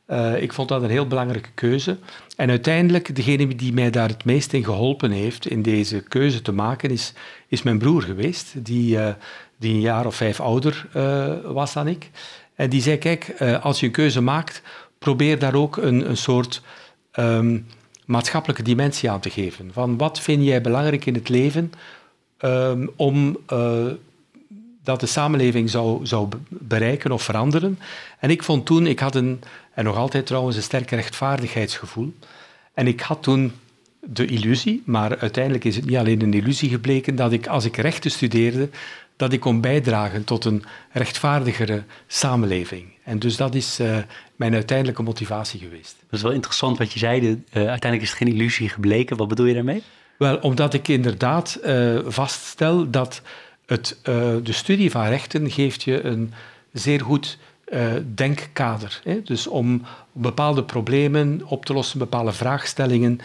Uh, 0.08 0.42
ik 0.42 0.54
vond 0.54 0.70
dat 0.70 0.82
een 0.84 0.90
heel 0.90 1.08
belangrijke 1.08 1.52
keuze. 1.54 1.98
En 2.36 2.50
uiteindelijk, 2.50 3.16
degene 3.16 3.56
die 3.56 3.74
mij 3.74 3.90
daar 3.90 4.10
het 4.10 4.26
meest 4.26 4.54
in 4.54 4.64
geholpen 4.64 5.12
heeft 5.12 5.48
in 5.48 5.62
deze 5.62 6.02
keuze 6.02 6.42
te 6.42 6.52
maken, 6.52 6.90
is, 6.90 7.14
is 7.48 7.64
mijn 7.64 7.78
broer 7.78 8.02
geweest, 8.02 8.54
die, 8.66 9.00
die 9.58 9.74
een 9.74 9.80
jaar 9.80 10.06
of 10.06 10.16
vijf 10.16 10.40
ouder 10.40 10.88
uh, 10.96 11.34
was 11.44 11.74
dan 11.74 11.88
ik. 11.88 12.10
En 12.56 12.70
die 12.70 12.82
zei, 12.82 12.98
kijk, 12.98 13.36
als 13.62 13.80
je 13.80 13.86
een 13.86 13.92
keuze 13.92 14.22
maakt, 14.22 14.62
probeer 15.00 15.40
daar 15.40 15.56
ook 15.56 15.78
een, 15.78 16.10
een 16.10 16.18
soort 16.18 16.62
um, 17.20 17.68
maatschappelijke 18.06 18.64
dimensie 18.64 19.10
aan 19.12 19.20
te 19.20 19.30
geven. 19.30 19.70
Van 19.74 19.98
wat 19.98 20.20
vind 20.20 20.44
jij 20.44 20.62
belangrijk 20.62 21.06
in 21.06 21.14
het 21.14 21.30
leven 21.30 21.72
um, 22.40 22.90
om 22.96 23.38
dat 24.84 25.00
de 25.00 25.06
samenleving 25.06 25.70
zou, 25.70 26.06
zou 26.06 26.28
bereiken 26.50 27.12
of 27.12 27.24
veranderen. 27.24 27.80
En 28.20 28.30
ik 28.30 28.44
vond 28.44 28.66
toen, 28.66 28.88
ik 28.88 29.00
had 29.00 29.16
een, 29.16 29.42
en 29.74 29.84
nog 29.84 29.96
altijd 29.96 30.26
trouwens, 30.26 30.56
een 30.56 30.62
sterk 30.62 30.92
rechtvaardigheidsgevoel. 30.92 32.14
En 32.74 32.88
ik 32.88 33.00
had 33.00 33.24
toen 33.24 33.52
de 34.00 34.26
illusie, 34.26 34.84
maar 34.86 35.18
uiteindelijk 35.18 35.64
is 35.64 35.76
het 35.76 35.86
niet 35.86 35.98
alleen 35.98 36.22
een 36.22 36.34
illusie 36.34 36.70
gebleken, 36.70 37.16
dat 37.16 37.32
ik 37.32 37.48
als 37.48 37.66
ik 37.66 37.78
rechten 37.78 38.12
studeerde, 38.12 38.70
dat 39.18 39.34
ik 39.34 39.40
kon 39.40 39.62
bijdragen 39.62 40.24
tot 40.24 40.46
een 40.46 40.64
rechtvaardigere 40.92 41.84
samenleving. 42.08 42.86
En 43.04 43.20
dus 43.20 43.38
dat 43.38 43.56
is 43.56 43.80
uh, 43.80 43.98
mijn 44.36 44.54
uiteindelijke 44.54 45.04
motivatie 45.04 45.60
geweest. 45.60 45.96
Dat 46.00 46.12
is 46.20 46.22
wel 46.22 46.32
interessant 46.32 46.78
wat 46.78 46.94
je 46.94 47.00
zei. 47.00 47.22
Uh, 47.22 47.36
uiteindelijk 47.54 48.02
is 48.02 48.10
het 48.10 48.18
geen 48.18 48.34
illusie 48.34 48.70
gebleken. 48.70 49.18
Wat 49.18 49.28
bedoel 49.28 49.46
je 49.46 49.54
daarmee? 49.54 49.84
Wel, 50.18 50.38
omdat 50.38 50.74
ik 50.74 50.88
inderdaad 50.88 51.60
uh, 51.64 52.00
vaststel 52.06 52.90
dat 52.90 53.22
het, 53.66 54.00
de 54.44 54.52
studie 54.52 54.92
van 54.92 55.08
rechten 55.08 55.52
geeft 55.52 55.84
je 55.84 56.04
een 56.04 56.34
zeer 56.72 57.02
goed 57.02 57.38
denkkader. 58.16 59.02
Hè? 59.04 59.22
Dus 59.24 59.48
om 59.48 59.82
bepaalde 60.12 60.64
problemen 60.64 61.42
op 61.46 61.66
te 61.66 61.74
lossen, 61.74 62.00
bepaalde 62.00 62.32
vraagstellingen, 62.32 63.20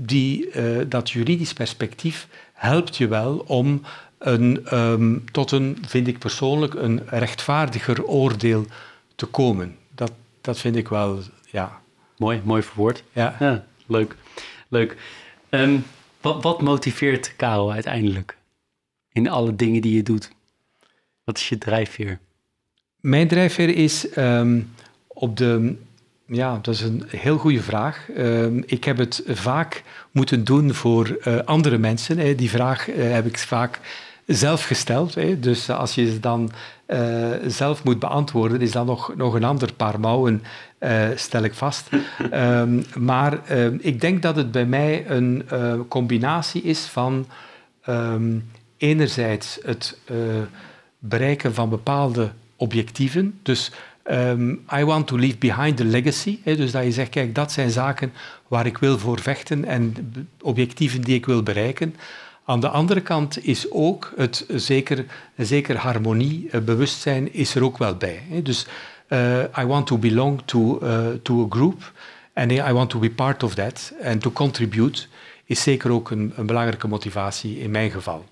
die, 0.00 0.50
dat 0.88 1.10
juridisch 1.10 1.52
perspectief 1.52 2.28
helpt 2.52 2.96
je 2.96 3.08
wel 3.08 3.44
om 3.46 3.82
een, 4.26 4.78
um, 4.78 5.24
tot 5.30 5.50
een, 5.50 5.78
vind 5.86 6.06
ik 6.06 6.18
persoonlijk, 6.18 6.74
een 6.74 7.00
rechtvaardiger 7.06 8.04
oordeel 8.04 8.66
te 9.14 9.26
komen. 9.26 9.76
Dat, 9.94 10.12
dat 10.40 10.58
vind 10.58 10.76
ik 10.76 10.88
wel, 10.88 11.18
ja. 11.50 11.80
Mooi, 12.16 12.40
mooi 12.44 12.62
verwoord. 12.62 13.02
Ja. 13.12 13.36
ja 13.38 13.64
leuk, 13.86 14.16
leuk. 14.68 14.96
Um, 15.50 15.84
wat, 16.20 16.42
wat 16.42 16.62
motiveert 16.62 17.36
Karel 17.36 17.72
uiteindelijk 17.72 18.36
in 19.12 19.28
alle 19.28 19.56
dingen 19.56 19.82
die 19.82 19.94
je 19.94 20.02
doet? 20.02 20.30
Wat 21.24 21.38
is 21.38 21.48
je 21.48 21.58
drijfveer? 21.58 22.18
Mijn 23.00 23.28
drijfveer 23.28 23.68
is 23.68 24.16
um, 24.16 24.74
op 25.06 25.36
de. 25.36 25.76
Ja, 26.26 26.58
dat 26.62 26.74
is 26.74 26.80
een 26.80 27.04
heel 27.06 27.38
goede 27.38 27.62
vraag. 27.62 28.08
Um, 28.16 28.62
ik 28.66 28.84
heb 28.84 28.98
het 28.98 29.22
vaak 29.26 29.82
moeten 30.10 30.44
doen 30.44 30.74
voor 30.74 31.18
uh, 31.24 31.38
andere 31.38 31.78
mensen. 31.78 32.18
Hè. 32.18 32.34
Die 32.34 32.50
vraag 32.50 32.88
uh, 32.88 33.12
heb 33.12 33.26
ik 33.26 33.38
vaak 33.38 33.80
zelf 34.26 34.64
gesteld. 34.64 35.14
Hè. 35.14 35.38
Dus 35.38 35.70
als 35.70 35.94
je 35.94 36.10
ze 36.10 36.20
dan 36.20 36.50
uh, 36.86 37.28
zelf 37.46 37.84
moet 37.84 37.98
beantwoorden, 37.98 38.60
is 38.60 38.72
dat 38.72 38.86
nog, 38.86 39.16
nog 39.16 39.34
een 39.34 39.44
ander 39.44 39.72
paar 39.72 40.00
mouwen, 40.00 40.42
stel 41.14 41.42
ik 41.42 41.54
vast. 41.54 41.88
um, 42.32 42.84
maar 42.98 43.38
ik 43.78 44.00
denk 44.00 44.22
dat 44.22 44.36
het 44.36 44.52
bij 44.52 44.66
mij 44.66 45.10
een 45.10 45.44
combinatie 45.88 46.62
is 46.62 46.80
van 46.80 47.26
enerzijds 48.76 49.58
het 49.62 49.98
bereiken 50.98 51.54
van 51.54 51.68
bepaalde 51.68 52.30
objectieven. 52.56 53.38
Dus 53.42 53.70
um, 54.10 54.64
I 54.78 54.84
want 54.84 55.06
to 55.06 55.16
leave 55.16 55.36
behind 55.38 55.76
the 55.76 55.84
legacy. 55.84 56.38
Hè, 56.42 56.56
dus 56.56 56.70
dat 56.70 56.84
je 56.84 56.92
zegt, 56.92 57.10
kijk, 57.10 57.34
dat 57.34 57.52
zijn 57.52 57.70
zaken 57.70 58.12
waar 58.48 58.66
ik 58.66 58.78
wil 58.78 58.98
voor 58.98 59.20
vechten 59.20 59.64
en 59.64 59.94
objectieven 60.40 61.00
die 61.00 61.14
ik 61.14 61.26
wil 61.26 61.42
bereiken. 61.42 61.96
Aan 62.52 62.60
de 62.60 62.68
andere 62.68 63.00
kant 63.00 63.44
is 63.44 63.70
ook 63.70 64.12
het 64.16 64.44
zeker, 64.48 65.04
zeker 65.36 65.76
harmonie, 65.76 66.60
bewustzijn 66.60 67.34
is 67.34 67.54
er 67.54 67.64
ook 67.64 67.78
wel 67.78 67.96
bij. 67.96 68.22
Dus 68.42 68.66
uh, 69.08 69.38
I 69.58 69.64
want 69.66 69.86
to 69.86 69.98
belong 69.98 70.40
to, 70.44 70.78
uh, 70.82 71.06
to 71.22 71.44
a 71.44 71.46
group 71.48 71.92
and 72.34 72.50
I 72.50 72.72
want 72.72 72.90
to 72.90 72.98
be 72.98 73.10
part 73.10 73.42
of 73.42 73.54
that 73.54 73.92
and 74.04 74.22
to 74.22 74.30
contribute 74.30 75.06
is 75.44 75.62
zeker 75.62 75.90
ook 75.90 76.10
een, 76.10 76.32
een 76.36 76.46
belangrijke 76.46 76.88
motivatie 76.88 77.58
in 77.58 77.70
mijn 77.70 77.90
geval. 77.90 78.24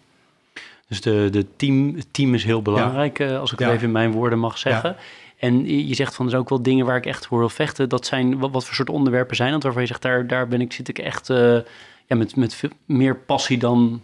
Dus 0.89 1.01
de, 1.01 1.29
de 1.31 1.47
team, 1.57 1.95
het 1.97 2.07
team 2.11 2.35
is 2.35 2.45
heel 2.45 2.63
belangrijk, 2.63 3.19
eh, 3.19 3.39
als 3.39 3.53
ik 3.53 3.59
het 3.59 3.69
even 3.69 3.87
in 3.87 3.93
mijn 3.93 4.13
woorden 4.13 4.39
mag 4.39 4.59
zeggen. 4.59 4.97
En 5.39 5.87
je 5.89 5.95
zegt 5.95 6.15
van 6.15 6.25
er 6.25 6.31
zijn 6.31 6.43
ook 6.43 6.49
wel 6.49 6.63
dingen 6.63 6.87
waar 6.87 6.97
ik 6.97 7.07
echt 7.07 7.27
voor 7.27 7.39
wil 7.39 7.49
vechten. 7.49 7.89
Dat 7.89 8.07
zijn 8.07 8.39
wat, 8.39 8.51
wat 8.51 8.65
voor 8.65 8.75
soort 8.75 8.91
onderwerpen 8.91 9.37
zijn 9.37 9.53
dat 9.53 9.63
waarvan 9.63 9.83
je 9.83 9.89
zegt 9.89 10.03
daar, 10.03 10.27
daar 10.27 10.49
ben 10.49 10.61
ik, 10.61 10.73
zit 10.73 10.89
ik 10.89 10.99
echt 10.99 11.29
uh, 11.29 11.59
ja, 12.07 12.17
met, 12.17 12.37
met 12.37 12.55
veel 12.55 12.71
meer 12.85 13.17
passie 13.17 13.59
dan 13.59 14.01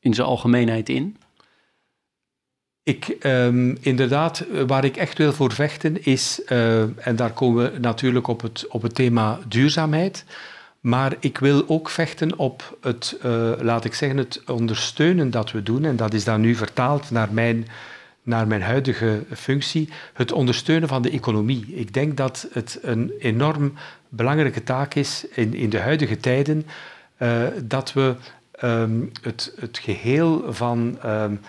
in 0.00 0.14
zijn 0.14 0.26
algemeenheid 0.26 0.88
in? 0.88 1.16
Ik, 2.82 3.16
um, 3.22 3.76
inderdaad, 3.80 4.44
waar 4.66 4.84
ik 4.84 4.96
echt 4.96 5.18
wil 5.18 5.32
voor 5.32 5.52
vechten 5.52 6.04
is, 6.04 6.40
uh, 6.48 7.06
en 7.06 7.16
daar 7.16 7.32
komen 7.32 7.72
we 7.72 7.78
natuurlijk 7.78 8.26
op 8.26 8.40
het, 8.40 8.66
op 8.68 8.82
het 8.82 8.94
thema 8.94 9.38
duurzaamheid. 9.48 10.24
Maar 10.80 11.16
ik 11.20 11.38
wil 11.38 11.64
ook 11.66 11.88
vechten 11.88 12.38
op 12.38 12.78
het, 12.80 13.18
uh, 13.24 13.52
laat 13.58 13.84
ik 13.84 13.94
zeggen, 13.94 14.18
het 14.18 14.42
ondersteunen 14.46 15.30
dat 15.30 15.50
we 15.52 15.62
doen. 15.62 15.84
En 15.84 15.96
dat 15.96 16.14
is 16.14 16.24
dan 16.24 16.40
nu 16.40 16.54
vertaald 16.54 17.10
naar 17.10 17.28
mijn, 17.32 17.66
naar 18.22 18.46
mijn 18.46 18.62
huidige 18.62 19.24
functie. 19.34 19.88
Het 20.12 20.32
ondersteunen 20.32 20.88
van 20.88 21.02
de 21.02 21.10
economie. 21.10 21.66
Ik 21.74 21.94
denk 21.94 22.16
dat 22.16 22.48
het 22.52 22.78
een 22.82 23.12
enorm 23.18 23.72
belangrijke 24.08 24.62
taak 24.62 24.94
is 24.94 25.26
in, 25.30 25.54
in 25.54 25.70
de 25.70 25.80
huidige 25.80 26.16
tijden. 26.16 26.66
Uh, 27.18 27.42
dat 27.64 27.92
we 27.92 28.14
um, 28.64 29.12
het, 29.22 29.52
het 29.60 29.78
geheel 29.78 30.52
van 30.52 30.98
um, 31.04 31.40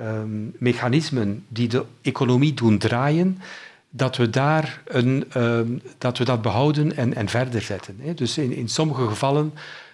um, 0.00 0.54
mechanismen 0.58 1.44
die 1.48 1.68
de 1.68 1.84
economie 2.02 2.54
doen 2.54 2.78
draaien 2.78 3.38
dat 3.90 4.16
we, 4.16 4.30
daar 4.30 4.82
een, 4.86 5.24
dat, 5.98 6.18
we 6.18 6.24
dat 6.24 6.42
behouden 6.42 6.96
en, 6.96 7.14
en 7.14 7.28
verder 7.28 7.62
zetten. 7.62 7.96
Hè. 8.00 8.14
Dus 8.14 8.38
in, 8.38 8.52
in 8.52 8.68
sommige 8.68 9.06
gevallen 9.06 9.52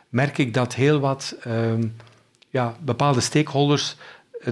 merk 0.09 0.39
ik 0.39 0.55
dat 0.55 0.75
heel 0.75 1.01
wat 1.01 1.37
ja, 2.51 2.77
bepaalde 2.81 3.21
stakeholders 3.21 3.97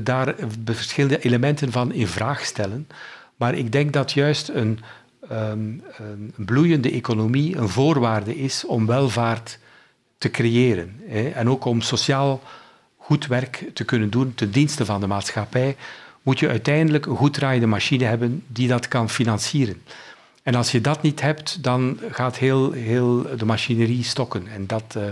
daar 0.02 0.34
verschillende 0.64 1.18
elementen 1.18 1.72
van 1.72 1.92
in 1.92 2.06
vraag 2.06 2.44
stellen. 2.44 2.88
Maar 3.36 3.54
ik 3.54 3.72
denk 3.72 3.92
dat 3.92 4.12
juist 4.12 4.48
een, 4.48 4.80
een 5.28 5.82
bloeiende 6.36 6.90
economie 6.90 7.56
een 7.56 7.68
voorwaarde 7.68 8.36
is 8.36 8.64
om 8.64 8.86
welvaart 8.86 9.58
te 10.18 10.30
creëren. 10.30 11.00
Hè. 11.06 11.28
En 11.28 11.48
ook 11.48 11.64
om 11.64 11.80
sociaal 11.80 12.42
goed 12.96 13.26
werk 13.26 13.64
te 13.74 13.84
kunnen 13.84 14.10
doen 14.10 14.34
ten 14.34 14.50
dienste 14.50 14.84
van 14.84 15.00
de 15.00 15.06
maatschappij 15.06 15.76
moet 16.22 16.38
je 16.38 16.48
uiteindelijk 16.48 17.06
een 17.06 17.16
goed 17.16 17.34
draaiende 17.34 17.66
machine 17.66 18.04
hebben 18.04 18.42
die 18.46 18.68
dat 18.68 18.88
kan 18.88 19.10
financieren. 19.10 19.82
En 20.42 20.54
als 20.54 20.72
je 20.72 20.80
dat 20.80 21.02
niet 21.02 21.20
hebt, 21.20 21.62
dan 21.62 21.98
gaat 22.10 22.38
heel, 22.38 22.72
heel 22.72 23.36
de 23.36 23.44
machinerie 23.44 24.02
stokken. 24.04 24.46
En 24.46 24.66
dat, 24.66 24.94
uh, 24.96 25.02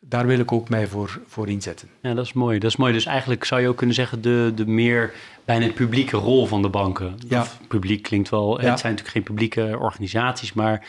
daar 0.00 0.26
wil 0.26 0.38
ik 0.38 0.52
ook 0.52 0.68
mij 0.68 0.86
voor, 0.86 1.20
voor 1.26 1.48
inzetten. 1.48 1.88
Ja, 2.02 2.14
dat 2.14 2.24
is 2.24 2.32
mooi. 2.32 2.58
Dat 2.58 2.70
is 2.70 2.76
mooi. 2.76 2.92
Dus 2.92 3.06
eigenlijk 3.06 3.44
zou 3.44 3.60
je 3.60 3.68
ook 3.68 3.76
kunnen 3.76 3.94
zeggen 3.94 4.22
de, 4.22 4.52
de 4.54 4.66
meer 4.66 5.12
bijna 5.44 5.72
publieke 5.72 6.16
rol 6.16 6.46
van 6.46 6.62
de 6.62 6.68
banken. 6.68 7.18
Ja. 7.28 7.40
Of 7.40 7.60
publiek 7.68 8.02
klinkt 8.02 8.28
wel, 8.28 8.60
ja. 8.60 8.70
het 8.70 8.80
zijn 8.80 8.92
natuurlijk 8.92 9.08
geen 9.08 9.34
publieke 9.34 9.76
organisaties, 9.78 10.52
maar 10.52 10.86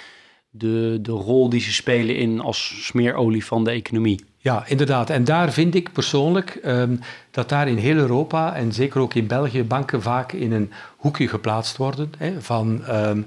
de, 0.58 1.00
de 1.02 1.12
rol 1.12 1.50
die 1.50 1.62
ze 1.62 1.74
spelen 1.74 2.16
in 2.16 2.40
als 2.40 2.86
smeerolie 2.86 3.46
van 3.46 3.64
de 3.64 3.72
economie. 3.72 4.26
Ja, 4.38 4.64
inderdaad. 4.68 5.10
En 5.10 5.24
daar 5.24 5.54
vind 5.54 5.76
ik 5.76 5.92
persoonlijk 5.92 6.60
um, 6.66 7.00
dat 7.32 7.50
daar 7.50 7.68
in 7.68 7.78
heel 7.78 7.96
Europa 7.96 8.56
en 8.56 8.74
zeker 8.74 9.02
ook 9.02 9.14
in 9.14 9.28
België 9.28 9.64
banken 9.64 10.02
vaak 10.02 10.32
in 10.32 10.52
een 10.52 10.72
hoekje 10.98 11.28
geplaatst 11.28 11.78
worden 11.78 12.12
hè, 12.18 12.42
van, 12.42 12.82
um, 12.90 13.26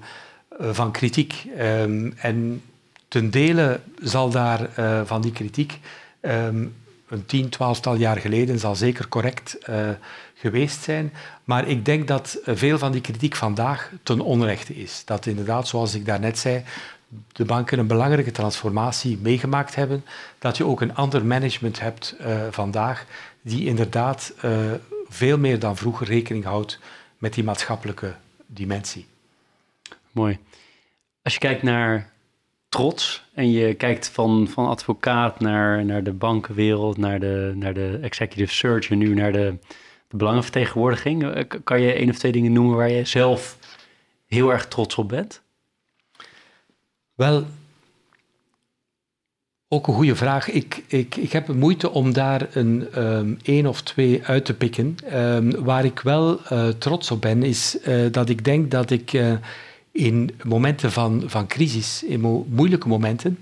van 0.59 0.91
kritiek. 0.93 1.45
Um, 1.59 2.14
en 2.16 2.62
ten 3.09 3.31
dele 3.31 3.81
zal 4.03 4.31
daar 4.31 4.70
uh, 4.78 5.01
van 5.05 5.20
die 5.20 5.33
kritiek 5.33 5.78
een 6.20 7.26
tien, 7.26 7.49
twaalftal 7.49 7.95
jaar 7.95 8.16
geleden 8.16 8.59
zal 8.59 8.74
zeker 8.74 9.09
correct 9.09 9.59
geweest 10.35 10.83
zijn. 10.83 11.12
Maar 11.45 11.68
ik 11.68 11.85
denk 11.85 12.09
dat 12.09 12.39
veel 12.45 12.78
van 12.78 12.93
die 12.93 13.01
kritiek 13.01 13.37
vandaag 13.37 13.91
ten 14.03 14.20
onrechte 14.20 14.76
is. 14.76 15.03
Dat 15.05 15.26
inderdaad, 15.26 15.68
zoals 15.68 15.95
ik 15.95 16.07
daarnet 16.07 16.39
zei, 16.39 16.62
de 17.33 17.45
banken 17.45 17.79
een 17.79 17.87
belangrijke 17.87 18.31
transformatie 18.31 19.19
meegemaakt 19.23 19.75
hebben. 19.75 20.05
Dat 20.39 20.57
je 20.57 20.65
ook 20.65 20.81
een 20.81 20.95
ander 20.95 21.25
management 21.25 21.81
hebt 21.81 22.17
vandaag 22.51 23.07
die 23.43 23.67
inderdaad 23.67 24.35
veel 25.09 25.39
meer 25.39 25.59
dan 25.59 25.77
vroeger 25.77 26.07
rekening 26.07 26.45
houdt 26.45 26.79
met 27.19 27.35
die 27.35 27.45
maatschappelijke 27.45 28.15
dimensie. 28.47 29.07
Mooi. 30.13 30.39
Als 31.23 31.33
je 31.33 31.41
kijkt 31.41 31.63
naar 31.63 32.13
trots 32.69 33.25
en 33.35 33.51
je 33.51 33.75
kijkt 33.75 34.09
van, 34.09 34.49
van 34.49 34.67
advocaat 34.67 35.41
naar, 35.41 35.85
naar 35.85 36.03
de 36.03 36.13
bankenwereld, 36.13 36.97
naar 36.97 37.21
de, 37.21 37.53
naar 37.55 37.75
de 37.75 37.99
executive 38.03 38.55
search 38.55 38.91
en 38.91 38.99
nu 38.99 39.15
naar 39.15 39.33
de, 39.33 39.59
de 40.09 40.17
belangenvertegenwoordiging, 40.17 41.33
eh, 41.33 41.45
kan 41.65 41.81
je 41.81 41.93
één 41.93 42.11
of 42.11 42.19
twee 42.19 42.33
dingen 42.33 42.53
noemen 42.53 42.77
waar 42.77 42.91
je 42.91 43.05
zelf 43.05 43.59
heel 44.27 44.53
erg 44.53 44.69
trots 44.69 44.97
op 44.97 45.09
bent? 45.09 45.43
Wel, 47.21 47.45
ook 49.68 49.87
een 49.87 49.95
goede 49.95 50.16
vraag. 50.16 50.51
Ik, 50.51 50.83
ik, 50.87 51.16
ik 51.16 51.33
heb 51.33 51.49
moeite 51.49 51.91
om 51.91 52.12
daar 52.12 52.49
een 52.53 52.89
um, 52.97 53.39
één 53.43 53.66
of 53.66 53.83
twee 53.83 54.25
uit 54.25 54.45
te 54.45 54.55
pikken. 54.55 54.97
Um, 55.14 55.64
waar 55.64 55.85
ik 55.85 56.01
wel 56.01 56.41
uh, 56.53 56.68
trots 56.68 57.11
op 57.11 57.21
ben, 57.21 57.43
is 57.43 57.79
uh, 57.87 58.12
dat 58.12 58.29
ik 58.29 58.45
denk 58.45 58.71
dat 58.71 58.91
ik 58.91 59.12
uh, 59.12 59.33
in 59.91 60.31
momenten 60.45 60.93
van, 60.93 61.23
van 61.27 61.47
crisis, 61.47 62.03
in 62.03 62.21
mo 62.21 62.47
moeilijke 62.49 62.89
momenten, 62.89 63.39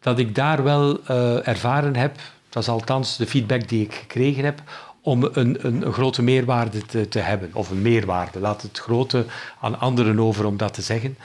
dat 0.00 0.18
ik 0.18 0.34
daar 0.34 0.62
wel 0.62 1.06
ervaren 1.44 1.96
heb, 1.96 2.16
dat 2.48 2.62
is 2.62 2.68
althans 2.68 3.16
de 3.16 3.26
feedback 3.26 3.68
die 3.68 3.84
ik 3.84 3.94
gekregen 3.94 4.44
heb, 4.44 4.62
om 5.00 5.28
een, 5.32 5.66
een, 5.66 5.86
een 5.86 5.92
grote 5.92 6.22
meerwaarde 6.22 6.86
te, 6.86 7.08
te, 7.08 7.18
hebben. 7.18 7.50
Of 7.52 7.70
een 7.70 7.82
meerwaarde, 7.82 8.40
laat 8.40 8.62
het 8.62 8.78
grote 8.78 9.24
aan 9.60 9.80
anderen 9.80 10.20
over 10.20 10.44
om 10.44 10.56
dat 10.56 10.74
te 10.74 10.82
zeggen. 10.82 11.16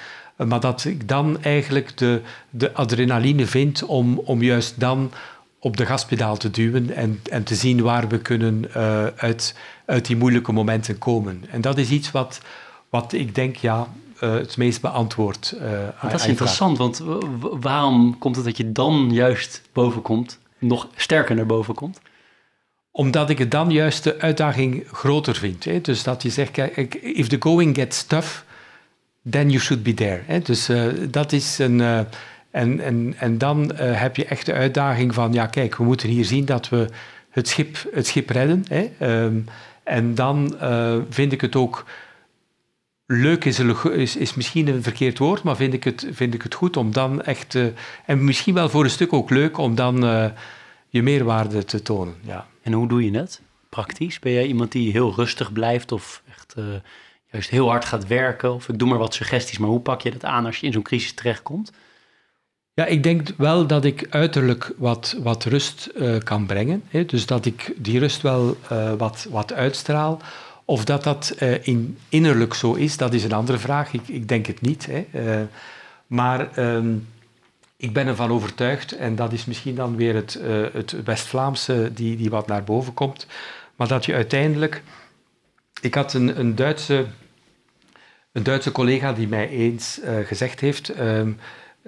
Maar 0.47 0.59
dat 0.59 0.85
ik 0.85 1.07
dan 1.07 1.43
eigenlijk 1.43 1.97
de, 1.97 2.21
de 2.49 2.73
adrenaline 2.73 3.45
vind 3.45 3.83
om, 3.83 4.17
om 4.17 4.41
juist 4.41 4.79
dan 4.79 5.11
op 5.59 5.77
de 5.77 5.85
gaspedaal 5.85 6.37
te 6.37 6.51
duwen 6.51 6.95
en, 6.95 7.19
en 7.29 7.43
te 7.43 7.55
zien 7.55 7.81
waar 7.81 8.07
we 8.07 8.19
kunnen 8.19 8.65
uh, 8.67 9.05
uit, 9.05 9.55
uit 9.85 10.05
die 10.05 10.15
moeilijke 10.15 10.51
momenten 10.51 10.97
komen. 10.97 11.43
En 11.49 11.61
dat 11.61 11.77
is 11.77 11.89
iets 11.89 12.11
wat, 12.11 12.41
wat 12.89 13.13
ik 13.13 13.35
denk, 13.35 13.55
ja, 13.55 13.87
uh, 14.23 14.33
het 14.33 14.57
meest 14.57 14.81
beantwoord. 14.81 15.55
Uh, 15.61 16.09
dat 16.09 16.19
is 16.19 16.27
interessant, 16.27 16.77
want 16.77 17.03
waarom 17.39 18.17
komt 18.17 18.35
het 18.35 18.45
dat 18.45 18.57
je 18.57 18.71
dan 18.71 19.09
juist 19.11 19.61
boven 19.73 20.01
komt, 20.01 20.39
nog 20.57 20.87
sterker 20.95 21.35
naar 21.35 21.45
boven 21.45 21.73
komt? 21.73 22.01
Omdat 22.91 23.29
ik 23.29 23.37
het 23.37 23.51
dan 23.51 23.71
juist 23.71 24.03
de 24.03 24.19
uitdaging 24.19 24.83
groter 24.91 25.35
vind. 25.35 25.63
Hè? 25.63 25.81
Dus 25.81 26.03
dat 26.03 26.21
je 26.23 26.29
zegt, 26.29 26.51
kijk, 26.51 26.95
if 26.95 27.27
the 27.27 27.37
going 27.39 27.75
gets 27.75 28.03
tough, 28.03 28.29
then 29.29 29.49
you 29.49 29.59
should 29.59 29.83
be 29.83 29.93
there. 29.93 30.21
Hè? 30.25 30.39
Dus 30.39 30.69
uh, 30.69 30.87
dat 31.09 31.31
is 31.31 31.59
een. 31.59 31.79
Uh, 31.79 31.99
en, 32.51 32.79
en, 32.79 33.13
en 33.17 33.37
dan 33.37 33.71
uh, 33.73 33.77
heb 33.79 34.15
je 34.15 34.25
echt 34.25 34.45
de 34.45 34.53
uitdaging 34.53 35.13
van, 35.13 35.33
ja 35.33 35.45
kijk, 35.47 35.75
we 35.75 35.83
moeten 35.83 36.09
hier 36.09 36.25
zien 36.25 36.45
dat 36.45 36.69
we 36.69 36.87
het 37.29 37.47
schip, 37.47 37.77
het 37.93 38.07
schip 38.07 38.29
redden. 38.29 38.65
Hè? 38.67 38.89
Um, 39.23 39.45
en 39.83 40.15
dan 40.15 40.55
vind 41.09 41.31
ik 41.31 41.41
het 41.41 41.55
ook 41.55 41.85
leuk, 43.05 43.45
is, 43.45 43.59
is, 43.59 44.15
is, 44.15 44.33
misschien 44.33 44.67
een 44.67 44.83
verkeerd 44.83 45.17
woord, 45.17 45.43
maar 45.43 45.55
vind 45.55 45.73
ik 45.73 45.83
het, 45.83 46.07
vind 46.11 46.33
ik 46.33 46.41
het 46.41 46.53
goed 46.53 46.77
om 46.77 46.91
dan 46.91 47.21
echt, 47.21 47.57
en 48.05 48.23
misschien 48.23 48.53
wel 48.53 48.69
voor 48.69 48.83
een 48.83 48.89
stuk 48.89 49.13
ook 49.13 49.29
leuk 49.29 49.57
om 49.57 49.75
dan 49.75 49.95
je 50.87 51.03
meerwaarde 51.03 51.65
te 51.65 51.81
tonen. 51.81 52.15
Ja. 52.21 52.47
En 52.61 52.73
hoe 52.73 52.87
doe 52.87 53.05
je 53.05 53.11
dat 53.11 53.41
praktisch? 53.69 54.19
Ben 54.19 54.31
jij 54.31 54.45
iemand 54.45 54.71
die 54.71 54.91
heel 54.91 55.13
rustig 55.15 55.53
blijft 55.53 55.91
of 55.91 56.23
echt 56.29 56.55
juist 57.31 57.49
heel 57.49 57.69
hard 57.69 57.85
gaat 57.85 58.07
werken? 58.07 58.53
Of 58.53 58.69
ik 58.69 58.79
doe 58.79 58.89
maar 58.89 58.97
wat 58.97 59.13
suggesties, 59.13 59.57
maar 59.57 59.69
hoe 59.69 59.79
pak 59.79 60.01
je 60.01 60.11
dat 60.11 60.25
aan 60.25 60.45
als 60.45 60.57
je 60.57 60.65
in 60.65 60.73
zo'n 60.73 60.81
crisis 60.81 61.13
terechtkomt? 61.13 61.71
Ja, 62.73 62.85
ik 62.85 63.03
denk 63.03 63.29
wel 63.37 63.67
dat 63.67 63.85
ik 63.85 64.07
uiterlijk 64.09 64.73
wat, 64.77 65.17
wat 65.21 65.43
rust 65.43 65.89
uh, 65.95 66.17
kan 66.17 66.45
brengen. 66.45 66.83
Hè? 66.87 67.05
Dus 67.05 67.25
dat 67.25 67.45
ik 67.45 67.73
die 67.77 67.99
rust 67.99 68.21
wel 68.21 68.57
uh, 68.71 68.93
wat, 68.93 69.27
wat 69.29 69.53
uitstraal. 69.53 70.21
Of 70.65 70.85
dat 70.85 71.03
dat 71.03 71.35
uh, 71.39 71.67
in, 71.67 71.97
innerlijk 72.09 72.53
zo 72.53 72.73
is, 72.73 72.97
dat 72.97 73.13
is 73.13 73.23
een 73.23 73.31
andere 73.31 73.57
vraag. 73.57 73.93
Ik, 73.93 74.07
ik 74.07 74.27
denk 74.27 74.45
het 74.45 74.61
niet. 74.61 74.87
Hè? 74.89 75.05
maar 76.07 76.59
um, 76.75 77.07
ik 77.77 77.93
ben 77.93 78.07
ervan 78.07 78.31
overtuigd, 78.31 78.91
en 78.91 79.15
dat 79.15 79.33
is 79.33 79.45
misschien 79.45 79.75
dan 79.75 79.95
weer 79.95 80.15
het, 80.15 80.39
het 80.73 81.03
West-Vlaamse 81.03 81.91
die, 81.93 82.17
die 82.17 82.29
wat 82.29 82.47
naar 82.47 82.63
boven 82.63 82.93
komt, 82.93 83.27
maar 83.75 83.87
dat 83.87 84.05
je 84.05 84.13
uiteindelijk... 84.13 84.83
Ik 85.81 85.93
had 85.93 86.13
een, 86.13 86.39
een 86.39 86.55
Duitse 86.55 87.05
een 88.31 88.43
Duitse 88.43 88.71
collega 88.71 89.13
die 89.13 89.27
mij 89.27 89.49
eens 89.49 89.99
uh, 90.03 90.25
gezegd 90.25 90.59
heeft: 90.59 90.99
um, 90.99 91.37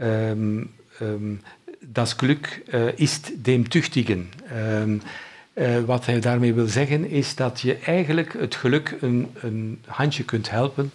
um, 0.01 0.69
um, 1.01 1.41
Das 1.79 2.13
Glück 2.13 2.61
uh, 2.73 2.91
ist 2.95 3.31
dem 3.35 3.69
Tüchtigen. 3.69 4.29
Uh, 5.55 5.79
wat 5.85 6.05
hij 6.05 6.19
daarmee 6.19 6.53
wil 6.53 6.67
zeggen 6.67 7.09
is 7.09 7.35
dat 7.35 7.61
je 7.61 7.77
eigenlijk 7.77 8.33
het 8.33 8.55
geluk 8.55 8.95
een, 9.01 9.29
een 9.41 9.81
handje 9.85 10.23
kunt 10.23 10.49
helpen 10.49 10.91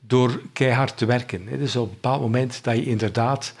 door 0.00 0.40
keihard 0.52 0.96
te 0.96 1.06
werken. 1.06 1.58
Dus 1.58 1.76
op 1.76 1.88
een 1.88 1.94
bepaald 1.94 2.20
moment 2.20 2.64
dat 2.64 2.76
je 2.76 2.84
inderdaad, 2.84 3.54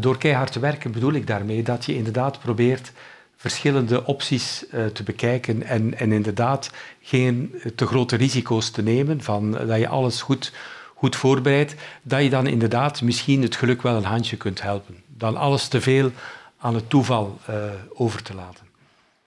door 0.00 0.18
keihard 0.18 0.52
te 0.52 0.58
werken 0.58 0.92
bedoel 0.92 1.12
ik 1.12 1.26
daarmee 1.26 1.62
dat 1.62 1.84
je 1.84 1.94
inderdaad 1.94 2.40
probeert 2.40 2.92
verschillende 3.38 4.06
opties 4.06 4.64
uh, 4.74 4.86
te 4.86 5.02
bekijken 5.02 5.62
en, 5.62 5.98
en 5.98 6.12
inderdaad 6.12 6.70
geen 7.00 7.54
te 7.74 7.86
grote 7.86 8.16
risico's 8.16 8.70
te 8.70 8.82
nemen, 8.82 9.22
van, 9.22 9.50
dat 9.50 9.78
je 9.78 9.88
alles 9.88 10.22
goed, 10.22 10.52
goed 10.94 11.16
voorbereidt, 11.16 11.74
dat 12.02 12.22
je 12.22 12.30
dan 12.30 12.46
inderdaad 12.46 13.02
misschien 13.02 13.42
het 13.42 13.56
geluk 13.56 13.82
wel 13.82 13.96
een 13.96 14.04
handje 14.04 14.36
kunt 14.36 14.62
helpen. 14.62 15.02
Dan 15.06 15.36
alles 15.36 15.68
te 15.68 15.80
veel 15.80 16.10
aan 16.58 16.74
het 16.74 16.90
toeval 16.90 17.38
uh, 17.50 17.56
over 17.94 18.22
te 18.22 18.34
laten. 18.34 18.66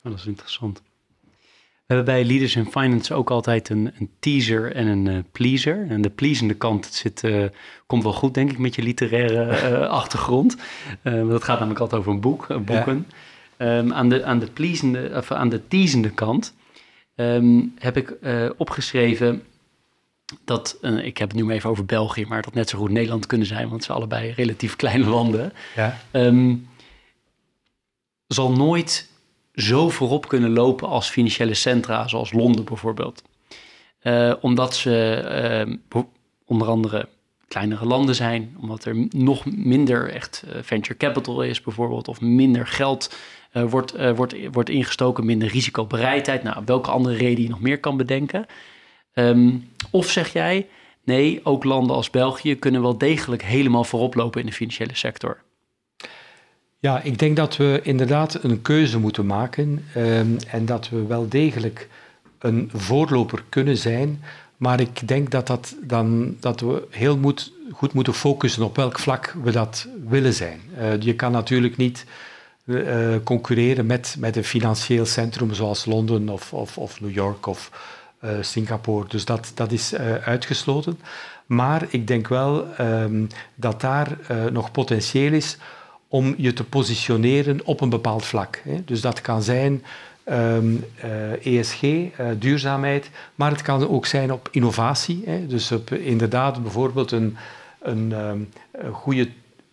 dat 0.04 0.14
is 0.14 0.26
interessant. 0.26 0.82
We 1.86 1.98
hebben 1.98 2.14
bij 2.14 2.26
Leaders 2.26 2.56
in 2.56 2.72
Finance 2.72 3.14
ook 3.14 3.32
altijd 3.32 3.70
een, 3.70 3.94
een 4.00 4.10
teaser 4.20 4.76
en 4.76 4.88
een 4.88 5.06
uh, 5.06 5.18
pleaser. 5.32 5.86
En 5.90 6.02
de 6.02 6.10
pleasende 6.10 6.54
kant 6.54 6.86
zit, 6.86 7.24
uh, 7.24 7.46
komt 7.86 8.04
wel 8.04 8.14
goed, 8.14 8.34
denk 8.34 8.52
ik, 8.52 8.58
met 8.58 8.76
je 8.76 8.82
literaire 8.82 9.88
achtergrond. 10.02 10.56
dat 11.04 11.44
gaat 11.44 11.58
namelijk 11.58 11.80
altijd 11.80 12.02
over 12.02 12.14
een 12.14 12.22
boek, 12.22 12.48
boeken. 12.48 13.06
Ja. 13.10 13.16
Um, 13.62 13.94
aan, 13.94 14.10
de, 14.10 14.24
aan, 14.24 14.40
de 14.40 14.52
pleasende, 14.52 15.12
of 15.16 15.32
aan 15.32 15.50
de 15.50 15.68
teasende 15.68 16.10
kant 16.10 16.54
um, 17.16 17.74
heb 17.80 17.98
ik 17.98 18.18
uh, 18.22 18.50
opgeschreven 18.58 19.44
dat, 20.44 20.78
uh, 20.82 21.06
ik 21.06 21.18
heb 21.18 21.32
het 21.32 21.38
nu 21.38 21.52
even 21.52 21.70
over 21.70 21.86
België, 21.86 22.26
maar 22.26 22.42
dat 22.42 22.54
net 22.54 22.70
zo 22.70 22.78
goed 22.78 22.90
Nederland 22.90 23.26
kunnen 23.26 23.48
zijn, 23.48 23.70
want 23.70 23.84
zijn 23.84 23.98
allebei 23.98 24.32
relatief 24.32 24.76
kleine 24.82 25.06
landen. 25.06 25.54
Ja. 25.76 25.98
Um, 26.12 26.70
zal 28.28 28.52
nooit 28.52 29.10
zo 29.54 29.90
voorop 29.90 30.28
kunnen 30.28 30.50
lopen 30.50 30.88
als 30.88 31.10
financiële 31.10 31.54
centra, 31.54 32.08
zoals 32.08 32.34
Londen 32.34 32.66
bijvoorbeeld. 32.66 33.24
Uh, 34.04 34.34
omdat 34.42 34.76
ze 34.76 35.78
onder 36.46 36.68
andere 36.68 37.08
kleinere 37.48 37.86
landen 37.86 38.16
zijn, 38.16 38.56
omdat 38.62 38.86
er 38.86 39.08
nog 39.10 39.46
minder 39.46 40.10
echt 40.10 40.44
venture 40.62 40.98
capital 40.98 41.42
is 41.42 41.62
bijvoorbeeld, 41.62 42.08
of 42.08 42.22
minder 42.22 42.68
geld 42.68 43.16
uh, 43.54 43.64
wordt, 43.64 43.98
uh, 43.98 44.12
wordt, 44.12 44.36
wordt 44.52 44.70
ingestoken, 44.70 45.26
minder 45.26 45.48
risicobereidheid. 45.48 46.44
Nou, 46.44 46.62
welke 46.66 46.92
andere 46.92 47.16
reden 47.16 47.44
je 47.44 47.50
nog 47.50 47.62
meer 47.62 47.80
kan 47.80 47.98
bedenken. 47.98 48.46
Um, 49.14 49.70
of 49.90 50.10
zeg 50.10 50.34
jij, 50.34 50.68
nee, 51.04 51.40
ook 51.44 51.64
landen 51.64 51.96
als 51.96 52.10
België 52.10 52.56
kunnen 52.56 52.82
wel 52.82 52.98
degelijk 52.98 53.44
helemaal 53.44 53.84
voorop 53.84 54.16
lopen 54.16 54.40
in 54.40 54.46
de 54.46 54.54
financiële 54.54 54.96
sector. 54.96 55.42
Ja, 56.80 57.02
ik 57.02 57.20
denk 57.20 57.36
dat 57.36 57.58
we 57.58 57.80
inderdaad 57.84 58.44
een 58.44 58.62
keuze 58.62 59.00
moeten 59.00 59.26
maken 59.26 59.86
um, 59.98 60.38
en 60.48 60.66
dat 60.66 60.90
we 60.90 61.06
wel 61.06 61.30
degelijk 61.30 61.90
een 62.40 62.70
voorloper 62.74 63.44
kunnen 63.50 63.78
zijn. 63.78 64.24
Maar 64.58 64.80
ik 64.80 65.08
denk 65.08 65.30
dat, 65.30 65.48
dat, 65.48 65.76
dan, 65.82 66.36
dat 66.40 66.60
we 66.60 66.88
heel 66.90 67.20
goed 67.72 67.94
moeten 67.94 68.14
focussen 68.14 68.64
op 68.64 68.76
welk 68.76 69.00
vlak 69.00 69.36
we 69.44 69.52
dat 69.52 69.88
willen 70.08 70.34
zijn. 70.34 70.62
Uh, 70.78 71.02
je 71.02 71.16
kan 71.16 71.32
natuurlijk 71.32 71.78
niet 71.78 72.06
uh, 72.66 73.16
concurreren 73.24 73.86
met, 73.86 74.16
met 74.20 74.36
een 74.36 74.44
financieel 74.44 75.06
centrum 75.06 75.54
zoals 75.54 75.86
Londen 75.86 76.30
of, 76.30 76.54
of, 76.54 76.78
of 76.78 77.02
New 77.02 77.12
York 77.12 77.46
of 77.46 77.72
uh, 78.24 78.32
Singapore. 78.42 79.08
Dus 79.08 79.26
dat, 79.26 79.52
dat 79.56 79.72
is 79.72 79.94
uh, 79.94 80.16
uitgesloten. 80.16 81.00
Maar 81.46 81.86
ik 81.90 82.08
denk 82.08 82.28
wel 82.28 82.68
um, 82.80 83.28
dat 83.56 83.82
daar 83.82 84.18
nog 84.52 84.72
potentieel 84.72 85.34
is 85.34 85.58
om 86.08 86.34
je 86.38 86.54
te 86.54 86.64
positioneren 86.64 87.66
op 87.66 87.82
een 87.82 87.90
bepaald 87.90 88.26
vlak. 88.26 88.62
Hè. 88.64 88.84
Dus 88.86 89.02
dat 89.02 89.22
kan 89.22 89.44
zijn 89.44 89.84
ESG, 91.44 91.82
duurzaamheid, 92.40 93.10
maar 93.36 93.52
het 93.52 93.62
kan 93.62 93.90
ook 93.90 94.06
zijn 94.06 94.34
op 94.34 94.48
innovatie. 94.52 95.24
Hè. 95.26 95.48
Dus 95.48 95.72
inderdaad 95.90 96.62
bijvoorbeeld 96.62 97.12
een, 97.12 97.38
een, 97.82 98.12
um, 98.12 98.50
een 98.72 98.94
goede 98.94 99.30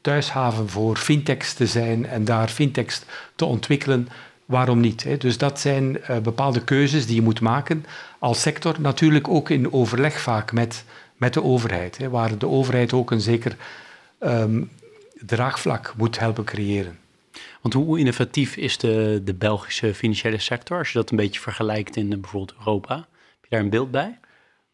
thuishaven 0.09 0.69
voor 0.69 0.97
fintechs 0.97 1.55
te 1.55 1.67
zijn 1.67 2.07
en 2.07 2.25
daar 2.25 2.49
fintechs 2.49 3.03
te 3.37 3.45
ontwikkelen 3.45 4.09
waarom 4.45 4.81
niet? 4.81 5.05
Hè? 5.05 5.17
Dus 5.17 5.39
dat 5.39 5.61
zijn 5.61 5.99
uh, 6.11 6.19
bepaalde 6.19 6.65
keuzes 6.65 7.07
die 7.07 7.15
je 7.15 7.23
moet 7.23 7.41
maken 7.41 7.85
als 8.19 8.41
sector. 8.41 8.81
Natuurlijk 8.81 9.29
ook 9.29 9.51
in 9.51 9.73
overleg 9.73 10.21
vaak 10.21 10.53
met, 10.53 10.85
met 11.17 11.35
de 11.35 11.43
overheid, 11.43 11.99
hè, 11.99 12.09
waar 12.09 12.39
de 12.39 12.49
overheid 12.49 12.93
ook 12.93 13.11
een 13.11 13.21
zeker 13.21 13.57
um, 14.21 14.71
draagvlak 15.27 15.95
moet 15.97 16.19
helpen 16.19 16.45
creëren. 16.45 16.99
Want 17.61 17.75
hoe 17.75 17.99
innovatief 17.99 18.57
is 18.57 18.79
de, 18.79 19.21
de 19.25 19.35
Belgische 19.35 19.95
financiële 19.95 20.39
sector 20.39 20.79
als 20.79 20.89
je 20.93 20.99
dat 20.99 21.11
een 21.11 21.17
beetje 21.17 21.41
vergelijkt 21.41 21.97
in 21.97 22.09
bijvoorbeeld 22.09 22.55
Europa? 22.59 22.95
Heb 22.95 23.43
je 23.43 23.49
daar 23.49 23.61
een 23.61 23.71
beeld 23.71 23.91
bij? 23.91 24.19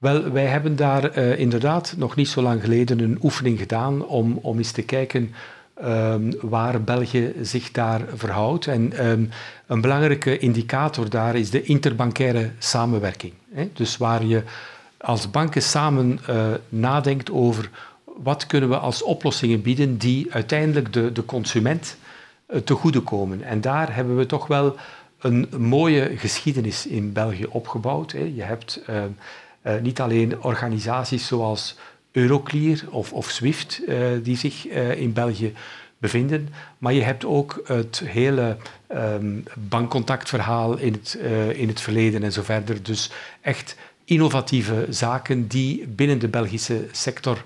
Wel, 0.04 0.30
wij 0.30 0.46
hebben 0.46 0.76
daar 0.76 1.18
uh, 1.18 1.38
inderdaad 1.38 1.94
nog 1.96 2.16
niet 2.16 2.28
zo 2.28 2.42
lang 2.42 2.60
geleden 2.60 3.00
een 3.00 3.18
oefening 3.22 3.58
gedaan 3.58 4.06
om, 4.06 4.38
om 4.42 4.58
eens 4.58 4.70
te 4.70 4.82
kijken 4.82 5.34
um, 5.84 6.32
waar 6.40 6.82
België 6.82 7.32
zich 7.42 7.70
daar 7.70 8.00
verhoudt. 8.14 8.66
En 8.66 9.06
um, 9.06 9.30
een 9.66 9.80
belangrijke 9.80 10.38
indicator 10.38 11.10
daar 11.10 11.34
is 11.34 11.50
de 11.50 11.62
interbankaire 11.62 12.50
samenwerking. 12.58 13.32
Hè? 13.52 13.68
Dus 13.72 13.96
waar 13.96 14.24
je 14.24 14.42
als 14.98 15.30
banken 15.30 15.62
samen 15.62 16.18
uh, 16.30 16.46
nadenkt 16.68 17.30
over 17.30 17.70
wat 18.04 18.46
kunnen 18.46 18.68
we 18.68 18.78
als 18.78 19.02
oplossingen 19.02 19.62
bieden 19.62 19.98
die 19.98 20.32
uiteindelijk 20.32 20.92
de, 20.92 21.12
de 21.12 21.24
consument 21.24 21.96
uh, 22.48 22.60
te 22.60 22.74
goede 22.74 23.00
komen. 23.00 23.42
En 23.42 23.60
daar 23.60 23.94
hebben 23.94 24.16
we 24.16 24.26
toch 24.26 24.46
wel 24.46 24.76
een 25.18 25.48
mooie 25.58 26.12
geschiedenis 26.16 26.86
in 26.86 27.12
België 27.12 27.46
opgebouwd. 27.46 28.12
Hè? 28.12 28.32
Je 28.34 28.42
hebt 28.42 28.80
uh, 29.64 29.80
niet 29.80 30.00
alleen 30.00 30.42
organisaties 30.42 31.26
zoals 31.26 31.76
Euroclear 32.12 32.78
of, 32.90 33.12
of 33.12 33.30
SWIFT 33.30 33.80
uh, 33.88 34.06
die 34.22 34.36
zich 34.36 34.68
uh, 34.68 35.00
in 35.00 35.12
België 35.12 35.52
bevinden, 35.98 36.48
maar 36.78 36.92
je 36.92 37.02
hebt 37.02 37.24
ook 37.24 37.62
het 37.66 38.02
hele 38.04 38.56
um, 38.92 39.44
bankcontactverhaal 39.54 40.76
in 40.76 40.92
het, 40.92 41.18
in 41.56 41.68
het 41.68 41.80
verleden 41.80 42.22
en 42.22 42.32
zo 42.32 42.42
verder. 42.42 42.82
Dus 42.82 43.10
echt 43.40 43.76
innovatieve 44.04 44.86
zaken 44.90 45.46
die 45.46 45.86
binnen 45.86 46.18
de 46.18 46.28
Belgische 46.28 46.86
sector 46.92 47.42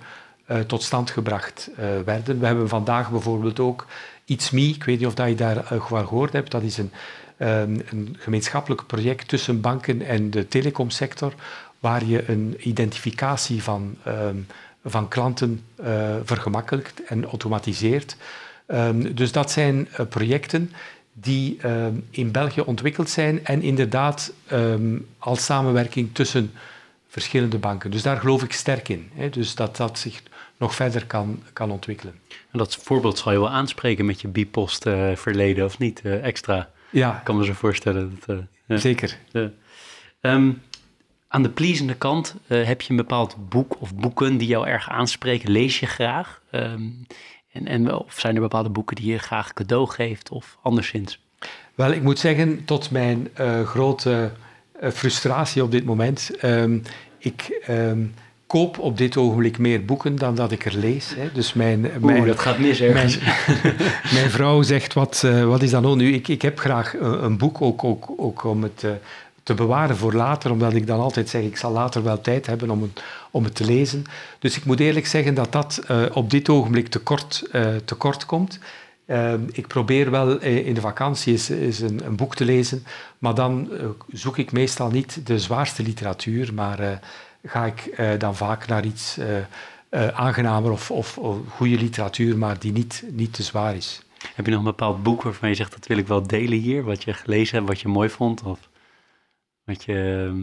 tot 0.66 0.82
stand 0.82 1.10
gebracht 1.10 1.70
werden. 2.04 2.40
We 2.40 2.46
hebben 2.46 2.68
vandaag 2.68 3.10
bijvoorbeeld 3.10 3.60
ook 3.60 3.86
It's 4.24 4.50
Me, 4.50 4.68
ik 4.68 4.84
weet 4.84 4.98
niet 4.98 5.06
of 5.06 5.14
dat 5.14 5.28
je 5.28 5.34
daar 5.34 5.64
gehoord 5.64 6.32
hebt, 6.32 6.50
dat 6.50 6.62
is 6.62 6.78
een, 6.78 6.90
um, 7.38 7.82
een 7.90 8.16
gemeenschappelijk 8.18 8.86
project 8.86 9.28
tussen 9.28 9.60
banken 9.60 10.02
en 10.02 10.30
de 10.30 10.48
telecomsector, 10.48 11.32
waar 11.78 12.04
je 12.04 12.28
een 12.28 12.56
identificatie 12.58 13.62
van, 13.62 13.96
um, 14.06 14.46
van 14.84 15.08
klanten 15.08 15.64
uh, 15.80 16.14
vergemakkelijkt 16.24 17.04
en 17.04 17.24
automatiseert. 17.24 18.16
Um, 18.66 19.14
dus 19.14 19.32
dat 19.32 19.50
zijn 19.50 19.88
uh, 19.92 20.06
projecten 20.06 20.72
die 21.12 21.68
um, 21.68 22.06
in 22.10 22.30
België 22.30 22.60
ontwikkeld 22.60 23.10
zijn 23.10 23.44
en 23.44 23.62
inderdaad 23.62 24.32
als 25.18 25.44
samenwerking 25.44 26.08
tussen 26.12 26.52
verschillende 27.08 27.58
banken. 27.58 27.90
Dus 27.90 28.02
daar 28.02 28.16
geloof 28.16 28.42
ik 28.42 28.52
sterk 28.52 28.88
in. 28.88 29.10
Hè? 29.14 29.30
Dus 29.30 29.54
dat 29.54 29.76
dat 29.76 29.98
zich 29.98 30.22
nog 30.56 30.74
verder 30.74 31.06
kan, 31.06 31.42
kan 31.52 31.70
ontwikkelen. 31.70 32.14
En 32.28 32.58
dat 32.58 32.76
voorbeeld 32.76 33.18
zal 33.18 33.32
je 33.32 33.38
wel 33.38 33.50
aanspreken 33.50 34.06
met 34.06 34.20
je 34.20 34.28
bipost 34.28 34.86
uh, 34.86 35.16
verleden, 35.16 35.64
of 35.64 35.78
niet? 35.78 36.00
Extra. 36.00 36.70
Ja. 36.90 37.16
Ik 37.16 37.24
kan 37.24 37.36
me 37.36 37.44
zo 37.44 37.52
voorstellen. 37.52 38.18
Dat, 38.26 38.36
uh, 38.66 38.78
Zeker. 38.78 39.18
Um, 40.20 40.62
aan 41.28 41.42
de 41.42 41.50
pleasende 41.50 41.94
kant 41.94 42.34
uh, 42.46 42.64
heb 42.64 42.80
je 42.80 42.90
een 42.90 42.96
bepaald 42.96 43.36
boek 43.48 43.76
of 43.80 43.94
boeken 43.94 44.36
die 44.36 44.48
jou 44.48 44.66
erg 44.66 44.88
aanspreken. 44.88 45.50
Lees 45.50 45.80
je 45.80 45.86
graag? 45.86 46.42
Um, 46.52 47.06
en, 47.52 47.66
en, 47.66 47.94
of 47.94 48.20
zijn 48.20 48.34
er 48.34 48.40
bepaalde 48.40 48.68
boeken 48.68 48.96
die 48.96 49.12
je 49.12 49.18
graag 49.18 49.52
cadeau 49.52 49.88
geeft 49.88 50.30
of 50.30 50.58
anderszins? 50.62 51.20
Wel, 51.74 51.92
ik 51.92 52.02
moet 52.02 52.18
zeggen, 52.18 52.64
tot 52.64 52.90
mijn 52.90 53.28
uh, 53.40 53.66
grote 53.66 54.32
uh, 54.82 54.90
frustratie 54.90 55.62
op 55.62 55.70
dit 55.70 55.84
moment. 55.84 56.30
Um, 56.44 56.82
ik 57.18 57.64
um, 57.68 58.14
koop 58.46 58.78
op 58.78 58.96
dit 58.96 59.16
ogenblik 59.16 59.58
meer 59.58 59.84
boeken 59.84 60.16
dan 60.16 60.34
dat 60.34 60.52
ik 60.52 60.64
er 60.64 60.76
lees. 60.76 61.14
Hè. 61.16 61.32
Dus 61.32 61.52
mijn, 61.52 61.84
Oeh, 61.84 62.04
mijn, 62.04 62.26
dat 62.26 62.38
gaat 62.38 62.58
mis 62.58 62.80
ergens. 62.80 63.18
Mijn, 63.18 63.76
mijn 64.14 64.30
vrouw 64.30 64.62
zegt, 64.62 64.94
wat, 64.94 65.20
wat 65.44 65.62
is 65.62 65.70
dat 65.70 65.82
nou 65.82 65.96
nu? 65.96 66.12
Ik, 66.12 66.28
ik 66.28 66.42
heb 66.42 66.58
graag 66.58 66.94
een, 66.94 67.24
een 67.24 67.38
boek, 67.38 67.62
ook, 67.62 67.84
ook, 67.84 68.10
ook 68.16 68.44
om 68.44 68.62
het 68.62 68.84
te 69.48 69.54
bewaren 69.54 69.96
voor 69.96 70.12
later, 70.12 70.50
omdat 70.50 70.74
ik 70.74 70.86
dan 70.86 71.00
altijd 71.00 71.28
zeg, 71.28 71.42
ik 71.42 71.56
zal 71.56 71.72
later 71.72 72.02
wel 72.02 72.20
tijd 72.20 72.46
hebben 72.46 72.70
om 72.70 72.82
het, 72.82 73.02
om 73.30 73.44
het 73.44 73.54
te 73.54 73.64
lezen. 73.64 74.04
Dus 74.38 74.56
ik 74.56 74.64
moet 74.64 74.80
eerlijk 74.80 75.06
zeggen 75.06 75.34
dat 75.34 75.52
dat 75.52 75.80
uh, 75.90 76.02
op 76.12 76.30
dit 76.30 76.48
ogenblik 76.48 76.88
tekort, 76.88 77.48
uh, 77.52 77.76
tekort 77.84 78.26
komt. 78.26 78.58
Uh, 79.06 79.32
ik 79.52 79.66
probeer 79.66 80.10
wel 80.10 80.40
in 80.40 80.74
de 80.74 80.80
vakantie 80.80 81.32
eens 81.32 81.80
een, 81.80 82.06
een, 82.06 82.16
boek 82.16 82.34
te 82.34 82.44
lezen, 82.44 82.84
maar 83.18 83.34
dan 83.34 83.68
zoek 84.12 84.38
ik 84.38 84.52
meestal 84.52 84.90
niet 84.90 85.26
de 85.26 85.38
zwaarste 85.38 85.82
literatuur, 85.82 86.54
maar 86.54 87.00
ga 87.44 87.64
ik 87.64 88.00
dan 88.18 88.36
vaak 88.36 88.66
naar 88.66 88.84
iets 88.84 89.18
aangenamer 90.12 90.70
of, 90.70 90.90
of, 90.90 91.18
of 91.18 91.36
goede 91.48 91.76
literatuur, 91.76 92.38
maar 92.38 92.58
die 92.58 92.72
niet, 92.72 93.04
niet 93.10 93.32
te 93.32 93.42
zwaar 93.42 93.76
is. 93.76 94.02
Heb 94.34 94.44
je 94.44 94.50
nog 94.50 94.60
een 94.60 94.66
bepaald 94.66 95.02
boek 95.02 95.22
waarvan 95.22 95.48
je 95.48 95.54
zegt 95.54 95.72
dat 95.72 95.86
wil 95.86 95.98
ik 95.98 96.06
wel 96.06 96.26
delen 96.26 96.58
hier, 96.58 96.84
wat 96.84 97.04
je 97.04 97.12
gelezen 97.12 97.56
hebt, 97.56 97.68
wat 97.68 97.80
je 97.80 97.88
mooi 97.88 98.08
vond? 98.08 98.42
Of? 98.42 98.58
Wat 99.68 99.84
je 99.84 100.26
ehm, 100.28 100.40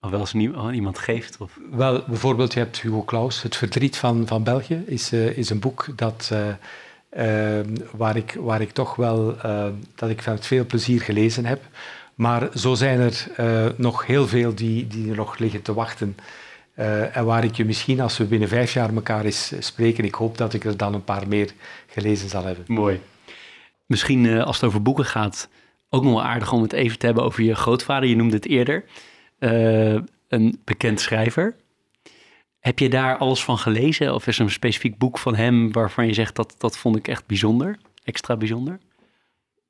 of 0.00 0.10
wel 0.10 0.20
eens 0.20 0.34
iemand 0.74 0.98
geeft? 0.98 1.36
Of? 1.40 1.58
Wel, 1.70 2.04
bijvoorbeeld, 2.06 2.52
je 2.52 2.58
hebt 2.58 2.80
Hugo 2.80 3.04
Claus, 3.04 3.42
Het 3.42 3.56
Verdriet 3.56 3.96
van, 3.96 4.26
van 4.26 4.42
België, 4.42 4.82
is, 4.86 5.12
uh, 5.12 5.36
is 5.36 5.50
een 5.50 5.60
boek 5.60 5.86
dat, 5.96 6.30
uh, 6.32 6.48
uh, 7.16 7.66
waar, 7.92 8.16
ik, 8.16 8.36
waar 8.40 8.60
ik 8.60 8.70
toch 8.70 8.96
wel, 8.96 9.38
ehm, 9.38 9.72
dat 9.94 10.10
ik 10.10 10.26
met 10.26 10.46
veel 10.46 10.66
plezier 10.66 11.00
gelezen 11.00 11.44
heb. 11.44 11.62
Maar 12.18 12.48
zo 12.54 12.74
zijn 12.74 13.00
er 13.00 13.26
eh, 13.36 13.66
nog 13.76 14.06
heel 14.06 14.28
veel 14.28 14.54
die, 14.54 14.86
die 14.86 15.10
er 15.10 15.16
nog 15.16 15.38
liggen 15.38 15.62
te 15.62 15.74
wachten. 15.74 16.16
Eh, 16.74 17.16
en 17.16 17.24
waar 17.24 17.44
ik 17.44 17.54
je 17.54 17.64
misschien, 17.64 18.00
als 18.00 18.18
we 18.18 18.24
binnen 18.24 18.48
vijf 18.48 18.72
jaar 18.72 18.94
elkaar 18.94 19.24
eens 19.24 19.52
spreken, 19.58 20.04
ik 20.04 20.14
hoop 20.14 20.38
dat 20.38 20.54
ik 20.54 20.64
er 20.64 20.76
dan 20.76 20.94
een 20.94 21.04
paar 21.04 21.28
meer 21.28 21.52
gelezen 21.86 22.28
zal 22.28 22.44
hebben. 22.44 22.64
Mooi. 22.66 23.00
Misschien 23.86 24.40
als 24.40 24.56
het 24.56 24.64
over 24.64 24.82
boeken 24.82 25.04
gaat, 25.04 25.48
ook 25.90 26.02
nog 26.02 26.12
wel 26.12 26.24
aardig 26.24 26.52
om 26.52 26.62
het 26.62 26.72
even 26.72 26.98
te 26.98 27.06
hebben 27.06 27.24
over 27.24 27.42
je 27.42 27.54
grootvader. 27.54 28.08
Je 28.08 28.16
noemde 28.16 28.36
het 28.36 28.46
eerder. 28.46 28.84
Uh, 29.38 29.98
een 30.28 30.60
bekend 30.64 31.00
schrijver. 31.00 31.56
Heb 32.58 32.78
je 32.78 32.88
daar 32.88 33.16
alles 33.16 33.44
van 33.44 33.58
gelezen? 33.58 34.14
Of 34.14 34.26
is 34.26 34.38
er 34.38 34.44
een 34.44 34.50
specifiek 34.50 34.98
boek 34.98 35.18
van 35.18 35.34
hem 35.34 35.72
waarvan 35.72 36.06
je 36.06 36.14
zegt 36.14 36.36
dat 36.36 36.54
dat 36.58 36.78
vond 36.78 36.96
ik 36.96 37.08
echt 37.08 37.26
bijzonder, 37.26 37.78
extra 38.04 38.36
bijzonder? 38.36 38.78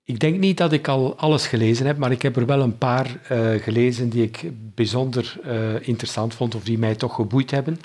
Ik 0.05 0.19
denk 0.19 0.39
niet 0.39 0.57
dat 0.57 0.73
ik 0.73 0.89
al 0.89 1.16
alles 1.16 1.47
gelezen 1.47 1.87
heb, 1.87 1.99
maar 1.99 2.11
ik 2.11 2.23
heb 2.23 2.37
er 2.37 2.47
wel 2.47 2.61
een 2.61 2.79
paar 2.79 3.07
uh, 3.33 3.62
gelezen 3.62 4.09
die 4.09 4.23
ik 4.23 4.51
bijzonder 4.75 5.37
uh, 5.47 5.89
interessant 5.89 6.35
vond 6.35 6.55
of 6.55 6.64
die 6.64 6.79
mij 6.79 6.95
toch 6.95 7.14
geboeid 7.14 7.51
hebben. 7.51 7.81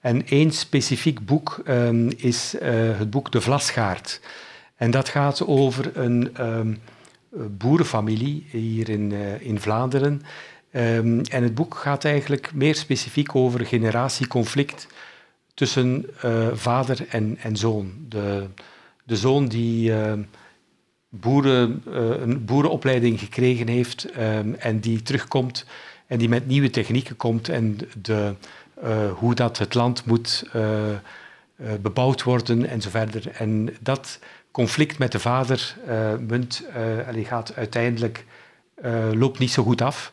En 0.00 0.26
één 0.26 0.50
specifiek 0.50 1.26
boek 1.26 1.62
um, 1.68 2.10
is 2.16 2.54
het 2.60 3.10
boek 3.10 3.32
De 3.32 3.40
Vlasgaard. 3.40 4.20
En 4.80 4.90
dat 4.90 5.08
gaat 5.08 5.46
over 5.46 5.96
een 5.96 6.46
um, 6.46 6.72
eh, 6.72 6.78
boerenfamilie 7.30 8.46
hier 8.50 8.88
in, 8.88 9.10
uh, 9.10 9.40
in 9.40 9.60
Vlaanderen. 9.60 10.22
Um, 10.72 11.20
en 11.20 11.42
het 11.42 11.54
boek 11.54 11.74
gaat 11.74 12.04
eigenlijk 12.04 12.54
meer 12.54 12.74
specifiek 12.74 13.34
over 13.34 13.66
generatieconflict 13.66 14.86
tussen 15.54 16.06
uh, 16.24 16.48
vader 16.52 17.06
en, 17.08 17.38
en 17.42 17.56
zoon. 17.56 17.92
De, 18.08 18.46
de 19.04 19.16
zoon 19.16 19.48
die 19.48 19.92
boeren, 21.08 21.82
een 22.22 22.44
boerenopleiding 22.44 23.18
gekregen 23.18 23.68
heeft 23.68 24.08
um, 24.18 24.54
en 24.54 24.80
die 24.80 25.02
terugkomt 25.02 25.66
en 26.06 26.18
die 26.18 26.28
met 26.28 26.46
nieuwe 26.46 26.70
technieken 26.70 27.16
komt 27.16 27.48
en 27.48 27.78
de, 28.02 28.34
hoe 29.14 29.34
dat 29.34 29.58
het 29.58 29.74
land 29.74 30.04
moet 30.04 30.44
bebouwd 31.80 32.22
worden 32.22 32.66
en 32.66 32.80
zo 32.80 32.90
verder. 32.90 33.30
En 33.30 33.68
dat 33.80 34.18
conflict 34.50 34.98
met 34.98 35.12
de 35.12 35.18
vader 35.18 35.76
uh, 35.88 36.12
munt, 36.28 36.64
uh, 37.16 37.26
gaat 37.26 37.56
uiteindelijk 37.56 38.24
uh, 38.84 39.10
loopt 39.12 39.38
niet 39.38 39.50
zo 39.50 39.62
goed 39.62 39.82
af. 39.82 40.12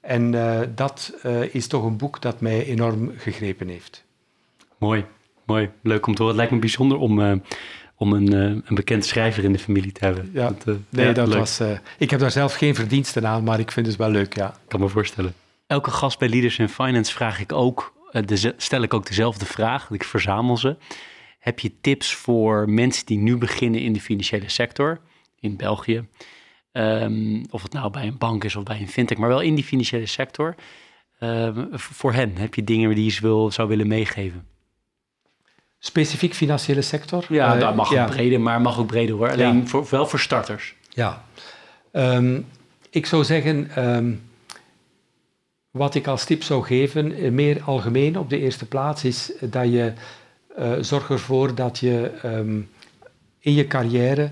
En 0.00 0.30
dat 0.74 1.14
is 1.52 1.66
toch 1.66 1.84
een 1.84 1.96
boek 1.96 2.22
dat 2.22 2.40
mij 2.40 2.64
enorm 2.64 3.12
gegrepen 3.16 3.68
heeft. 3.68 4.04
Mooi, 4.78 5.04
mooi. 5.44 5.70
Leuk 5.82 6.06
om 6.06 6.14
te 6.14 6.22
horen. 6.22 6.26
Het 6.26 6.36
lijkt 6.36 6.52
me 6.52 6.58
bijzonder 6.58 6.98
om, 6.98 7.42
om 7.96 8.12
een, 8.12 8.32
een 8.32 8.74
bekend 8.74 9.04
schrijver 9.04 9.44
in 9.44 9.52
de 9.52 9.58
familie 9.58 9.92
te 9.92 10.04
hebben. 10.04 10.30
Ja, 10.32 10.52
dat, 10.64 10.76
nee, 10.88 11.06
ja, 11.06 11.12
dat 11.12 11.34
was, 11.34 11.60
ik 11.98 12.10
heb 12.10 12.20
daar 12.20 12.30
zelf 12.30 12.54
geen 12.54 12.74
verdiensten 12.74 13.26
aan, 13.26 13.44
maar 13.44 13.58
ik 13.58 13.70
vind 13.70 13.86
het 13.86 13.96
wel 13.96 14.10
leuk, 14.10 14.34
ja. 14.34 14.48
Ik 14.48 14.68
kan 14.68 14.80
me 14.80 14.88
voorstellen. 14.88 15.34
Elke 15.66 15.90
gast 15.90 16.18
bij 16.18 16.28
Leaders 16.28 16.58
in 16.58 16.68
Finance 16.68 17.12
vraag 17.12 17.40
ik 17.40 17.52
ook, 17.52 17.92
de, 18.10 18.54
stel 18.56 18.82
ik 18.82 18.94
ook 18.94 19.06
dezelfde 19.06 19.46
vraag, 19.46 19.90
ik 19.90 20.04
verzamel 20.04 20.56
ze. 20.56 20.76
Heb 21.46 21.60
je 21.60 21.72
tips 21.80 22.14
voor 22.14 22.70
mensen 22.70 23.06
die 23.06 23.18
nu 23.18 23.36
beginnen 23.36 23.80
in 23.80 23.92
de 23.92 24.00
financiële 24.00 24.48
sector 24.48 25.00
in 25.40 25.56
België? 25.56 26.06
Um, 26.72 27.44
of 27.50 27.62
het 27.62 27.72
nou 27.72 27.90
bij 27.90 28.06
een 28.06 28.18
bank 28.18 28.44
is 28.44 28.56
of 28.56 28.62
bij 28.62 28.80
een 28.80 28.88
fintech, 28.88 29.18
maar 29.18 29.28
wel 29.28 29.40
in 29.40 29.54
die 29.54 29.64
financiële 29.64 30.06
sector. 30.06 30.54
Um, 31.20 31.68
voor 31.72 32.12
hen, 32.12 32.36
heb 32.36 32.54
je 32.54 32.64
dingen 32.64 32.94
die 32.94 33.04
je 33.04 33.10
ze 33.10 33.20
wil, 33.20 33.50
zou 33.50 33.68
willen 33.68 33.86
meegeven? 33.86 34.46
Specifiek 35.78 36.34
financiële 36.34 36.82
sector? 36.82 37.24
Ja, 37.28 37.54
uh, 37.54 37.60
dat 37.60 37.74
mag 37.74 37.90
ja. 37.90 38.04
ook 38.04 38.10
breder, 38.10 38.40
maar 38.40 38.60
mag 38.60 38.78
ook 38.78 38.86
breder 38.86 39.14
hoor. 39.14 39.30
Alleen 39.30 39.56
ja. 39.56 39.66
voor, 39.66 39.86
wel 39.90 40.06
voor 40.06 40.20
starters. 40.20 40.74
Ja. 40.88 41.24
Ehm, 41.92 42.40
ik 42.90 43.06
zou 43.06 43.24
zeggen, 43.24 43.70
ehm, 43.74 44.14
wat 45.70 45.94
ik 45.94 46.06
als 46.06 46.24
tip 46.24 46.42
zou 46.42 46.64
geven, 46.64 47.12
eh, 47.12 47.30
meer 47.30 47.62
algemeen 47.62 48.18
op 48.18 48.30
de 48.30 48.38
eerste 48.38 48.66
plaats, 48.66 49.04
is 49.04 49.32
dat 49.40 49.72
je 49.72 49.92
uh, 50.58 50.72
zorg 50.80 51.10
ervoor 51.10 51.54
dat 51.54 51.78
je 51.78 52.10
ehm, 52.22 52.60
in 53.38 53.54
je 53.54 53.66
carrière 53.66 54.30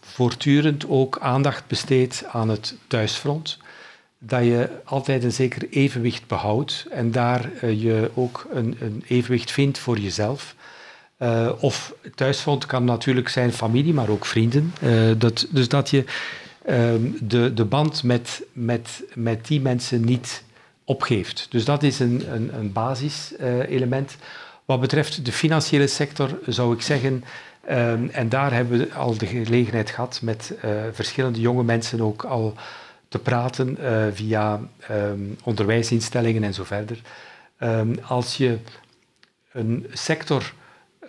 voortdurend 0.00 0.88
ook 0.88 1.18
aandacht 1.20 1.66
besteedt 1.66 2.24
aan 2.32 2.48
het 2.48 2.76
thuisfront. 2.86 3.58
Dat 4.18 4.44
je 4.44 4.68
altijd 4.84 5.24
een 5.24 5.32
zeker 5.32 5.68
evenwicht 5.70 6.26
behoudt 6.26 6.86
en 6.90 7.10
daar 7.10 7.50
uh, 7.62 7.82
je 7.82 8.10
ook 8.14 8.46
een, 8.52 8.76
een, 8.80 9.04
evenwicht 9.08 9.50
vindt 9.50 9.78
voor 9.78 9.98
jezelf. 9.98 10.54
Uh, 11.22 11.52
of 11.60 11.94
thuisfront 12.14 12.66
kan 12.66 12.84
natuurlijk 12.84 13.28
zijn 13.28 13.52
familie, 13.52 13.94
maar 13.94 14.08
ook 14.08 14.24
vrienden. 14.24 14.72
Dat, 15.18 15.46
dus 15.50 15.68
dat 15.68 15.90
je 15.90 16.04
um, 16.68 17.16
de, 17.20 17.54
de 17.54 17.64
band 17.64 18.02
met, 18.02 18.42
met, 18.52 19.02
met 19.14 19.46
die 19.46 19.60
mensen 19.60 20.04
niet 20.04 20.42
opgeeft. 20.84 21.46
Dus 21.50 21.64
dat 21.64 21.82
is 21.82 21.98
een, 21.98 22.32
een, 22.34 22.54
een 22.54 22.72
basiselement. 22.72 24.16
Wat 24.68 24.80
betreft 24.80 25.24
de 25.24 25.32
financiële 25.32 25.86
sector 25.86 26.38
zou 26.46 26.74
ik 26.74 26.82
zeggen, 26.82 27.24
um, 27.70 28.08
en 28.08 28.28
daar 28.28 28.52
hebben 28.52 28.78
we 28.78 28.92
al 28.92 29.18
de 29.18 29.26
gelegenheid 29.26 29.90
gehad 29.90 30.20
met 30.22 30.54
uh, 30.64 30.70
verschillende 30.92 31.40
jonge 31.40 31.62
mensen 31.62 32.00
ook 32.00 32.24
al 32.24 32.54
te 33.08 33.18
praten 33.18 33.76
uh, 33.80 34.06
via 34.12 34.60
um, 34.90 35.36
onderwijsinstellingen 35.42 36.44
en 36.44 36.54
zo 36.54 36.64
verder. 36.64 37.00
als 38.02 38.36
je 38.36 38.58
een 39.52 39.86
sector 39.92 40.52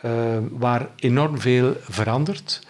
uh, 0.06 0.38
waar 0.52 0.90
enorm 0.96 1.40
veel 1.40 1.76
verandert 1.82 2.68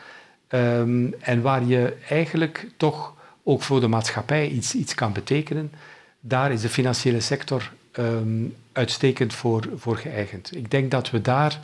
en 1.20 1.42
waar 1.42 1.64
je 1.64 1.96
eigenlijk 2.08 2.68
toch 2.78 3.14
ook 3.44 3.62
voor 3.62 3.80
de 3.80 3.88
maatschappij 3.88 4.48
iets, 4.48 4.76
iets 4.76 4.96
kan 4.96 5.14
betekenen, 5.14 5.72
daar 6.20 6.52
is 6.52 6.62
de 6.62 6.70
financiële 6.70 7.20
sector 7.20 7.72
um, 7.98 8.56
uitstekend 8.72 9.34
voor, 9.34 9.70
voor 9.76 9.98
geëigend. 9.98 10.56
Ik 10.56 10.72
denk 10.72 10.92
dat 10.92 11.10
we 11.10 11.22
daar, 11.22 11.60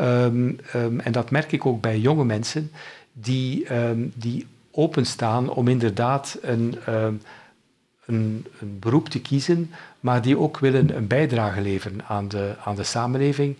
um, 0.00 0.60
en 0.98 1.12
dat 1.12 1.30
merk 1.30 1.52
ik 1.52 1.66
ook 1.66 1.80
bij 1.80 1.98
jonge 1.98 2.24
mensen, 2.24 2.70
die, 3.12 3.66
die 4.14 4.46
openstaan 4.70 5.48
om 5.50 5.68
inderdaad 5.68 6.38
een, 6.42 6.78
een, 8.06 8.46
een 8.60 8.78
beroep 8.78 9.08
te 9.08 9.20
kiezen, 9.20 9.70
maar 10.00 10.22
die 10.22 10.38
ook 10.38 10.58
willen 10.58 10.96
een 10.96 11.06
bijdrage 11.06 11.60
leveren 11.60 12.06
aan 12.06 12.28
de, 12.28 12.54
aan 12.64 12.76
de 12.76 12.84
samenleving 12.84 13.56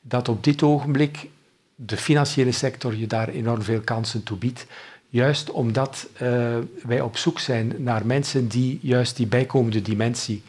dat 0.00 0.28
op 0.28 0.44
dit 0.44 0.62
ogenblik 0.62 1.28
de 1.74 1.96
financiële 1.96 2.52
sector 2.52 2.96
je 2.96 3.06
daar 3.06 3.28
enorm 3.28 3.62
veel 3.62 3.80
kansen 3.80 4.22
toe 4.22 4.36
biedt. 4.38 4.66
Juist 5.08 5.50
omdat 5.50 6.08
uh, 6.22 6.56
wij 6.82 7.00
op 7.00 7.16
zoek 7.16 7.38
zijn 7.38 7.74
naar 7.78 8.06
mensen 8.06 8.48
die 8.48 8.78
juist 8.82 9.16
die 9.16 9.26
bijkomende 9.26 9.82
dimensie 9.82 10.42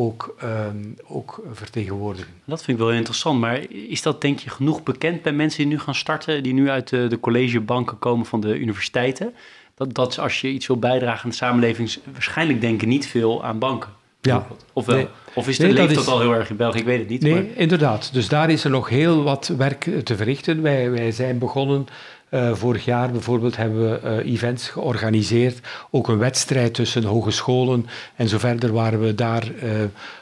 ook, 0.00 0.34
uh, 0.44 0.66
ook 1.08 1.42
vertegenwoordigen. 1.52 2.32
Dat 2.44 2.62
vind 2.64 2.78
ik 2.78 2.84
wel 2.84 2.92
interessant, 2.92 3.40
maar 3.40 3.60
is 3.70 4.02
dat 4.02 4.20
denk 4.20 4.38
je 4.38 4.50
genoeg 4.50 4.82
bekend 4.82 5.22
bij 5.22 5.32
mensen 5.32 5.58
die 5.62 5.72
nu 5.72 5.78
gaan 5.78 5.94
starten, 5.94 6.42
die 6.42 6.52
nu 6.52 6.70
uit 6.70 6.88
de, 6.88 7.06
de 7.06 7.20
collegebanken 7.20 7.98
komen 7.98 8.26
van 8.26 8.40
de 8.40 8.58
universiteiten? 8.58 9.34
Dat, 9.74 9.94
dat 9.94 10.18
als 10.18 10.40
je 10.40 10.48
iets 10.48 10.66
wil 10.66 10.78
bijdragen 10.78 11.24
aan 11.24 11.30
de 11.30 11.36
samenleving, 11.36 11.96
waarschijnlijk 12.12 12.60
denken 12.60 12.88
niet 12.88 13.06
veel 13.06 13.44
aan 13.44 13.58
banken. 13.58 13.90
Ja. 14.20 14.46
Of 14.72 14.86
wel? 14.86 15.08
Of 15.34 15.48
is 15.48 15.56
de 15.56 15.66
nee, 15.66 15.72
leeft 15.72 15.94
dat, 15.94 16.08
al 16.08 16.20
heel 16.20 16.34
erg 16.34 16.50
in 16.50 16.56
België? 16.56 16.78
Ik 16.78 16.84
weet 16.84 16.98
het 16.98 17.08
niet. 17.08 17.22
Nee, 17.22 17.32
maar... 17.32 17.44
inderdaad. 17.54 18.12
Dus 18.12 18.28
daar 18.28 18.50
is 18.50 18.64
er 18.64 18.70
nog 18.70 18.88
heel 18.88 19.22
wat 19.22 19.52
werk 19.56 19.90
te 20.04 20.16
verrichten. 20.16 20.62
Wij, 20.62 20.90
wij 20.90 21.12
zijn 21.12 21.38
begonnen 21.38 21.86
uh, 22.30 22.54
vorig 22.54 22.84
jaar 22.84 23.10
bijvoorbeeld 23.10 23.56
hebben 23.56 23.90
we 23.90 24.22
uh, 24.24 24.32
events 24.32 24.68
georganiseerd. 24.68 25.60
Ook 25.90 26.08
een 26.08 26.18
wedstrijd 26.18 26.74
tussen 26.74 27.04
hogescholen 27.04 27.86
en 28.16 28.28
zo 28.28 28.38
verder, 28.38 28.72
waar 28.72 29.00
we 29.00 29.14
daar 29.14 29.50
uh, 29.50 29.70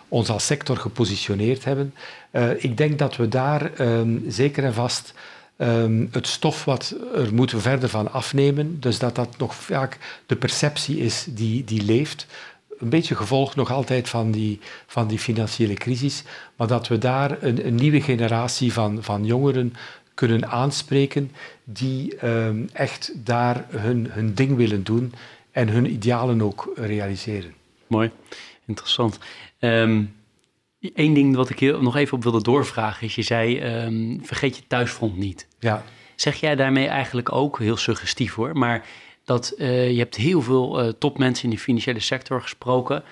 ons 0.09 0.29
als 0.29 0.47
sector 0.47 0.77
gepositioneerd 0.77 1.65
hebben. 1.65 1.95
ik 2.59 2.77
denk 2.77 2.99
dat 2.99 3.17
we 3.17 3.29
daar 3.29 3.71
um, 3.81 4.25
zeker 4.29 4.65
en 4.65 4.75
vast 4.75 5.15
um, 5.59 6.09
het 6.13 6.27
stof 6.27 6.65
wat 6.65 6.97
er 7.15 7.35
moeten 7.35 7.61
verder 7.61 7.89
van 7.89 8.13
afnemen. 8.13 8.81
Dus 8.81 8.99
dat 8.99 9.15
dat 9.15 9.39
nog 9.39 9.55
vaak 9.55 9.99
de 10.27 10.37
perceptie 10.37 10.99
is 10.99 11.27
die, 11.29 11.65
die 11.65 11.83
leeft 11.83 12.27
een 12.79 12.89
beetje 12.89 13.15
gevolg 13.15 13.55
nog 13.55 13.71
altijd 13.71 14.09
van 14.09 14.31
die, 14.31 14.61
van 14.87 15.07
die 15.07 15.19
financiële 15.19 15.75
crisis, 15.75 16.23
maar 16.57 16.67
dat 16.67 16.89
we 16.89 16.99
daar 16.99 17.43
een, 17.43 17.67
een 17.67 17.75
nieuwe 17.75 18.01
generatie 18.01 18.73
van, 18.73 19.03
van 19.03 19.25
jongeren 19.25 19.75
kunnen 20.17 20.49
aanspreken 20.49 21.31
die 21.65 22.27
um, 22.27 22.69
echt 22.73 23.13
daar 23.15 23.65
hun, 23.69 24.07
hun 24.11 24.35
ding 24.35 24.57
willen 24.57 24.85
doen 24.85 25.13
en 25.51 25.69
hun 25.69 25.93
idealen 25.93 26.43
ook 26.43 26.73
realiseren. 26.75 27.55
Mooi, 27.87 28.11
interessant. 28.67 29.19
Eén 29.59 30.09
ehm, 30.81 31.15
ding 31.15 31.37
wat 31.37 31.51
ik 31.51 31.59
heel, 31.59 31.83
nog 31.83 31.97
even 31.97 32.17
op 32.17 32.23
wilde 32.23 32.43
doorvragen 32.43 33.07
is, 33.07 33.15
je 33.15 33.23
zei 33.23 33.63
um, 33.85 34.21
vergeet 34.23 34.57
je 34.57 34.63
thuisfront 34.67 35.17
niet. 35.17 35.47
Ja. 35.59 35.85
Zeg 36.15 36.41
jij 36.41 36.57
daarmee 36.57 36.87
eigenlijk 36.87 37.33
ook, 37.33 37.59
heel 37.59 37.77
suggestief 37.77 38.35
hoor, 38.35 38.59
maar 38.59 38.87
dat 39.25 39.55
uh, 39.59 39.91
je 39.91 39.99
hebt 39.99 40.17
heel 40.17 40.43
veel 40.43 40.85
uh, 40.85 40.93
topmensen 40.99 41.45
in 41.45 41.51
de 41.51 41.59
financiële 41.59 42.01
sector 42.01 42.43
gesproken, 42.43 43.03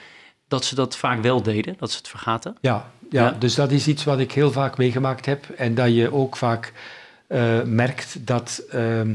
dat 0.49 0.64
ze 0.64 0.74
dat 0.74 0.97
vaak 0.97 1.22
wel 1.22 1.42
deden, 1.42 1.74
dat 1.78 1.90
ze 1.90 1.97
het 1.97 2.09
vergaten. 2.09 2.57
Ja, 2.61 2.90
ja, 3.11 3.24
ja. 3.24 3.30
dus 3.38 3.55
dat 3.55 3.70
is 3.70 3.86
iets 3.86 4.05
wat 4.05 4.18
ik 4.18 4.32
heel 4.32 4.53
vaak 4.53 4.78
meegemaakt 4.78 5.26
heb 5.26 5.49
en 5.49 5.74
dat 5.74 5.95
je 5.95 6.12
ook 6.12 6.36
vaak 6.36 6.72
uh, 7.28 7.62
merkt 7.62 8.26
dat, 8.26 8.62
ehm, 8.70 9.14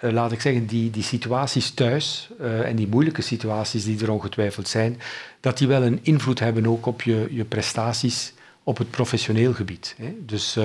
laat 0.00 0.32
ik 0.32 0.40
zeggen, 0.40 0.66
die, 0.66 0.90
die 0.90 1.02
situaties 1.02 1.70
thuis 1.70 2.28
en 2.62 2.76
die 2.76 2.88
moeilijke 2.88 3.22
situaties 3.22 3.84
die 3.84 4.02
er 4.02 4.10
ongetwijfeld 4.10 4.68
zijn, 4.68 5.00
dat 5.40 5.58
die 5.58 5.68
wel 5.68 5.82
een 5.82 5.98
invloed 6.02 6.38
hebben 6.38 6.66
ook 6.66 6.86
op 6.86 7.02
je, 7.02 7.28
je 7.30 7.44
prestaties 7.44 8.32
op 8.62 8.78
het 8.78 8.90
professioneel 8.90 9.52
gebied. 9.54 9.94
Hè. 9.98 10.14
Dus 10.20 10.58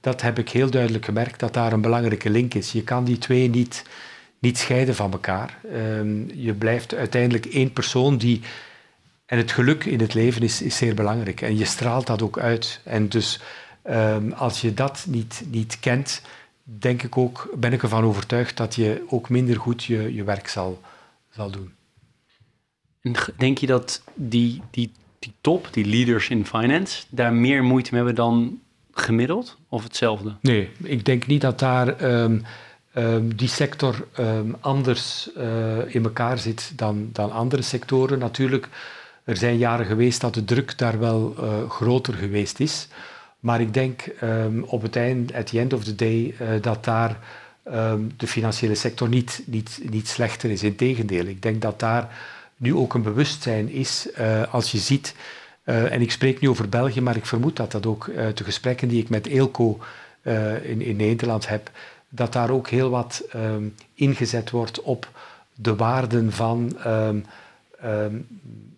dat 0.00 0.22
heb 0.22 0.38
ik 0.38 0.48
heel 0.48 0.70
duidelijk 0.70 1.04
gemerkt, 1.04 1.40
dat 1.40 1.54
daar 1.54 1.72
een 1.72 1.80
belangrijke 1.80 2.30
link 2.30 2.54
is. 2.54 2.72
Je 2.72 2.82
kan 2.82 3.04
die 3.04 3.18
twee 3.18 3.50
niet 3.50 3.84
niet 4.38 4.58
scheiden 4.58 4.94
van 4.94 5.12
elkaar. 5.12 5.58
Um, 5.72 6.30
je 6.34 6.54
blijft 6.54 6.94
uiteindelijk 6.94 7.46
één 7.46 7.72
persoon 7.72 8.16
die. 8.16 8.40
En 9.26 9.38
het 9.38 9.52
geluk 9.52 9.84
in 9.84 10.00
het 10.00 10.14
leven 10.14 10.42
is, 10.42 10.62
is 10.62 10.76
zeer 10.76 10.94
belangrijk. 10.94 11.40
En 11.40 11.56
je 11.56 11.64
straalt 11.64 12.06
dat 12.06 12.22
ook 12.22 12.38
uit. 12.38 12.80
En 12.84 13.08
dus 13.08 13.40
um, 13.90 14.32
als 14.32 14.60
je 14.60 14.74
dat 14.74 15.06
niet, 15.08 15.44
niet 15.50 15.80
kent, 15.80 16.22
denk 16.62 17.02
ik 17.02 17.16
ook, 17.16 17.50
ben 17.54 17.72
ik 17.72 17.82
ervan 17.82 18.04
overtuigd 18.04 18.56
dat 18.56 18.74
je 18.74 19.04
ook 19.08 19.28
minder 19.28 19.56
goed 19.56 19.84
je, 19.84 20.14
je 20.14 20.24
werk 20.24 20.48
zal, 20.48 20.80
zal 21.30 21.50
doen. 21.50 21.74
En 23.00 23.14
denk 23.36 23.58
je 23.58 23.66
dat 23.66 24.02
die, 24.14 24.62
die, 24.70 24.92
die 25.18 25.32
top, 25.40 25.68
die 25.70 25.84
leaders 25.86 26.28
in 26.28 26.46
finance, 26.46 27.04
daar 27.08 27.32
meer 27.32 27.64
moeite 27.64 27.94
mee 27.94 28.04
hebben 28.04 28.24
dan 28.24 28.60
gemiddeld 28.92 29.58
of 29.68 29.82
hetzelfde? 29.82 30.36
Nee, 30.40 30.70
ik 30.82 31.04
denk 31.04 31.26
niet 31.26 31.40
dat 31.40 31.58
daar. 31.58 32.02
Um, 32.22 32.42
um, 32.94 33.36
die 33.36 33.48
sector 33.48 34.06
um, 34.18 34.56
anders 34.60 35.30
uh, 35.36 35.94
in 35.94 36.04
elkaar 36.04 36.38
zit 36.38 36.72
dan, 36.76 37.08
dan 37.12 37.32
andere 37.32 37.62
sectoren. 37.62 38.18
Natuurlijk, 38.18 38.68
er 39.26 39.36
zijn 39.36 39.58
jaren 39.58 39.86
geweest 39.86 40.20
dat 40.20 40.34
de 40.34 40.44
druk 40.44 40.78
daar 40.78 40.98
wel 40.98 41.34
uh, 41.38 41.70
groter 41.70 42.14
geweest 42.14 42.60
is. 42.60 42.88
Maar 43.40 43.60
ik 43.60 43.74
denk 43.74 44.04
um, 44.22 44.62
op 44.62 44.82
het 44.82 44.96
eind, 44.96 45.34
at 45.34 45.46
the 45.46 45.58
end 45.58 45.72
of 45.72 45.84
the 45.84 45.94
day, 45.94 46.34
uh, 46.40 46.48
dat 46.60 46.84
daar 46.84 47.18
de 48.16 48.26
financiële 48.26 48.74
sector 48.74 49.08
niet, 49.08 49.42
niet, 49.46 49.80
niet 49.90 50.08
slechter 50.08 50.50
is. 50.50 50.62
Integendeel, 50.62 51.24
ik 51.24 51.42
denk 51.42 51.62
dat 51.62 51.80
daar 51.80 52.18
nu 52.56 52.74
ook 52.74 52.94
een 52.94 53.02
bewustzijn 53.02 53.70
is 53.70 54.08
als 54.50 54.72
je 54.72 54.78
ziet. 54.78 55.14
en 55.64 56.00
ik 56.00 56.10
spreek 56.10 56.40
nu 56.40 56.48
over 56.48 56.68
België, 56.68 57.00
maar 57.00 57.16
ik 57.16 57.26
vermoed 57.26 57.56
dat 57.56 57.72
dat 57.72 57.86
ook 57.86 58.04
de 58.34 58.44
gesprekken 58.44 58.88
die 58.88 59.02
ik 59.02 59.08
met 59.08 59.26
Eelco 59.26 59.78
in, 60.62 60.80
in 60.80 60.96
Nederland 60.96 61.48
heb, 61.48 61.70
dat 62.08 62.32
daar 62.32 62.50
ook 62.50 62.68
heel 62.68 62.90
wat 62.90 63.22
um, 63.36 63.74
ingezet 63.94 64.50
wordt 64.50 64.82
op 64.82 65.10
de 65.54 65.76
waarden 65.76 66.32
van 66.32 66.76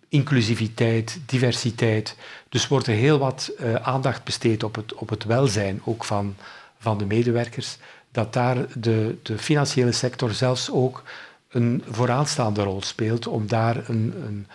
inclusiviteit, 0.09 1.19
diversiteit. 1.25 2.15
Dus 2.49 2.67
wordt 2.67 2.87
er 2.87 2.93
heel 2.93 3.17
wat 3.19 3.51
uh, 3.59 3.75
aandacht 3.75 4.23
besteed 4.23 4.63
op 4.63 4.75
het, 4.75 4.93
op 4.93 5.09
het 5.09 5.23
welzijn 5.23 5.81
ook 5.83 6.03
van, 6.03 6.35
van 6.79 6.97
de 6.97 7.05
medewerkers. 7.05 7.77
Dat 8.11 8.33
daar 8.33 8.65
de, 8.79 9.17
de 9.23 9.37
financiële 9.37 9.91
sector 9.91 10.31
zelfs 10.31 10.71
ook 10.71 11.03
een 11.49 11.83
vooraanstaande 11.89 12.63
rol 12.63 12.81
speelt 12.81 13.27
om 13.27 13.47
daar 13.47 13.89
een, 13.89 14.13
een, 14.25 14.47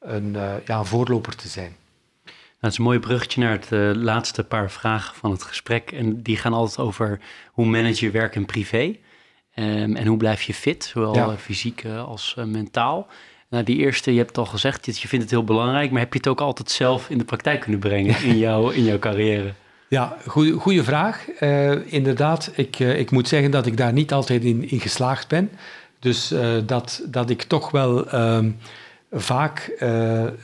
een, 0.00 0.34
uh, 0.34 0.52
ja, 0.66 0.78
een 0.78 0.84
voorloper 0.84 1.36
te 1.36 1.48
zijn. 1.48 1.76
Dat 2.60 2.72
is 2.72 2.78
een 2.78 2.84
mooi 2.84 2.98
bruggetje 2.98 3.40
naar 3.40 3.52
het 3.52 3.70
uh, 3.70 3.90
laatste 3.94 4.44
paar 4.44 4.70
vragen 4.70 5.14
van 5.14 5.30
het 5.30 5.42
gesprek. 5.42 5.92
En 5.92 6.22
die 6.22 6.36
gaan 6.36 6.52
altijd 6.52 6.78
over 6.78 7.20
hoe 7.52 7.66
manage 7.66 8.04
je 8.04 8.10
werk 8.10 8.34
en 8.34 8.44
privé. 8.44 8.96
Um, 9.56 9.96
en 9.96 10.06
hoe 10.06 10.16
blijf 10.16 10.42
je 10.42 10.54
fit, 10.54 10.84
zowel 10.84 11.14
ja. 11.14 11.36
fysiek 11.36 11.84
als 11.84 12.34
mentaal. 12.44 13.06
Nou, 13.54 13.66
die 13.66 13.76
eerste, 13.76 14.10
je 14.10 14.16
hebt 14.16 14.28
het 14.28 14.38
al 14.38 14.46
gezegd, 14.46 14.86
je 14.86 15.08
vindt 15.08 15.24
het 15.24 15.30
heel 15.30 15.44
belangrijk, 15.44 15.90
maar 15.90 16.00
heb 16.00 16.12
je 16.12 16.18
het 16.18 16.28
ook 16.28 16.40
altijd 16.40 16.70
zelf 16.70 17.10
in 17.10 17.18
de 17.18 17.24
praktijk 17.24 17.60
kunnen 17.60 17.80
brengen 17.80 18.22
in, 18.22 18.38
jouw, 18.38 18.70
in 18.70 18.84
jouw 18.84 18.98
carrière? 18.98 19.52
Ja, 19.88 20.16
goede 20.58 20.84
vraag. 20.84 21.24
Uh, 21.40 21.92
inderdaad, 21.92 22.50
ik, 22.54 22.78
ik 22.78 23.10
moet 23.10 23.28
zeggen 23.28 23.50
dat 23.50 23.66
ik 23.66 23.76
daar 23.76 23.92
niet 23.92 24.12
altijd 24.12 24.44
in, 24.44 24.70
in 24.70 24.80
geslaagd 24.80 25.28
ben. 25.28 25.50
Dus 25.98 26.34
dat, 26.66 27.02
dat 27.06 27.30
ik 27.30 27.42
toch 27.42 27.70
wel 27.70 28.08
ehm, 28.08 28.50
vaak 29.12 29.72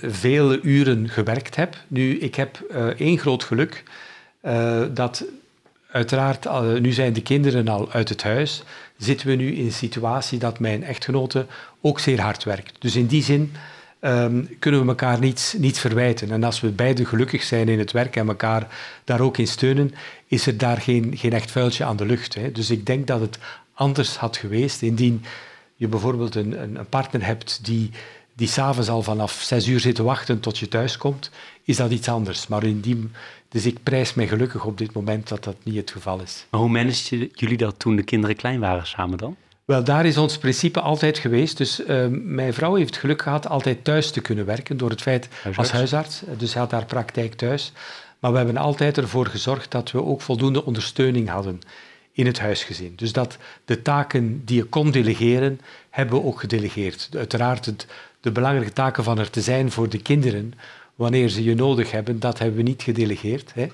vele 0.02 0.60
uren 0.60 1.08
gewerkt 1.08 1.56
heb. 1.56 1.76
Nu, 1.88 2.18
ik 2.18 2.34
heb 2.34 2.60
één 2.96 3.18
groot 3.18 3.44
geluk. 3.44 3.82
dat 4.92 5.24
uiteraard, 5.90 6.46
nu 6.80 6.92
zijn 6.92 7.12
de 7.12 7.22
kinderen 7.22 7.68
al 7.68 7.92
uit 7.92 8.08
het 8.08 8.22
huis, 8.22 8.62
zitten 8.96 9.26
we 9.26 9.34
nu 9.34 9.52
in 9.52 9.64
een 9.64 9.72
situatie 9.72 10.38
dat 10.38 10.58
mijn 10.58 10.84
echtgenote 10.84 11.46
ook 11.80 12.00
zeer 12.00 12.20
hard 12.20 12.44
werkt. 12.44 12.72
Dus 12.78 12.96
in 12.96 13.06
die 13.06 13.22
zin 13.22 13.52
um, 14.00 14.48
kunnen 14.58 14.80
we 14.80 14.88
elkaar 14.88 15.18
niets, 15.18 15.54
niets 15.58 15.80
verwijten. 15.80 16.30
En 16.30 16.44
als 16.44 16.60
we 16.60 16.68
beiden 16.68 17.06
gelukkig 17.06 17.42
zijn 17.42 17.68
in 17.68 17.78
het 17.78 17.92
werk 17.92 18.16
en 18.16 18.28
elkaar 18.28 18.66
daar 19.04 19.20
ook 19.20 19.38
in 19.38 19.46
steunen, 19.46 19.94
is 20.26 20.46
er 20.46 20.58
daar 20.58 20.80
geen, 20.80 21.16
geen 21.16 21.32
echt 21.32 21.50
vuiltje 21.50 21.84
aan 21.84 21.96
de 21.96 22.06
lucht. 22.06 22.34
Hè. 22.34 22.52
Dus 22.52 22.70
ik 22.70 22.86
denk 22.86 23.06
dat 23.06 23.20
het 23.20 23.38
anders 23.74 24.16
had 24.16 24.36
geweest 24.36 24.82
indien 24.82 25.24
je 25.74 25.88
bijvoorbeeld 25.88 26.34
een, 26.34 26.62
een, 26.62 26.86
partner 26.88 27.26
hebt 27.26 27.64
die, 27.64 27.90
die 28.34 28.48
s'avonds 28.48 28.88
al 28.88 29.02
vanaf 29.02 29.32
zes 29.32 29.66
uur 29.66 29.80
zit 29.80 29.94
te 29.94 30.02
wachten 30.02 30.40
tot 30.40 30.58
je 30.58 30.68
thuis 30.68 30.96
komt, 30.96 31.30
is 31.64 31.76
dat 31.76 31.90
iets 31.90 32.08
anders. 32.08 32.46
Maar 32.46 32.64
in 32.64 32.80
die, 32.80 33.10
dus 33.48 33.66
ik 33.66 33.82
prijs 33.82 34.14
mij 34.14 34.28
gelukkig 34.28 34.64
op 34.64 34.78
dit 34.78 34.92
moment 34.92 35.28
dat 35.28 35.44
dat 35.44 35.56
niet 35.62 35.76
het 35.76 35.90
geval 35.90 36.20
is. 36.20 36.46
Maar 36.50 36.60
hoe 36.60 36.70
manageden 36.70 37.28
jullie 37.32 37.56
dat 37.56 37.78
toen 37.78 37.96
de 37.96 38.02
kinderen 38.02 38.36
klein 38.36 38.60
waren 38.60 38.86
samen 38.86 39.18
dan? 39.18 39.36
Wel, 39.70 39.84
daar 39.84 40.06
is 40.06 40.16
ons 40.16 40.38
principe 40.38 40.80
altijd 40.80 41.18
geweest. 41.18 41.56
Dus 41.56 41.80
uh, 41.80 42.06
mijn 42.10 42.54
vrouw 42.54 42.74
heeft 42.74 42.96
geluk 42.96 43.22
gehad 43.22 43.48
altijd 43.48 43.84
thuis 43.84 44.10
te 44.10 44.20
kunnen 44.20 44.46
werken 44.46 44.76
door 44.76 44.90
het 44.90 45.02
feit 45.02 45.28
huisarts. 45.30 45.58
als 45.58 45.70
huisarts. 45.70 46.22
Dus 46.38 46.52
hij 46.52 46.62
had 46.62 46.70
haar 46.70 46.84
praktijk 46.84 47.34
thuis. 47.34 47.72
Maar 48.18 48.30
we 48.30 48.36
hebben 48.36 48.56
altijd 48.56 48.98
ervoor 48.98 49.26
gezorgd 49.26 49.70
dat 49.70 49.90
we 49.90 50.04
ook 50.04 50.20
voldoende 50.20 50.64
ondersteuning 50.64 51.28
hadden 51.28 51.58
in 52.12 52.26
het 52.26 52.38
huisgezin. 52.38 52.92
Dus 52.96 53.12
dat 53.12 53.38
de 53.64 53.82
taken 53.82 54.44
die 54.44 54.56
je 54.56 54.64
kon 54.64 54.90
delegeren, 54.90 55.60
hebben 55.90 56.20
we 56.20 56.26
ook 56.26 56.40
gedelegeerd. 56.40 57.08
Uiteraard 57.16 57.66
het, 57.66 57.86
de 58.20 58.30
belangrijke 58.30 58.72
taken 58.72 59.04
van 59.04 59.18
er 59.18 59.30
te 59.30 59.40
zijn 59.40 59.70
voor 59.70 59.88
de 59.88 60.02
kinderen, 60.02 60.52
wanneer 60.94 61.28
ze 61.28 61.44
je 61.44 61.54
nodig 61.54 61.90
hebben, 61.90 62.20
dat 62.20 62.38
hebben 62.38 62.56
we 62.56 62.62
niet 62.62 62.82
gedelegeerd. 62.82 63.52
Hè. 63.54 63.66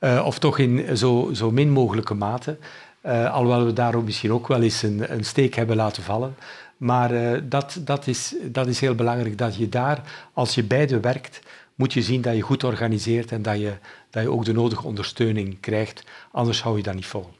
Uh, 0.00 0.26
of 0.26 0.38
toch 0.38 0.58
in 0.58 0.96
zo, 0.96 1.30
zo 1.32 1.50
min 1.50 1.70
mogelijke 1.70 2.14
mate. 2.14 2.56
Uh, 3.06 3.32
alhoewel 3.32 3.64
we 3.64 3.72
daarom 3.72 4.04
misschien 4.04 4.32
ook 4.32 4.48
wel 4.48 4.62
eens 4.62 4.82
een, 4.82 5.12
een 5.12 5.24
steek 5.24 5.54
hebben 5.54 5.76
laten 5.76 6.02
vallen. 6.02 6.34
Maar 6.76 7.12
uh, 7.14 7.40
dat, 7.42 7.80
dat, 7.80 8.06
is, 8.06 8.34
dat 8.44 8.66
is 8.66 8.80
heel 8.80 8.94
belangrijk, 8.94 9.38
dat 9.38 9.56
je 9.56 9.68
daar, 9.68 10.02
als 10.32 10.54
je 10.54 10.64
beide 10.64 11.00
werkt, 11.00 11.40
moet 11.74 11.92
je 11.92 12.02
zien 12.02 12.20
dat 12.20 12.34
je 12.34 12.40
goed 12.40 12.64
organiseert 12.64 13.32
en 13.32 13.42
dat 13.42 13.58
je, 13.58 13.72
dat 14.10 14.22
je 14.22 14.30
ook 14.30 14.44
de 14.44 14.52
nodige 14.52 14.86
ondersteuning 14.86 15.60
krijgt. 15.60 16.04
Anders 16.32 16.62
hou 16.62 16.76
je 16.76 16.82
dat 16.82 16.94
niet 16.94 17.06
vol. 17.06 17.30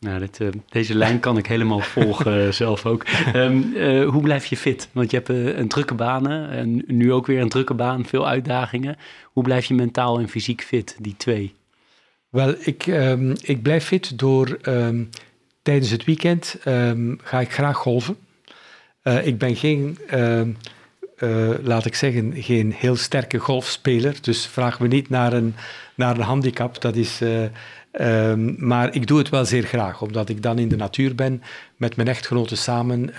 Nou, 0.00 0.18
dit, 0.18 0.40
uh, 0.40 0.48
deze 0.68 0.94
lijn 0.94 1.20
kan 1.20 1.38
ik 1.38 1.46
helemaal 1.46 1.80
volgen 1.96 2.54
zelf 2.54 2.86
ook. 2.86 3.04
Um, 3.34 3.72
uh, 3.74 4.08
hoe 4.08 4.22
blijf 4.22 4.46
je 4.46 4.56
fit? 4.56 4.88
Want 4.92 5.10
je 5.10 5.16
hebt 5.16 5.30
uh, 5.30 5.58
een 5.58 5.68
drukke 5.68 5.94
banen 5.94 6.50
en 6.50 6.84
nu 6.86 7.12
ook 7.12 7.26
weer 7.26 7.40
een 7.40 7.48
drukke 7.48 7.74
baan, 7.74 8.04
veel 8.04 8.28
uitdagingen. 8.28 8.96
Hoe 9.24 9.42
blijf 9.42 9.64
je 9.64 9.74
mentaal 9.74 10.18
en 10.18 10.28
fysiek 10.28 10.62
fit, 10.62 10.96
die 11.00 11.16
twee? 11.16 11.54
Wel, 12.34 12.54
ik, 12.58 12.86
um, 12.86 13.32
ik 13.42 13.62
blijf 13.62 13.84
fit 13.84 14.18
door 14.18 14.58
um, 14.62 15.08
tijdens 15.62 15.90
het 15.90 16.04
weekend 16.04 16.56
um, 16.64 17.18
ga 17.22 17.40
ik 17.40 17.52
graag 17.52 17.76
golven. 17.76 18.16
Uh, 19.02 19.26
ik 19.26 19.38
ben 19.38 19.56
geen, 19.56 19.98
uh, 20.14 21.50
laat 21.62 21.86
ik 21.86 21.94
zeggen, 21.94 22.32
geen 22.36 22.72
heel 22.72 22.96
sterke 22.96 23.38
golfspeler. 23.38 24.16
Dus 24.20 24.46
vraag 24.46 24.80
me 24.80 24.88
niet 24.88 25.08
naar 25.08 25.32
een, 25.32 25.54
naar 25.94 26.16
een 26.16 26.22
handicap. 26.22 26.80
Dat 26.80 26.96
is, 26.96 27.20
uh, 27.22 28.34
maar 28.56 28.94
ik 28.94 29.06
doe 29.06 29.18
het 29.18 29.28
wel 29.28 29.44
zeer 29.44 29.64
graag, 29.64 30.02
omdat 30.02 30.28
ik 30.28 30.42
dan 30.42 30.58
in 30.58 30.68
de 30.68 30.76
natuur 30.76 31.14
ben 31.14 31.42
met 31.76 31.96
mijn 31.96 32.08
echtgenoten 32.08 32.56
samen. 32.56 33.10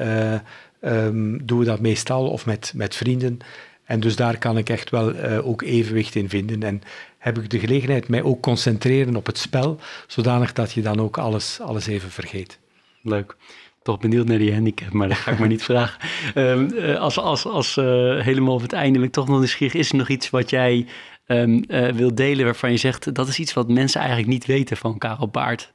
doen 1.46 1.60
we 1.60 1.66
dat 1.66 1.80
meestal 1.80 2.28
of 2.28 2.46
met, 2.46 2.74
met 2.76 2.96
vrienden. 2.96 3.40
En 3.84 4.00
dus 4.00 4.16
daar 4.16 4.38
kan 4.38 4.58
ik 4.58 4.70
echt 4.70 4.90
wel 4.90 5.16
ook 5.42 5.62
evenwicht 5.62 6.16
in 6.16 6.30
vinden. 6.30 6.64
En 6.64 6.82
heb 7.26 7.38
ik 7.38 7.50
de 7.50 7.60
gelegenheid 7.60 8.08
mij 8.08 8.24
ook 8.24 8.42
concentreren 8.42 9.16
op 9.16 9.26
het 9.26 9.38
spel, 9.38 9.80
zodanig 10.08 10.54
dat 10.54 10.72
je 10.72 10.82
dan 10.82 11.00
ook 11.00 11.18
alles, 11.18 11.60
alles 11.62 11.88
even 11.88 12.12
vergeet. 12.12 12.60
Leuk. 13.02 13.36
Toch 13.84 14.00
benieuwd 14.00 14.28
naar 14.28 14.38
die 14.38 14.54
handicap, 14.54 14.92
maar 14.92 15.08
dat 15.08 15.18
ga 15.18 15.32
ik 15.32 15.40
maar 15.40 15.48
niet 15.48 15.64
vragen. 15.64 16.10
Um, 16.36 16.78
als 17.08 17.20
als, 17.20 17.46
als 17.46 17.78
uh, 17.78 17.86
helemaal 18.22 18.54
op 18.54 18.62
het 18.62 18.74
einde 18.74 19.00
ben 19.00 19.08
ik 19.08 19.14
toch 19.14 19.28
nog 19.28 19.38
nieuwsgierig. 19.38 19.74
Is 19.74 19.90
er 19.90 19.98
nog 19.98 20.10
iets 20.10 20.30
wat 20.30 20.50
jij 20.50 20.86
um, 21.28 21.64
uh, 21.68 21.90
wil 21.90 22.16
delen 22.16 22.46
waarvan 22.46 22.72
je 22.72 22.78
zegt... 22.78 23.16
dat 23.16 23.28
is 23.28 23.40
iets 23.40 23.54
wat 23.54 23.70
mensen 23.70 24.00
eigenlijk 24.00 24.30
niet 24.30 24.46
weten 24.46 24.78
van 24.78 24.98
Karel 24.98 25.28
Baart? 25.28 25.72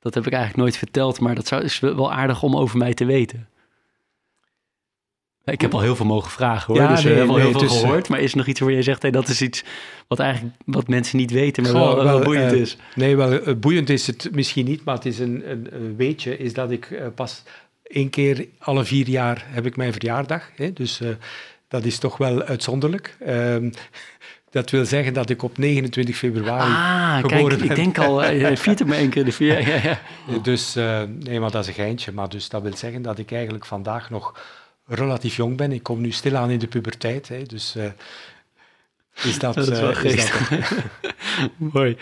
Dat 0.00 0.14
heb 0.14 0.26
ik 0.26 0.32
eigenlijk 0.32 0.62
nooit 0.62 0.76
verteld, 0.76 1.20
maar 1.20 1.34
dat 1.34 1.46
zou, 1.46 1.62
is 1.62 1.80
wel 1.80 2.12
aardig 2.12 2.42
om 2.42 2.56
over 2.56 2.78
mij 2.78 2.94
te 2.94 3.04
weten. 3.04 3.48
Ik 5.44 5.60
heb 5.60 5.74
al 5.74 5.80
heel 5.80 5.96
veel 5.96 6.06
mogen 6.06 6.30
vragen 6.30 6.66
hoor, 6.66 6.82
ja, 6.82 6.88
dus 6.88 7.02
we 7.02 7.08
hebben 7.08 7.28
al 7.28 7.36
heel 7.36 7.50
veel 7.50 7.60
dus, 7.60 7.80
gehoord. 7.80 8.08
Maar 8.08 8.20
is 8.20 8.30
er 8.30 8.36
nog 8.36 8.46
iets 8.46 8.60
waar 8.60 8.70
je 8.70 8.82
zegt, 8.82 9.02
hey, 9.02 9.10
dat 9.10 9.28
is 9.28 9.42
iets 9.42 9.64
wat 10.08 10.18
eigenlijk 10.18 10.54
wat 10.64 10.88
mensen 10.88 11.18
niet 11.18 11.30
weten, 11.30 11.62
maar 11.62 11.72
wel, 11.72 12.04
wel, 12.04 12.20
boeiend 12.20 12.52
uh, 12.52 12.60
is? 12.60 12.76
Nee, 12.94 13.16
wel 13.16 13.32
uh, 13.32 13.54
boeiend 13.54 13.90
is 13.90 14.06
het 14.06 14.28
misschien 14.32 14.64
niet, 14.64 14.84
maar 14.84 14.94
het 14.94 15.06
is 15.06 15.18
een, 15.18 15.50
een, 15.50 15.96
weetje, 15.96 16.38
is 16.38 16.52
dat 16.52 16.70
ik 16.70 16.90
uh, 16.90 17.06
pas 17.14 17.42
één 17.82 18.10
keer 18.10 18.46
alle 18.58 18.84
vier 18.84 19.08
jaar 19.08 19.44
heb 19.48 19.66
ik 19.66 19.76
mijn 19.76 19.92
verjaardag. 19.92 20.50
Hè, 20.56 20.72
dus 20.72 21.00
dat 21.68 21.84
is 21.84 21.98
toch 21.98 22.16
wel 22.16 22.42
uitzonderlijk. 22.42 23.16
Ehm, 23.20 23.70
dat 24.50 24.70
wil 24.70 24.84
zeggen 24.84 25.14
dat 25.14 25.30
ik 25.30 25.42
op 25.42 25.58
29 25.58 26.16
februari 26.16 26.70
ah, 26.70 27.16
geboren 27.16 27.48
kijk, 27.48 27.60
ben. 27.60 27.70
ik 27.70 27.76
denk 27.76 27.98
al, 27.98 28.30
je 28.30 28.56
viert 28.56 28.78
hem 28.78 28.92
één 28.92 29.10
keer 29.10 29.24
de 29.24 29.32
vier. 29.32 29.68
Ja, 29.68 29.80
ja. 29.82 30.00
Dus, 30.42 30.74
nee, 31.08 31.40
maar 31.40 31.50
dat 31.50 31.62
is 31.62 31.68
een 31.68 31.74
geintje. 31.74 32.12
Maar 32.12 32.28
dus 32.28 32.48
dat 32.48 32.62
wil 32.62 32.76
zeggen 32.76 33.02
dat 33.02 33.18
ik 33.18 33.32
eigenlijk 33.32 33.66
vandaag 33.66 34.10
nog 34.10 34.34
relatief 34.86 35.36
jong 35.36 35.56
ben. 35.56 35.72
Ik 35.72 35.82
kom 35.82 36.00
nu 36.00 36.10
stilaan 36.10 36.50
in 36.50 36.58
de 36.58 36.66
puberteit, 36.66 37.28
hè, 37.28 37.42
dus 37.42 37.76
uh, 37.76 37.84
is 39.22 39.38
dat... 39.38 39.54
dat 39.64 39.68
is 39.68 39.80
wel 39.80 39.90
uh, 39.90 40.04
is 40.04 40.30
dat 40.30 40.82
Mooi. 41.72 41.96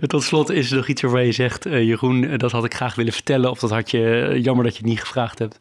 Tot 0.00 0.22
slot 0.22 0.50
is 0.50 0.70
er 0.70 0.76
nog 0.76 0.88
iets 0.88 1.02
waarvan 1.02 1.24
je 1.24 1.32
zegt, 1.32 1.66
uh, 1.66 1.82
Jeroen, 1.82 2.36
dat 2.36 2.52
had 2.52 2.64
ik 2.64 2.74
graag 2.74 2.94
willen 2.94 3.12
vertellen, 3.12 3.50
of 3.50 3.58
dat 3.58 3.70
had 3.70 3.90
je, 3.90 4.32
jammer 4.42 4.64
dat 4.64 4.72
je 4.72 4.80
het 4.80 4.88
niet 4.88 5.00
gevraagd 5.00 5.38
hebt. 5.38 5.58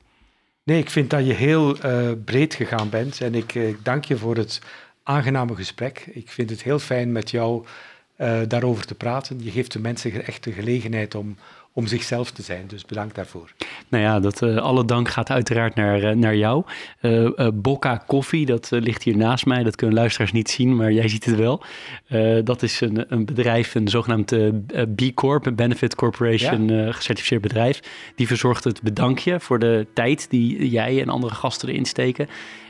Nee, 0.63 0.79
ik 0.79 0.89
vind 0.89 1.09
dat 1.09 1.25
je 1.25 1.33
heel 1.33 1.77
breed 2.25 2.53
gegaan 2.53 2.89
bent 2.89 3.21
en 3.21 3.35
ik, 3.35 3.55
ik, 3.55 3.85
dank 3.85 4.05
je 4.05 4.17
voor 4.17 4.35
het 4.35 4.61
aangename 5.03 5.55
gesprek. 5.55 6.05
Ik 6.11 6.29
vind 6.29 6.49
het 6.49 6.63
heel 6.63 6.79
fijn 6.79 7.11
met 7.11 7.31
jou 7.31 7.65
daarover 8.47 8.85
te 8.85 8.95
praten. 8.95 9.43
Je 9.43 9.51
geeft 9.51 9.71
de 9.71 9.79
mensen 9.79 10.25
echt 10.25 10.43
de 10.43 10.51
gelegenheid 10.51 11.15
om, 11.15 11.37
om 11.73 11.87
zichzelf 11.87 12.31
te 12.31 12.41
zijn. 12.41 12.67
Dus 12.67 12.85
bedankt 12.85 13.15
daarvoor. 13.15 13.53
Nou 13.87 14.03
ja, 14.03 14.19
dat, 14.19 14.41
uh, 14.41 14.57
alle 14.57 14.85
dank 14.85 15.09
gaat 15.09 15.29
uiteraard 15.29 15.75
naar, 15.75 16.03
uh, 16.03 16.11
naar 16.11 16.35
jou. 16.35 16.63
Uh, 17.01 17.29
Bocca 17.53 18.03
Koffie, 18.07 18.45
dat 18.45 18.67
ligt 18.71 19.03
hier 19.03 19.17
naast 19.17 19.45
mij. 19.45 19.63
Dat 19.63 19.75
kunnen 19.75 19.95
luisteraars 19.95 20.31
niet 20.31 20.49
zien, 20.49 20.75
maar 20.75 20.91
jij 20.91 21.07
ziet 21.07 21.25
het 21.25 21.35
wel. 21.35 21.63
dat 22.43 22.63
is 22.63 22.81
een, 22.81 23.05
een 23.13 23.25
bedrijf, 23.25 23.75
een 23.75 23.87
zogenaamd 23.87 24.35
B 24.95 25.13
Corp, 25.13 25.45
een 25.45 25.55
Benefit 25.55 25.95
Corporation 25.95 26.67
ja. 26.67 26.91
gecertificeerd 26.91 27.41
bedrijf. 27.41 27.79
Die 28.15 28.27
verzorgt 28.27 28.63
het 28.63 28.81
bedankje 28.81 29.39
voor 29.39 29.59
de 29.59 29.87
tijd 29.93 30.29
die 30.29 30.69
jij 30.69 31.01
en 31.01 31.09
andere 31.09 31.33
gasten 31.33 31.69
erin 31.69 31.85
steken. 31.85 32.27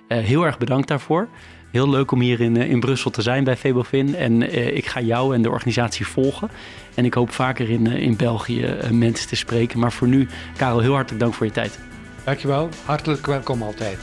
heel 0.07 0.45
erg 0.45 0.57
bedankt 0.57 0.87
daarvoor. 0.87 1.29
Heel 1.73 1.89
leuk 1.89 2.11
om 2.11 2.19
hier 2.19 2.41
in, 2.41 2.55
in 2.57 2.79
Brussel 2.79 3.11
te 3.11 3.21
zijn 3.21 3.43
bij 3.43 3.57
Febofin. 3.57 4.15
En 4.15 4.53
ik 4.75 4.85
ga 4.85 5.01
jou 5.01 5.35
en 5.35 5.41
de 5.41 5.49
organisatie 5.49 6.07
volgen. 6.07 6.49
En 6.95 7.05
ik 7.05 7.13
hoop 7.13 7.31
vaker 7.31 7.69
in, 7.69 7.87
eh, 7.87 8.01
in 8.01 8.15
België 8.15 8.63
eh, 8.63 8.89
mensen 8.89 9.27
te 9.27 9.35
spreken. 9.35 9.79
Maar 9.79 9.91
voor 9.91 10.07
nu, 10.07 10.27
Karel, 10.57 10.79
heel 10.79 10.93
hartelijk 10.93 11.21
dank 11.21 11.33
voor 11.33 11.45
je 11.45 11.51
tijd. 11.51 11.79
Dankjewel. 12.23 12.69
Hartelijk 12.85 13.25
welkom 13.25 13.61
altijd. 13.61 13.97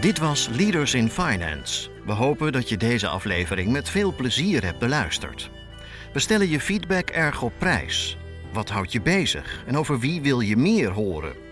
Dit 0.00 0.18
was 0.18 0.48
Leaders 0.56 0.94
in 0.94 1.08
Finance. 1.08 1.88
We 2.04 2.12
hopen 2.12 2.52
dat 2.52 2.68
je 2.68 2.76
deze 2.76 3.08
aflevering 3.08 3.72
met 3.72 3.88
veel 3.88 4.14
plezier 4.14 4.64
hebt 4.64 4.78
beluisterd. 4.78 5.50
We 6.12 6.18
stellen 6.18 6.48
je 6.48 6.60
feedback 6.60 7.10
erg 7.10 7.42
op 7.42 7.52
prijs. 7.58 8.16
Wat 8.52 8.68
houdt 8.68 8.92
je 8.92 9.00
bezig 9.00 9.62
en 9.66 9.76
over 9.76 9.98
wie 9.98 10.20
wil 10.20 10.40
je 10.40 10.56
meer 10.56 10.90
horen? 10.90 11.50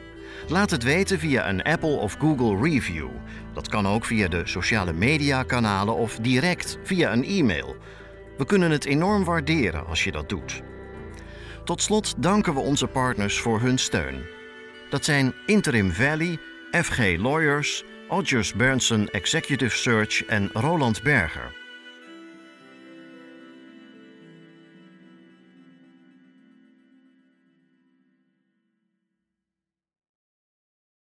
Laat 0.51 0.70
het 0.70 0.82
weten 0.82 1.18
via 1.18 1.48
een 1.48 1.62
Apple 1.62 1.96
of 1.96 2.16
Google 2.18 2.70
review. 2.70 3.09
Dat 3.55 3.68
kan 3.68 3.86
ook 3.86 4.05
via 4.05 4.28
de 4.28 4.46
sociale 4.46 4.92
media 4.92 5.42
kanalen 5.42 5.94
of 5.94 6.16
direct 6.16 6.78
via 6.82 7.12
een 7.12 7.24
e-mail. 7.24 7.76
We 8.36 8.44
kunnen 8.44 8.70
het 8.70 8.84
enorm 8.84 9.24
waarderen 9.24 9.86
als 9.86 10.05
je 10.05 10.12
dat 10.12 10.28
doet. 10.28 10.62
Tot 11.64 11.82
slot 11.82 12.22
danken 12.22 12.55
we 12.55 12.61
onze 12.61 12.86
partners 12.86 13.40
voor 13.40 13.61
hun 13.61 13.78
steun. 13.78 14.22
Dat 14.88 15.05
zijn 15.05 15.34
Interim 15.46 15.92
Valley, 15.92 16.38
FG 16.72 16.98
Lawyers, 17.16 17.84
Odgers 18.09 18.55
Berndsen 18.55 19.11
Executive 19.11 19.76
Search 19.76 20.24
en 20.24 20.51
Roland 20.53 21.03
Berger. 21.03 21.59